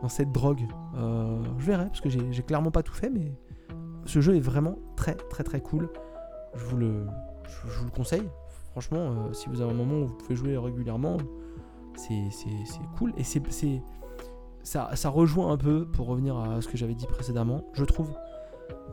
dans 0.02 0.10
cette 0.10 0.32
drogue. 0.32 0.66
Euh, 0.98 1.42
je 1.58 1.66
verrai, 1.66 1.86
parce 1.86 2.02
que 2.02 2.10
j'ai 2.10 2.44
clairement 2.44 2.72
pas 2.72 2.84
tout 2.84 2.94
fait, 2.94 3.10
mais 3.10 3.34
ce 4.06 4.22
jeu 4.22 4.36
est 4.36 4.42
vraiment 4.42 4.80
très 4.96 5.16
très 5.16 5.44
très 5.44 5.62
cool. 5.62 5.90
Je 6.56 6.66
vous 6.66 6.78
le, 6.78 7.06
je, 7.68 7.80
vous 7.80 7.86
le 7.86 7.92
conseille. 7.92 8.28
Franchement, 8.80 9.12
euh, 9.12 9.34
si 9.34 9.50
vous 9.50 9.60
avez 9.60 9.72
un 9.72 9.76
moment 9.76 9.98
où 9.98 10.08
vous 10.08 10.14
pouvez 10.14 10.38
jouer 10.38 10.58
régulièrement, 10.58 11.18
c'est 11.98 12.30
cool. 12.98 13.12
Et 13.18 13.26
c'est 13.26 13.42
ça, 14.64 14.90
ça 14.96 15.10
rejoint 15.10 15.52
un 15.52 15.58
peu, 15.58 15.86
pour 15.86 16.08
revenir 16.08 16.38
à 16.38 16.62
ce 16.62 16.70
que 16.70 16.78
j'avais 16.78 16.96
dit 16.96 17.06
précédemment, 17.06 17.66
je 17.74 17.84
trouve, 17.84 18.10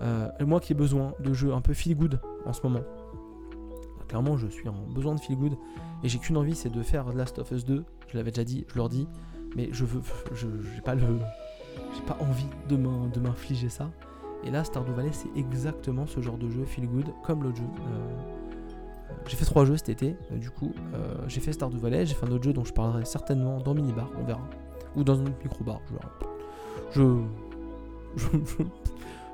euh, 0.03 0.29
moi 0.41 0.59
qui 0.59 0.73
ai 0.73 0.75
besoin 0.75 1.15
de 1.21 1.33
jeux 1.33 1.55
un 1.55 1.61
peu 1.61 1.73
feel 1.73 1.97
good 1.97 2.21
en 2.47 2.53
ce 2.53 2.63
moment. 2.65 2.83
Clairement, 4.09 4.37
je 4.37 4.49
suis 4.49 4.69
en 4.69 4.89
besoin 4.93 5.15
de 5.15 5.21
feel 5.21 5.37
good 5.37 5.57
et 6.03 6.09
j'ai 6.09 6.19
qu'une 6.19 6.37
envie, 6.37 6.57
c'est 6.57 6.71
de 6.71 6.83
faire 6.83 7.13
Last 7.13 7.39
of 7.39 7.53
Us 7.53 7.65
2. 7.65 7.85
Je 8.09 8.17
l'avais 8.17 8.33
déjà 8.33 8.43
dit, 8.43 8.67
je 8.69 8.77
leur 8.77 8.89
dis, 8.89 9.07
mais 9.55 9.69
je 9.71 9.85
veux, 9.85 10.03
je 10.35 10.49
j'ai 10.75 10.81
pas 10.81 10.97
le, 10.97 11.21
j'ai 11.95 12.03
pas 12.03 12.19
envie 12.19 12.49
de 12.69 13.21
m'infliger 13.21 13.69
ça. 13.69 13.93
Et 14.43 14.51
là, 14.51 14.65
Stardew 14.65 14.91
Valley, 14.93 15.13
c'est 15.13 15.31
exactement 15.37 16.07
ce 16.07 16.21
genre 16.21 16.39
de 16.39 16.49
jeu 16.51 16.65
feel 16.65 16.89
good, 16.89 17.07
comme 17.25 17.45
l'autre 17.45 17.59
jeu. 17.59 17.65
Euh, 17.65 18.36
j'ai 19.27 19.37
fait 19.37 19.45
trois 19.45 19.65
jeux 19.65 19.77
cet 19.77 19.89
été, 19.89 20.17
euh, 20.33 20.39
du 20.39 20.51
coup, 20.51 20.73
euh, 20.95 21.15
j'ai 21.29 21.41
fait 21.41 21.53
Stardew 21.53 21.79
Valley, 21.79 22.07
j'ai 22.07 22.15
fait 22.15 22.27
un 22.27 22.31
autre 22.31 22.45
jeu 22.45 22.53
dont 22.53 22.65
je 22.65 22.73
parlerai 22.73 23.05
certainement 23.05 23.59
dans 23.59 23.75
Minibar, 23.75 24.11
on 24.21 24.25
verra. 24.25 24.47
Ou 24.95 25.05
dans 25.05 25.17
une 25.17 25.33
micro-bar, 25.43 25.81
je 25.87 25.93
verrai. 25.95 26.09
Je. 26.93 28.65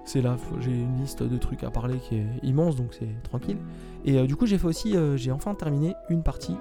c'est 0.04 0.20
là, 0.20 0.36
j'ai 0.60 0.72
une 0.72 0.98
liste 0.98 1.22
de 1.22 1.36
trucs 1.38 1.62
à 1.62 1.70
parler 1.70 1.98
qui 1.98 2.16
est 2.16 2.26
immense, 2.42 2.76
donc 2.76 2.94
c'est 2.94 3.22
tranquille. 3.22 3.58
Et 4.04 4.26
du 4.26 4.34
coup, 4.34 4.46
j'ai 4.46 4.58
fait 4.58 4.66
aussi, 4.66 4.96
j'ai 5.14 5.30
enfin 5.30 5.54
terminé 5.54 5.94
une 6.10 6.24
partie 6.24 6.56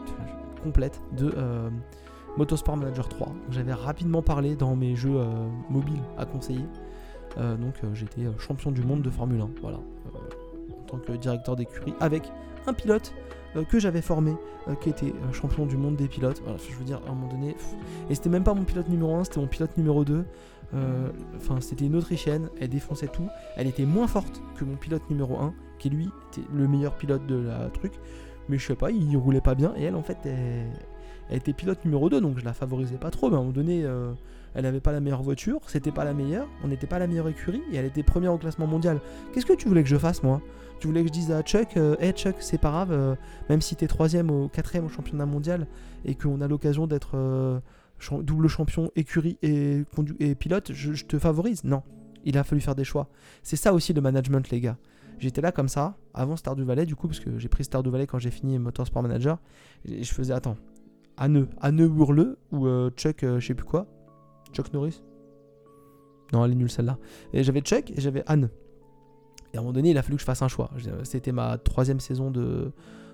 complète 0.61 1.01
de 1.17 1.33
Motorsport 2.37 2.77
Manager 2.77 3.09
3. 3.09 3.33
J'avais 3.49 3.73
rapidement 3.73 4.21
parlé 4.21 4.55
dans 4.55 4.75
mes 4.75 4.95
jeux 4.95 5.19
mobiles 5.71 6.03
à 6.19 6.25
conseiller. 6.25 6.67
Euh, 7.37 7.55
donc 7.55 7.75
euh, 7.83 7.93
j'étais 7.93 8.25
euh, 8.25 8.37
champion 8.37 8.71
du 8.71 8.81
monde 8.81 9.01
de 9.01 9.09
Formule 9.09 9.41
1, 9.41 9.49
voilà, 9.61 9.77
en 9.77 10.83
tant 10.87 10.97
que 10.97 11.13
directeur 11.13 11.55
d'écurie, 11.55 11.93
avec 11.99 12.31
un 12.67 12.73
pilote 12.73 13.13
que 13.69 13.79
j'avais 13.79 14.01
formé, 14.01 14.33
qui 14.81 14.89
était 14.89 15.13
champion 15.33 15.65
du 15.65 15.77
monde 15.77 15.95
des 15.95 16.07
pilotes. 16.07 16.41
Voilà, 16.43 16.57
je 16.57 16.75
veux 16.75 16.85
dire, 16.85 17.01
à 17.07 17.11
un 17.11 17.13
moment 17.13 17.27
donné, 17.27 17.55
et 18.09 18.15
c'était 18.15 18.29
même 18.29 18.43
pas 18.43 18.53
mon 18.53 18.63
pilote 18.63 18.87
numéro 18.87 19.15
1, 19.15 19.25
c'était 19.25 19.39
mon 19.39 19.47
pilote 19.47 19.75
numéro 19.77 20.05
2. 20.05 20.23
Enfin, 21.35 21.59
c'était 21.59 21.85
une 21.85 21.95
Autrichienne, 21.95 22.49
elle 22.59 22.69
défonçait 22.69 23.07
tout. 23.07 23.27
Elle 23.57 23.67
était 23.67 23.85
moins 23.85 24.07
forte 24.07 24.41
que 24.55 24.63
mon 24.63 24.75
pilote 24.75 25.09
numéro 25.09 25.37
1, 25.37 25.53
qui 25.79 25.89
lui 25.89 26.09
était 26.31 26.47
le 26.53 26.67
meilleur 26.67 26.95
pilote 26.95 27.25
de 27.25 27.35
la 27.35 27.69
truc. 27.69 27.93
Mais 28.47 28.57
je 28.57 28.67
sais 28.67 28.75
pas, 28.75 28.91
il 28.91 29.17
roulait 29.17 29.41
pas 29.41 29.55
bien. 29.55 29.73
Et 29.75 29.83
elle, 29.83 29.95
en 29.95 30.03
fait, 30.03 30.17
elle, 30.25 31.37
était 31.37 31.53
pilote 31.53 31.83
numéro 31.83 32.09
2, 32.09 32.21
donc 32.21 32.39
je 32.39 32.45
la 32.45 32.53
favorisais 32.53 32.97
pas 32.97 33.09
trop. 33.11 33.29
Mais 33.29 33.35
à 33.35 33.39
un 33.39 33.41
moment 33.41 33.53
donné, 33.53 33.85
elle 34.53 34.63
n'avait 34.63 34.79
pas 34.79 34.91
la 34.91 35.01
meilleure 35.01 35.23
voiture, 35.23 35.59
c'était 35.67 35.91
pas 35.91 36.05
la 36.05 36.13
meilleure, 36.13 36.47
on 36.63 36.67
n'était 36.67 36.87
pas 36.87 36.99
la 36.99 37.07
meilleure 37.07 37.29
écurie 37.29 37.63
et 37.71 37.77
elle 37.77 37.85
était 37.85 38.03
première 38.03 38.33
au 38.33 38.37
classement 38.37 38.67
mondial. 38.67 38.99
Qu'est-ce 39.33 39.45
que 39.45 39.53
tu 39.53 39.67
voulais 39.67 39.83
que 39.83 39.89
je 39.89 39.97
fasse 39.97 40.23
moi? 40.23 40.41
Tu 40.81 40.87
voulais 40.87 41.03
que 41.03 41.09
je 41.09 41.13
dise 41.13 41.31
à 41.31 41.43
Chuck, 41.43 41.77
euh, 41.77 41.95
hey 41.99 42.11
Chuck, 42.11 42.37
c'est 42.39 42.57
pas 42.57 42.71
grave, 42.71 42.91
euh, 42.91 43.15
même 43.49 43.61
si 43.61 43.75
t'es 43.75 43.85
troisième 43.85 44.31
ou 44.31 44.47
quatrième 44.47 44.83
au 44.83 44.89
championnat 44.89 45.27
mondial 45.27 45.67
et 46.05 46.15
qu'on 46.15 46.41
a 46.41 46.47
l'occasion 46.47 46.87
d'être 46.87 47.11
euh, 47.13 47.59
double 48.23 48.47
champion 48.47 48.89
écurie 48.95 49.37
et, 49.43 49.83
et 50.19 50.33
pilote, 50.33 50.73
je, 50.73 51.05
te 51.05 51.19
favorise 51.19 51.63
Non, 51.65 51.83
il 52.25 52.35
a 52.35 52.43
fallu 52.43 52.61
faire 52.61 52.73
des 52.73 52.83
choix. 52.83 53.09
C'est 53.43 53.57
ça 53.57 53.73
aussi 53.73 53.93
le 53.93 54.01
management, 54.01 54.49
les 54.49 54.59
gars. 54.59 54.75
J'étais 55.19 55.39
là 55.39 55.51
comme 55.51 55.67
ça, 55.67 55.97
avant 56.15 56.35
Stardew 56.35 56.63
Valley, 56.63 56.87
du 56.87 56.95
coup, 56.95 57.07
parce 57.07 57.19
que 57.19 57.37
j'ai 57.37 57.47
pris 57.47 57.63
Stardew 57.63 57.91
Valley 57.91 58.07
quand 58.07 58.17
j'ai 58.17 58.31
fini 58.31 58.57
Motorsport 58.57 59.03
Manager. 59.03 59.37
Et 59.85 60.03
je 60.03 60.11
faisais, 60.11 60.33
attends, 60.33 60.57
Anne, 61.15 61.45
Anne 61.61 61.85
Bourleux 61.85 62.39
ou 62.51 62.65
Chuck, 62.97 63.17
je 63.21 63.39
sais 63.39 63.53
plus 63.53 63.67
quoi, 63.67 63.85
Chuck 64.51 64.73
Norris? 64.73 65.03
Non, 66.33 66.43
elle 66.43 66.53
est 66.53 66.55
nulle 66.55 66.71
celle-là. 66.71 66.97
Et 67.33 67.43
j'avais 67.43 67.61
Chuck 67.61 67.91
et 67.91 68.01
j'avais 68.01 68.23
Anne. 68.25 68.49
Et 69.53 69.57
à 69.57 69.59
un 69.59 69.63
moment 69.63 69.73
donné, 69.73 69.91
il 69.91 69.97
a 69.97 70.01
fallu 70.01 70.15
que 70.15 70.21
je 70.21 70.25
fasse 70.25 70.41
un 70.41 70.47
choix. 70.47 70.71
C'était 71.03 71.31
ma 71.31 71.57
troisième 71.57 71.99
saison 71.99 72.31
de, 72.31 72.71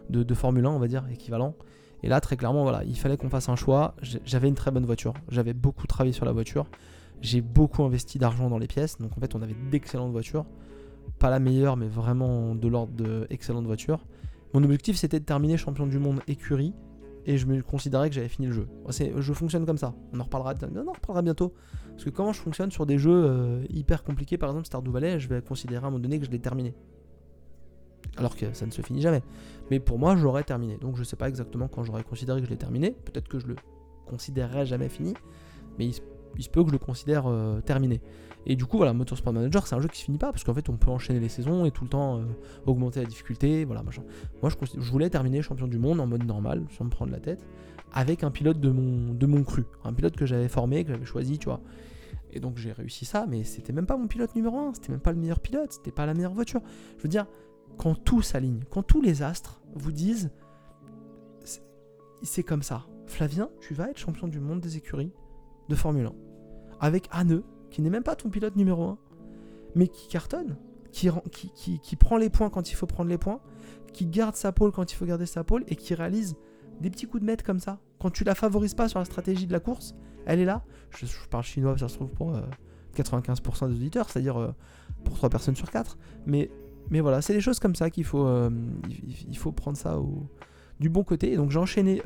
de, 0.09 0.33
Formule 0.33 0.65
1, 0.65 0.69
on 0.69 0.79
va 0.79 0.87
dire, 0.87 1.03
équivalent. 1.11 1.55
Et 2.03 2.09
là, 2.09 2.21
très 2.21 2.37
clairement, 2.37 2.63
voilà, 2.63 2.83
il 2.83 2.97
fallait 2.97 3.17
qu'on 3.17 3.29
fasse 3.29 3.49
un 3.49 3.55
choix. 3.55 3.95
J'avais 4.25 4.47
une 4.47 4.55
très 4.55 4.71
bonne 4.71 4.85
voiture. 4.85 5.13
J'avais 5.29 5.53
beaucoup 5.53 5.87
travaillé 5.87 6.13
sur 6.13 6.25
la 6.25 6.31
voiture. 6.31 6.67
J'ai 7.21 7.41
beaucoup 7.41 7.83
investi 7.83 8.19
d'argent 8.19 8.49
dans 8.49 8.59
les 8.59 8.67
pièces. 8.67 8.99
Donc 8.99 9.11
en 9.17 9.19
fait, 9.19 9.33
on 9.35 9.41
avait 9.41 9.55
d'excellentes 9.71 10.11
voitures. 10.11 10.45
Pas 11.17 11.31
la 11.31 11.39
meilleure, 11.39 11.75
mais 11.75 11.87
vraiment 11.87 12.53
de 12.53 12.67
l'ordre 12.67 12.93
d'excellentes 13.27 13.65
voitures. 13.65 14.05
Mon 14.53 14.63
objectif, 14.63 14.95
c'était 14.95 15.19
de 15.19 15.25
terminer 15.25 15.57
champion 15.57 15.87
du 15.87 15.97
monde 15.97 16.19
écurie 16.27 16.73
et 17.27 17.37
je 17.37 17.45
me 17.45 17.61
considérais 17.61 18.09
que 18.09 18.15
j'avais 18.15 18.29
fini 18.29 18.47
le 18.47 18.53
jeu. 18.53 18.67
Je 18.89 19.33
fonctionne 19.33 19.65
comme 19.65 19.77
ça. 19.77 19.93
On 20.13 20.19
en 20.19 20.23
reparlera, 20.23 20.55
on 20.73 20.87
en 20.87 20.93
reparlera 20.93 21.21
bientôt. 21.21 21.53
Parce 21.91 22.05
que 22.05 22.09
comment 22.09 22.31
je 22.31 22.39
fonctionne 22.39 22.71
sur 22.71 22.85
des 22.85 22.97
jeux 22.97 23.11
euh, 23.11 23.65
hyper 23.69 24.05
compliqués, 24.05 24.37
par 24.37 24.49
exemple 24.49 24.65
Stardew 24.65 24.91
Valley, 24.91 25.19
je 25.19 25.27
vais 25.27 25.41
considérer 25.41 25.83
à 25.83 25.87
un 25.87 25.91
moment 25.91 26.01
donné 26.01 26.19
que 26.19 26.25
je 26.25 26.31
l'ai 26.31 26.39
terminé. 26.39 26.73
Alors 28.15 28.35
que 28.37 28.53
ça 28.53 28.65
ne 28.65 28.71
se 28.71 28.81
finit 28.81 29.01
jamais. 29.01 29.21
Mais 29.69 29.81
pour 29.81 29.99
moi, 29.99 30.15
j'aurais 30.15 30.43
terminé. 30.43 30.77
Donc 30.77 30.95
je 30.95 31.03
sais 31.03 31.17
pas 31.17 31.27
exactement 31.27 31.67
quand 31.67 31.83
j'aurais 31.83 32.03
considéré 32.03 32.39
que 32.39 32.45
je 32.45 32.51
l'ai 32.51 32.57
terminé. 32.57 32.91
Peut-être 32.91 33.27
que 33.27 33.39
je 33.39 33.47
le 33.47 33.55
considérerais 34.05 34.65
jamais 34.65 34.87
fini. 34.87 35.13
Mais 35.77 35.85
il 35.85 35.93
se 36.39 36.49
peut 36.49 36.61
que 36.63 36.69
je 36.69 36.73
le 36.73 36.79
considère 36.79 37.23
euh, 37.27 37.61
terminé. 37.61 38.01
Et 38.45 38.55
du 38.55 38.65
coup, 38.65 38.77
voilà, 38.77 38.93
Motorsport 38.93 39.33
Manager, 39.33 39.67
c'est 39.67 39.75
un 39.75 39.81
jeu 39.81 39.89
qui 39.89 39.99
se 39.99 40.05
finit 40.05 40.17
pas 40.17 40.31
parce 40.31 40.43
qu'en 40.43 40.53
fait, 40.53 40.69
on 40.69 40.77
peut 40.77 40.89
enchaîner 40.89 41.19
les 41.19 41.29
saisons 41.29 41.65
et 41.65 41.71
tout 41.71 41.83
le 41.83 41.89
temps 41.89 42.19
euh, 42.19 42.23
augmenter 42.65 43.01
la 43.01 43.05
difficulté. 43.05 43.65
Voilà, 43.65 43.83
machin. 43.83 44.03
Moi, 44.41 44.49
je, 44.49 44.79
je, 44.79 44.91
voulais 44.91 45.09
terminer 45.09 45.41
champion 45.41 45.67
du 45.67 45.79
monde 45.79 45.99
en 45.99 46.07
mode 46.07 46.23
normal, 46.23 46.63
sans 46.77 46.85
me 46.85 46.89
prendre 46.89 47.11
la 47.11 47.19
tête, 47.19 47.45
avec 47.91 48.23
un 48.23 48.31
pilote 48.31 48.59
de 48.59 48.69
mon, 48.69 49.13
de 49.13 49.25
mon 49.25 49.43
cru, 49.43 49.65
un 49.83 49.93
pilote 49.93 50.15
que 50.15 50.25
j'avais 50.25 50.47
formé, 50.47 50.83
que 50.83 50.91
j'avais 50.91 51.05
choisi, 51.05 51.39
tu 51.39 51.45
vois. 51.45 51.61
Et 52.31 52.39
donc, 52.39 52.57
j'ai 52.57 52.71
réussi 52.71 53.05
ça, 53.05 53.25
mais 53.27 53.43
c'était 53.43 53.73
même 53.73 53.85
pas 53.85 53.97
mon 53.97 54.07
pilote 54.07 54.35
numéro 54.35 54.57
1, 54.57 54.75
c'était 54.75 54.91
même 54.91 55.01
pas 55.01 55.11
le 55.11 55.17
meilleur 55.17 55.39
pilote, 55.39 55.71
c'était 55.71 55.91
pas 55.91 56.05
la 56.05 56.13
meilleure 56.13 56.33
voiture. 56.33 56.61
Je 56.97 57.03
veux 57.03 57.09
dire, 57.09 57.25
quand 57.77 57.95
tout 57.95 58.21
s'aligne, 58.21 58.61
quand 58.69 58.83
tous 58.83 59.01
les 59.01 59.23
astres 59.23 59.61
vous 59.75 59.91
disent 59.91 60.29
c'est 62.23 62.43
comme 62.43 62.63
ça. 62.63 62.85
Flavien, 63.05 63.49
tu 63.61 63.73
vas 63.73 63.89
être 63.89 63.97
champion 63.97 64.27
du 64.27 64.39
monde 64.39 64.59
des 64.59 64.77
écuries 64.77 65.11
de 65.69 65.75
Formule 65.75 66.07
1. 66.07 66.13
Avec 66.79 67.07
Anne, 67.11 67.41
qui 67.69 67.81
n'est 67.81 67.89
même 67.89 68.03
pas 68.03 68.15
ton 68.15 68.29
pilote 68.29 68.55
numéro 68.55 68.83
1, 68.83 68.97
mais 69.75 69.87
qui 69.87 70.07
cartonne, 70.07 70.57
qui, 70.91 71.09
qui, 71.31 71.79
qui, 71.79 71.95
prend 71.95 72.17
les 72.17 72.29
points 72.29 72.49
quand 72.49 72.71
il 72.71 72.75
faut 72.75 72.87
prendre 72.87 73.09
les 73.09 73.17
points, 73.17 73.39
qui 73.93 74.05
garde 74.05 74.35
sa 74.35 74.51
pole 74.51 74.71
quand 74.71 74.91
il 74.91 74.95
faut 74.95 75.05
garder 75.05 75.25
sa 75.25 75.43
pole, 75.43 75.63
et 75.67 75.75
qui 75.75 75.93
réalise 75.93 76.35
des 76.81 76.89
petits 76.89 77.07
coups 77.07 77.21
de 77.21 77.25
maître 77.25 77.43
comme 77.43 77.59
ça. 77.59 77.79
Quand 77.99 78.09
tu 78.09 78.23
la 78.23 78.35
favorises 78.35 78.73
pas 78.73 78.87
sur 78.87 78.99
la 78.99 79.05
stratégie 79.05 79.47
de 79.47 79.53
la 79.53 79.59
course, 79.59 79.95
elle 80.25 80.39
est 80.39 80.45
là. 80.45 80.63
Je, 80.91 81.05
parle 81.29 81.43
chinois, 81.43 81.77
ça 81.77 81.87
se 81.87 81.95
trouve 81.95 82.09
pour 82.09 82.33
95% 82.95 83.65
euh, 83.65 83.67
des 83.67 83.75
auditeurs, 83.75 84.09
c'est-à-dire 84.09 84.37
euh, 84.37 84.51
pour 85.03 85.15
3 85.15 85.29
personnes 85.29 85.55
sur 85.55 85.71
4. 85.71 85.97
Mais, 86.25 86.51
mais 86.89 86.99
voilà, 86.99 87.21
c'est 87.21 87.33
des 87.33 87.41
choses 87.41 87.59
comme 87.59 87.75
ça 87.75 87.89
qu'il 87.89 88.03
faut, 88.03 88.25
euh, 88.25 88.49
il, 89.27 89.37
faut 89.37 89.51
prendre 89.51 89.77
ça 89.77 89.99
au, 89.99 90.27
du 90.79 90.89
bon 90.89 91.03
côté. 91.03 91.31
Et 91.31 91.37
donc 91.37 91.51
j'ai 91.51 91.59
enchaîné 91.59 92.01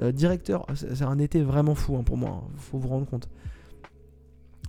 euh, 0.00 0.06
euh, 0.06 0.12
directeur. 0.12 0.66
C'est 0.74 1.02
un 1.02 1.18
été 1.18 1.42
vraiment 1.42 1.74
fou 1.74 1.96
hein, 1.96 2.02
pour 2.02 2.16
moi, 2.16 2.42
il 2.42 2.54
hein, 2.54 2.56
faut 2.56 2.78
vous 2.78 2.88
rendre 2.88 3.06
compte. 3.06 3.28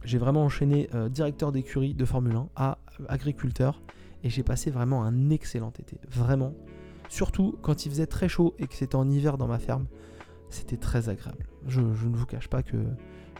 J'ai 0.03 0.17
vraiment 0.17 0.43
enchaîné 0.43 0.89
euh, 0.93 1.09
directeur 1.09 1.51
d'écurie 1.51 1.93
de 1.93 2.05
Formule 2.05 2.35
1 2.35 2.49
à 2.55 2.77
agriculteur. 3.07 3.81
Et 4.23 4.29
j'ai 4.29 4.43
passé 4.43 4.69
vraiment 4.69 5.03
un 5.03 5.29
excellent 5.29 5.71
été. 5.79 5.97
Vraiment. 6.09 6.53
Surtout 7.07 7.57
quand 7.61 7.85
il 7.85 7.89
faisait 7.89 8.05
très 8.05 8.27
chaud 8.27 8.53
et 8.59 8.67
que 8.67 8.75
c'était 8.75 8.95
en 8.95 9.09
hiver 9.09 9.37
dans 9.37 9.47
ma 9.47 9.59
ferme. 9.59 9.85
C'était 10.49 10.77
très 10.77 11.09
agréable. 11.09 11.45
Je, 11.67 11.79
ne 11.79 12.15
vous 12.15 12.25
cache 12.25 12.47
pas 12.47 12.63
que 12.63 12.77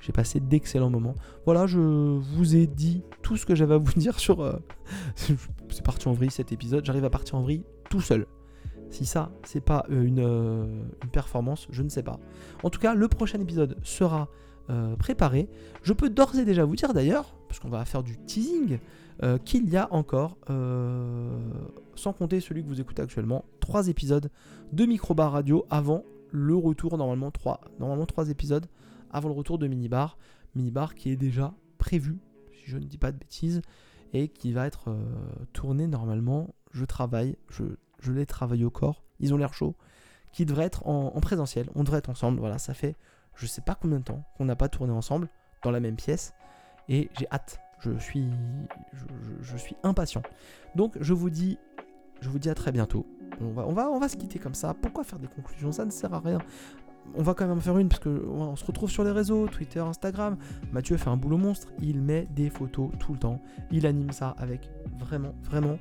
j'ai 0.02 0.14
passé 0.14 0.40
d'excellents 0.40 0.90
moments. 0.90 1.16
Voilà, 1.46 1.68
je 1.68 1.80
vous 1.80 2.56
ai 2.56 2.68
dit 2.68 3.04
tout 3.22 3.36
ce 3.36 3.46
que 3.46 3.56
j'avais 3.56 3.74
à 3.74 3.78
vous 3.78 3.94
dire 4.00 4.20
sur... 4.20 4.60
c'est 5.16 5.84
parti 5.84 6.08
en 6.08 6.14
vrille 6.14 6.32
cet 6.32 6.52
épisode. 6.52 6.86
J'arrive 6.86 7.06
à 7.06 7.10
partir 7.10 7.36
en 7.36 7.42
vrille 7.42 7.64
tout 7.90 8.02
seul. 8.02 8.26
Si 8.90 9.06
ça, 9.06 9.32
c'est 9.44 9.62
pas 9.62 9.86
euh, 9.92 10.10
euh, 10.18 10.84
une, 11.04 11.10
performance, 11.10 11.68
je 11.72 11.84
ne 11.84 11.90
sais 11.90 12.04
pas. 12.04 12.20
En 12.64 12.70
tout 12.70 12.80
cas, 12.80 12.94
le 12.94 13.08
prochain 13.08 13.40
épisode 13.40 13.78
sera 13.84 14.30
euh, 14.70 14.96
préparé. 14.96 15.50
Je 15.84 15.94
peux 15.94 16.10
d'ores 16.10 16.36
et 16.36 16.46
déjà 16.46 16.66
vous 16.66 16.76
dire 16.76 16.94
d'ailleurs, 16.94 17.36
parce 17.48 17.60
qu'on 17.60 17.70
va 17.70 17.86
faire 17.86 18.04
du 18.04 18.18
teasing, 18.18 18.80
qu'il 19.44 19.68
y 19.70 19.76
a 19.76 19.92
encore, 19.94 20.38
sans 21.96 22.14
compter 22.14 22.40
celui 22.40 22.64
que 22.64 22.70
vous 22.70 22.80
écoutez 22.80 23.02
actuellement, 23.02 23.44
trois 23.60 23.90
épisodes 23.90 24.32
de 24.72 24.86
Microbar 24.86 25.34
Radio 25.34 25.66
avant 25.70 26.06
le 26.32 26.56
retour, 26.56 26.98
normalement 26.98 27.30
trois, 27.30 27.60
normalement 27.82 28.06
trois 28.06 28.30
épisodes 28.30 28.66
avant 29.12 29.28
le 29.28 29.36
retour 29.36 29.58
de 29.58 29.68
Minibar. 29.68 30.18
Minibar 30.56 30.96
qui 30.96 31.10
est 31.12 31.18
déjà 31.18 31.54
prévu, 31.80 32.18
si 32.54 32.72
je 32.72 32.78
ne 32.78 32.86
dis 32.86 32.98
pas 32.98 33.12
de 33.12 33.18
bêtises, 33.18 33.62
et 34.14 34.30
qui 34.30 34.54
va 34.54 34.68
être 34.68 34.96
tourné 35.52 35.88
normalement. 35.88 36.56
Je 36.72 36.86
travaille, 36.86 37.36
je 37.50 37.66
je 38.00 38.12
les 38.12 38.26
travaille 38.26 38.64
au 38.64 38.70
corps, 38.70 39.04
ils 39.20 39.34
ont 39.34 39.38
l'air 39.38 39.54
chauds, 39.54 39.76
qui 40.32 40.46
devraient 40.46 40.66
être 40.66 40.88
en, 40.88 41.20
présentiel. 41.20 41.70
On 41.76 41.84
devrait 41.84 42.00
être 42.00 42.10
ensemble. 42.10 42.40
Voilà, 42.40 42.58
ça 42.58 42.74
fait 42.74 42.96
je 43.40 43.46
sais 43.46 43.62
pas 43.62 43.76
combien 43.76 44.00
de 44.00 44.04
temps 44.04 44.24
qu'on 44.38 44.46
n'a 44.46 44.56
pas 44.56 44.68
tourné 44.68 44.92
ensemble 44.92 45.30
dans 45.64 45.72
la 45.72 45.80
même 45.80 45.96
pièce 45.96 46.34
et 46.90 47.10
j'ai 47.18 47.28
hâte. 47.32 47.60
Je 47.80 47.98
suis, 47.98 48.28
je, 49.42 49.56
impatient. 49.84 50.22
Donc 50.76 50.98
je 51.00 51.14
vous 51.14 51.30
dis, 51.30 51.58
je 52.20 52.28
vous 52.28 52.40
dis 52.40 52.50
à 52.50 52.56
très 52.56 52.74
bientôt. 52.74 53.06
On 53.40 53.54
va 54.00 54.10
se 54.10 54.18
quitter 54.18 54.38
comme 54.38 54.54
ça. 54.54 54.74
Pourquoi 54.74 55.06
faire 55.06 55.20
des 55.20 55.28
conclusions? 55.28 55.72
Ça 55.72 55.86
ne 55.86 55.92
sert 55.92 56.14
à 56.14 56.20
rien. 56.20 56.40
On 57.16 57.24
va 57.24 57.34
quand 57.34 57.48
même 57.48 57.58
en 57.58 57.62
faire 57.62 57.78
une 57.78 57.88
parce 57.88 58.02
que 58.02 58.26
on 58.28 58.58
se 58.58 58.66
retrouve 58.66 58.92
sur 58.92 59.06
les 59.06 59.12
réseaux, 59.12 59.48
Twitter, 59.48 59.80
Instagram. 59.80 60.38
Mathieu 60.74 60.98
fait 60.98 61.10
un 61.10 61.16
boulot 61.16 61.38
monstre. 61.38 61.70
Il 61.82 62.02
met 62.02 62.28
des 62.32 62.50
photos 62.50 62.90
tout 63.00 63.14
le 63.14 63.20
temps. 63.20 63.42
Il 63.72 63.86
anime 63.86 64.12
ça 64.12 64.36
avec 64.38 64.70
vraiment, 65.00 65.34
vraiment 65.44 65.80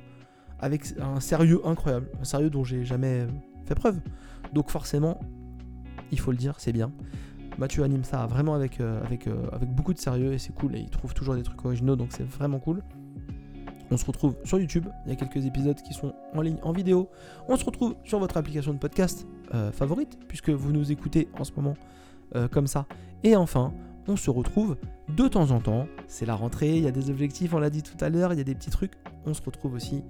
avec 0.59 0.93
un 0.99 1.19
sérieux 1.19 1.61
incroyable, 1.65 2.07
un 2.19 2.23
sérieux 2.23 2.49
dont 2.49 2.63
j'ai 2.63 2.85
jamais 2.85 3.27
fait 3.65 3.75
preuve. 3.75 3.99
Donc 4.53 4.69
forcément, 4.69 5.19
il 6.11 6.19
faut 6.19 6.31
le 6.31 6.37
dire, 6.37 6.55
c'est 6.57 6.73
bien. 6.73 6.91
Mathieu 7.57 7.83
anime 7.83 8.03
ça 8.03 8.25
vraiment 8.25 8.55
avec, 8.55 8.79
euh, 8.79 9.01
euh, 9.27 9.47
avec 9.51 9.69
beaucoup 9.69 9.93
de 9.93 9.99
sérieux 9.99 10.33
et 10.33 10.37
c'est 10.37 10.53
cool 10.53 10.75
et 10.75 10.79
il 10.79 10.89
trouve 10.89 11.13
toujours 11.13 11.35
des 11.35 11.43
trucs 11.43 11.63
originaux 11.65 11.95
donc 11.95 12.09
c'est 12.11 12.23
vraiment 12.23 12.59
cool. 12.59 12.81
On 13.91 13.97
se 13.97 14.05
retrouve 14.05 14.35
sur 14.43 14.59
YouTube, 14.59 14.85
il 15.05 15.09
y 15.09 15.13
a 15.13 15.15
quelques 15.15 15.45
épisodes 15.45 15.81
qui 15.81 15.93
sont 15.93 16.13
en 16.35 16.41
ligne 16.41 16.59
en 16.61 16.71
vidéo. 16.71 17.09
On 17.47 17.57
se 17.57 17.65
retrouve 17.65 17.95
sur 18.03 18.19
votre 18.19 18.37
application 18.37 18.71
de 18.71 18.77
podcast 18.77 19.27
euh, 19.53 19.71
favorite 19.71 20.17
puisque 20.27 20.51
vous 20.51 20.71
nous 20.71 20.91
écoutez 20.91 21.27
en 21.37 21.43
ce 21.43 21.51
moment 21.55 21.75
comme 22.51 22.67
ça. 22.67 22.85
Et 23.23 23.35
enfin, 23.35 23.73
on 24.07 24.15
se 24.15 24.29
retrouve 24.29 24.77
de 25.15 25.27
temps 25.27 25.49
en 25.49 25.59
temps. 25.59 25.87
C'est 26.07 26.27
la 26.27 26.35
rentrée, 26.35 26.77
il 26.77 26.83
y 26.83 26.87
a 26.87 26.91
des 26.91 27.09
objectifs, 27.09 27.55
on 27.55 27.59
l'a 27.59 27.71
dit 27.71 27.81
tout 27.81 27.97
à 28.05 28.09
l'heure, 28.09 28.33
il 28.33 28.37
y 28.37 28.41
a 28.41 28.43
des 28.43 28.53
petits 28.53 28.69
trucs. 28.69 28.93
On 29.25 29.33
se 29.33 29.41
retrouve 29.41 29.73
aussi 29.73 30.03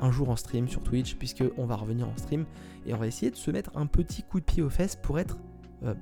un 0.00 0.10
jour 0.10 0.28
en 0.28 0.36
stream 0.36 0.68
sur 0.68 0.82
Twitch, 0.82 1.16
puisque 1.16 1.44
on 1.56 1.66
va 1.66 1.76
revenir 1.76 2.08
en 2.08 2.16
stream 2.16 2.44
et 2.86 2.94
on 2.94 2.96
va 2.98 3.06
essayer 3.06 3.30
de 3.30 3.36
se 3.36 3.50
mettre 3.50 3.70
un 3.76 3.86
petit 3.86 4.22
coup 4.22 4.40
de 4.40 4.44
pied 4.44 4.62
aux 4.62 4.70
fesses 4.70 4.96
pour 4.96 5.18
être 5.18 5.38
euh, 5.84 5.94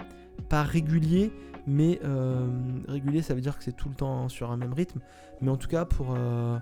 pas 0.49 0.63
régulier, 0.63 1.33
mais 1.67 2.01
euh, 2.05 2.49
régulier 2.89 3.23
ça 3.23 3.35
veut 3.35 3.41
dire 3.41 3.57
que 3.57 3.65
c'est 3.65 3.77
tout 3.77 3.89
le 3.89 3.95
temps 3.95 4.29
sur 4.29 4.51
un 4.51 4.57
même 4.57 4.73
rythme, 4.73 5.01
mais 5.41 5.51
en 5.51 5.57
tout 5.57 5.69
cas 5.69 5.85
pour 5.85 6.15
euh, 6.17 6.59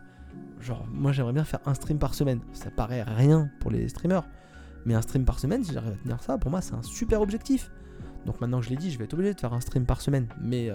genre 0.61 0.87
moi 0.93 1.13
j'aimerais 1.13 1.33
bien 1.33 1.45
faire 1.45 1.61
un 1.67 1.75
stream 1.75 1.99
par 1.99 2.15
semaine. 2.15 2.41
Ça 2.53 2.71
paraît 2.71 3.03
rien 3.03 3.51
pour 3.61 3.71
les 3.71 3.89
streamers, 3.89 4.29
mais 4.85 4.95
un 4.95 5.03
stream 5.03 5.25
par 5.25 5.39
semaine, 5.39 5.65
si 5.65 5.73
j'arrive 5.73 5.93
à 5.93 6.03
tenir 6.03 6.23
ça, 6.23 6.39
pour 6.39 6.51
moi 6.51 6.61
c'est 6.61 6.75
un 6.75 6.83
super 6.83 7.21
objectif. 7.21 7.71
Donc 8.27 8.41
maintenant 8.41 8.61
que 8.61 8.67
je 8.67 8.71
l'ai 8.71 8.77
dit, 8.77 8.91
je 8.91 8.99
vais 8.99 9.05
être 9.05 9.15
obligé 9.15 9.35
de 9.35 9.41
faire 9.41 9.53
un 9.53 9.61
stream 9.61 9.85
par 9.85 10.01
semaine, 10.01 10.29
mais 10.41 10.71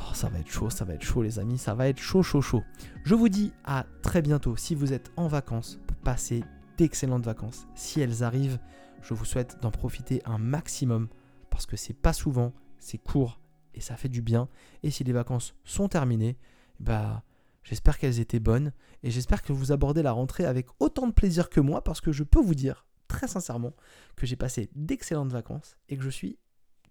Oh, 0.00 0.14
ça 0.14 0.28
va 0.28 0.38
être 0.38 0.50
chaud, 0.50 0.70
ça 0.70 0.84
va 0.84 0.94
être 0.94 1.02
chaud 1.02 1.22
les 1.22 1.38
amis, 1.38 1.58
ça 1.58 1.74
va 1.74 1.88
être 1.88 1.98
chaud, 1.98 2.22
chaud, 2.22 2.40
chaud. 2.40 2.62
Je 3.04 3.14
vous 3.14 3.28
dis 3.28 3.52
à 3.64 3.86
très 4.02 4.22
bientôt 4.22 4.56
si 4.56 4.74
vous 4.74 4.92
êtes 4.92 5.10
en 5.16 5.28
vacances 5.28 5.78
pour 5.86 5.96
passer 5.98 6.42
d'excellentes 6.76 7.24
vacances. 7.24 7.66
Si 7.74 8.00
elles 8.00 8.22
arrivent, 8.22 8.58
je 9.02 9.14
vous 9.14 9.24
souhaite 9.24 9.58
d'en 9.62 9.70
profiter 9.70 10.22
un 10.24 10.38
maximum 10.38 11.08
parce 11.50 11.66
que 11.66 11.76
c'est 11.76 11.94
pas 11.94 12.12
souvent, 12.12 12.52
c'est 12.78 12.98
court 12.98 13.40
et 13.74 13.80
ça 13.80 13.96
fait 13.96 14.08
du 14.08 14.22
bien. 14.22 14.48
Et 14.82 14.90
si 14.90 15.04
les 15.04 15.12
vacances 15.12 15.54
sont 15.64 15.88
terminées, 15.88 16.38
bah 16.78 17.22
j'espère 17.62 17.98
qu'elles 17.98 18.20
étaient 18.20 18.40
bonnes 18.40 18.72
et 19.02 19.10
j'espère 19.10 19.42
que 19.42 19.52
vous 19.52 19.72
abordez 19.72 20.02
la 20.02 20.12
rentrée 20.12 20.44
avec 20.44 20.66
autant 20.78 21.06
de 21.06 21.12
plaisir 21.12 21.50
que 21.50 21.60
moi 21.60 21.84
parce 21.84 22.00
que 22.00 22.12
je 22.12 22.24
peux 22.24 22.40
vous 22.40 22.54
dire 22.54 22.86
très 23.08 23.28
sincèrement 23.28 23.74
que 24.16 24.26
j'ai 24.26 24.36
passé 24.36 24.70
d'excellentes 24.74 25.32
vacances 25.32 25.76
et 25.88 25.96
que 25.96 26.02
je 26.02 26.10
suis 26.10 26.38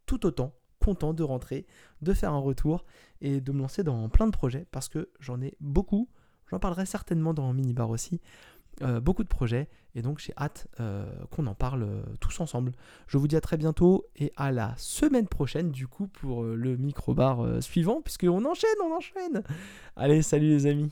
tout 0.06 0.26
autant 0.26 0.54
content 0.80 1.14
de 1.14 1.24
rentrer, 1.24 1.66
de 2.02 2.14
faire 2.14 2.34
un 2.34 2.40
retour 2.40 2.86
et 3.22 3.42
de 3.42 3.52
me 3.52 3.60
lancer 3.60 3.84
dans 3.84 4.10
plein 4.10 4.28
de 4.28 4.32
projets 4.32 4.66
parce 4.72 4.90
que 4.90 5.10
j'en 5.20 5.42
ai 5.42 5.56
beaucoup. 5.60 6.10
J'en 6.50 6.60
parlerai 6.60 6.86
certainement 6.86 7.34
dans 7.34 7.52
Minibar 7.54 7.90
aussi. 7.90 8.22
Euh, 8.82 9.02
beaucoup 9.02 9.24
de 9.24 9.28
projets 9.28 9.68
et 9.94 10.02
donc 10.02 10.20
j'ai 10.20 10.32
hâte 10.38 10.68
euh, 10.80 11.06
qu'on 11.32 11.48
en 11.48 11.54
parle 11.54 11.84
euh, 11.84 12.02
tous 12.22 12.40
ensemble. 12.40 12.72
Je 13.08 13.18
vous 13.18 13.28
dis 13.28 13.36
à 13.36 13.42
très 13.42 13.58
bientôt 13.58 14.06
et 14.16 14.32
à 14.38 14.54
la 14.54 14.74
semaine 14.78 15.28
prochaine 15.28 15.72
du 15.72 15.86
coup 15.86 16.08
pour 16.08 16.44
le 16.44 16.78
micro-bar 16.78 17.62
suivant 17.62 18.02
puisqu'on 18.02 18.46
enchaîne, 18.46 18.70
on 18.84 18.96
enchaîne. 18.96 19.44
Allez, 19.98 20.22
salut 20.22 20.48
les 20.48 20.66
amis. 20.66 20.90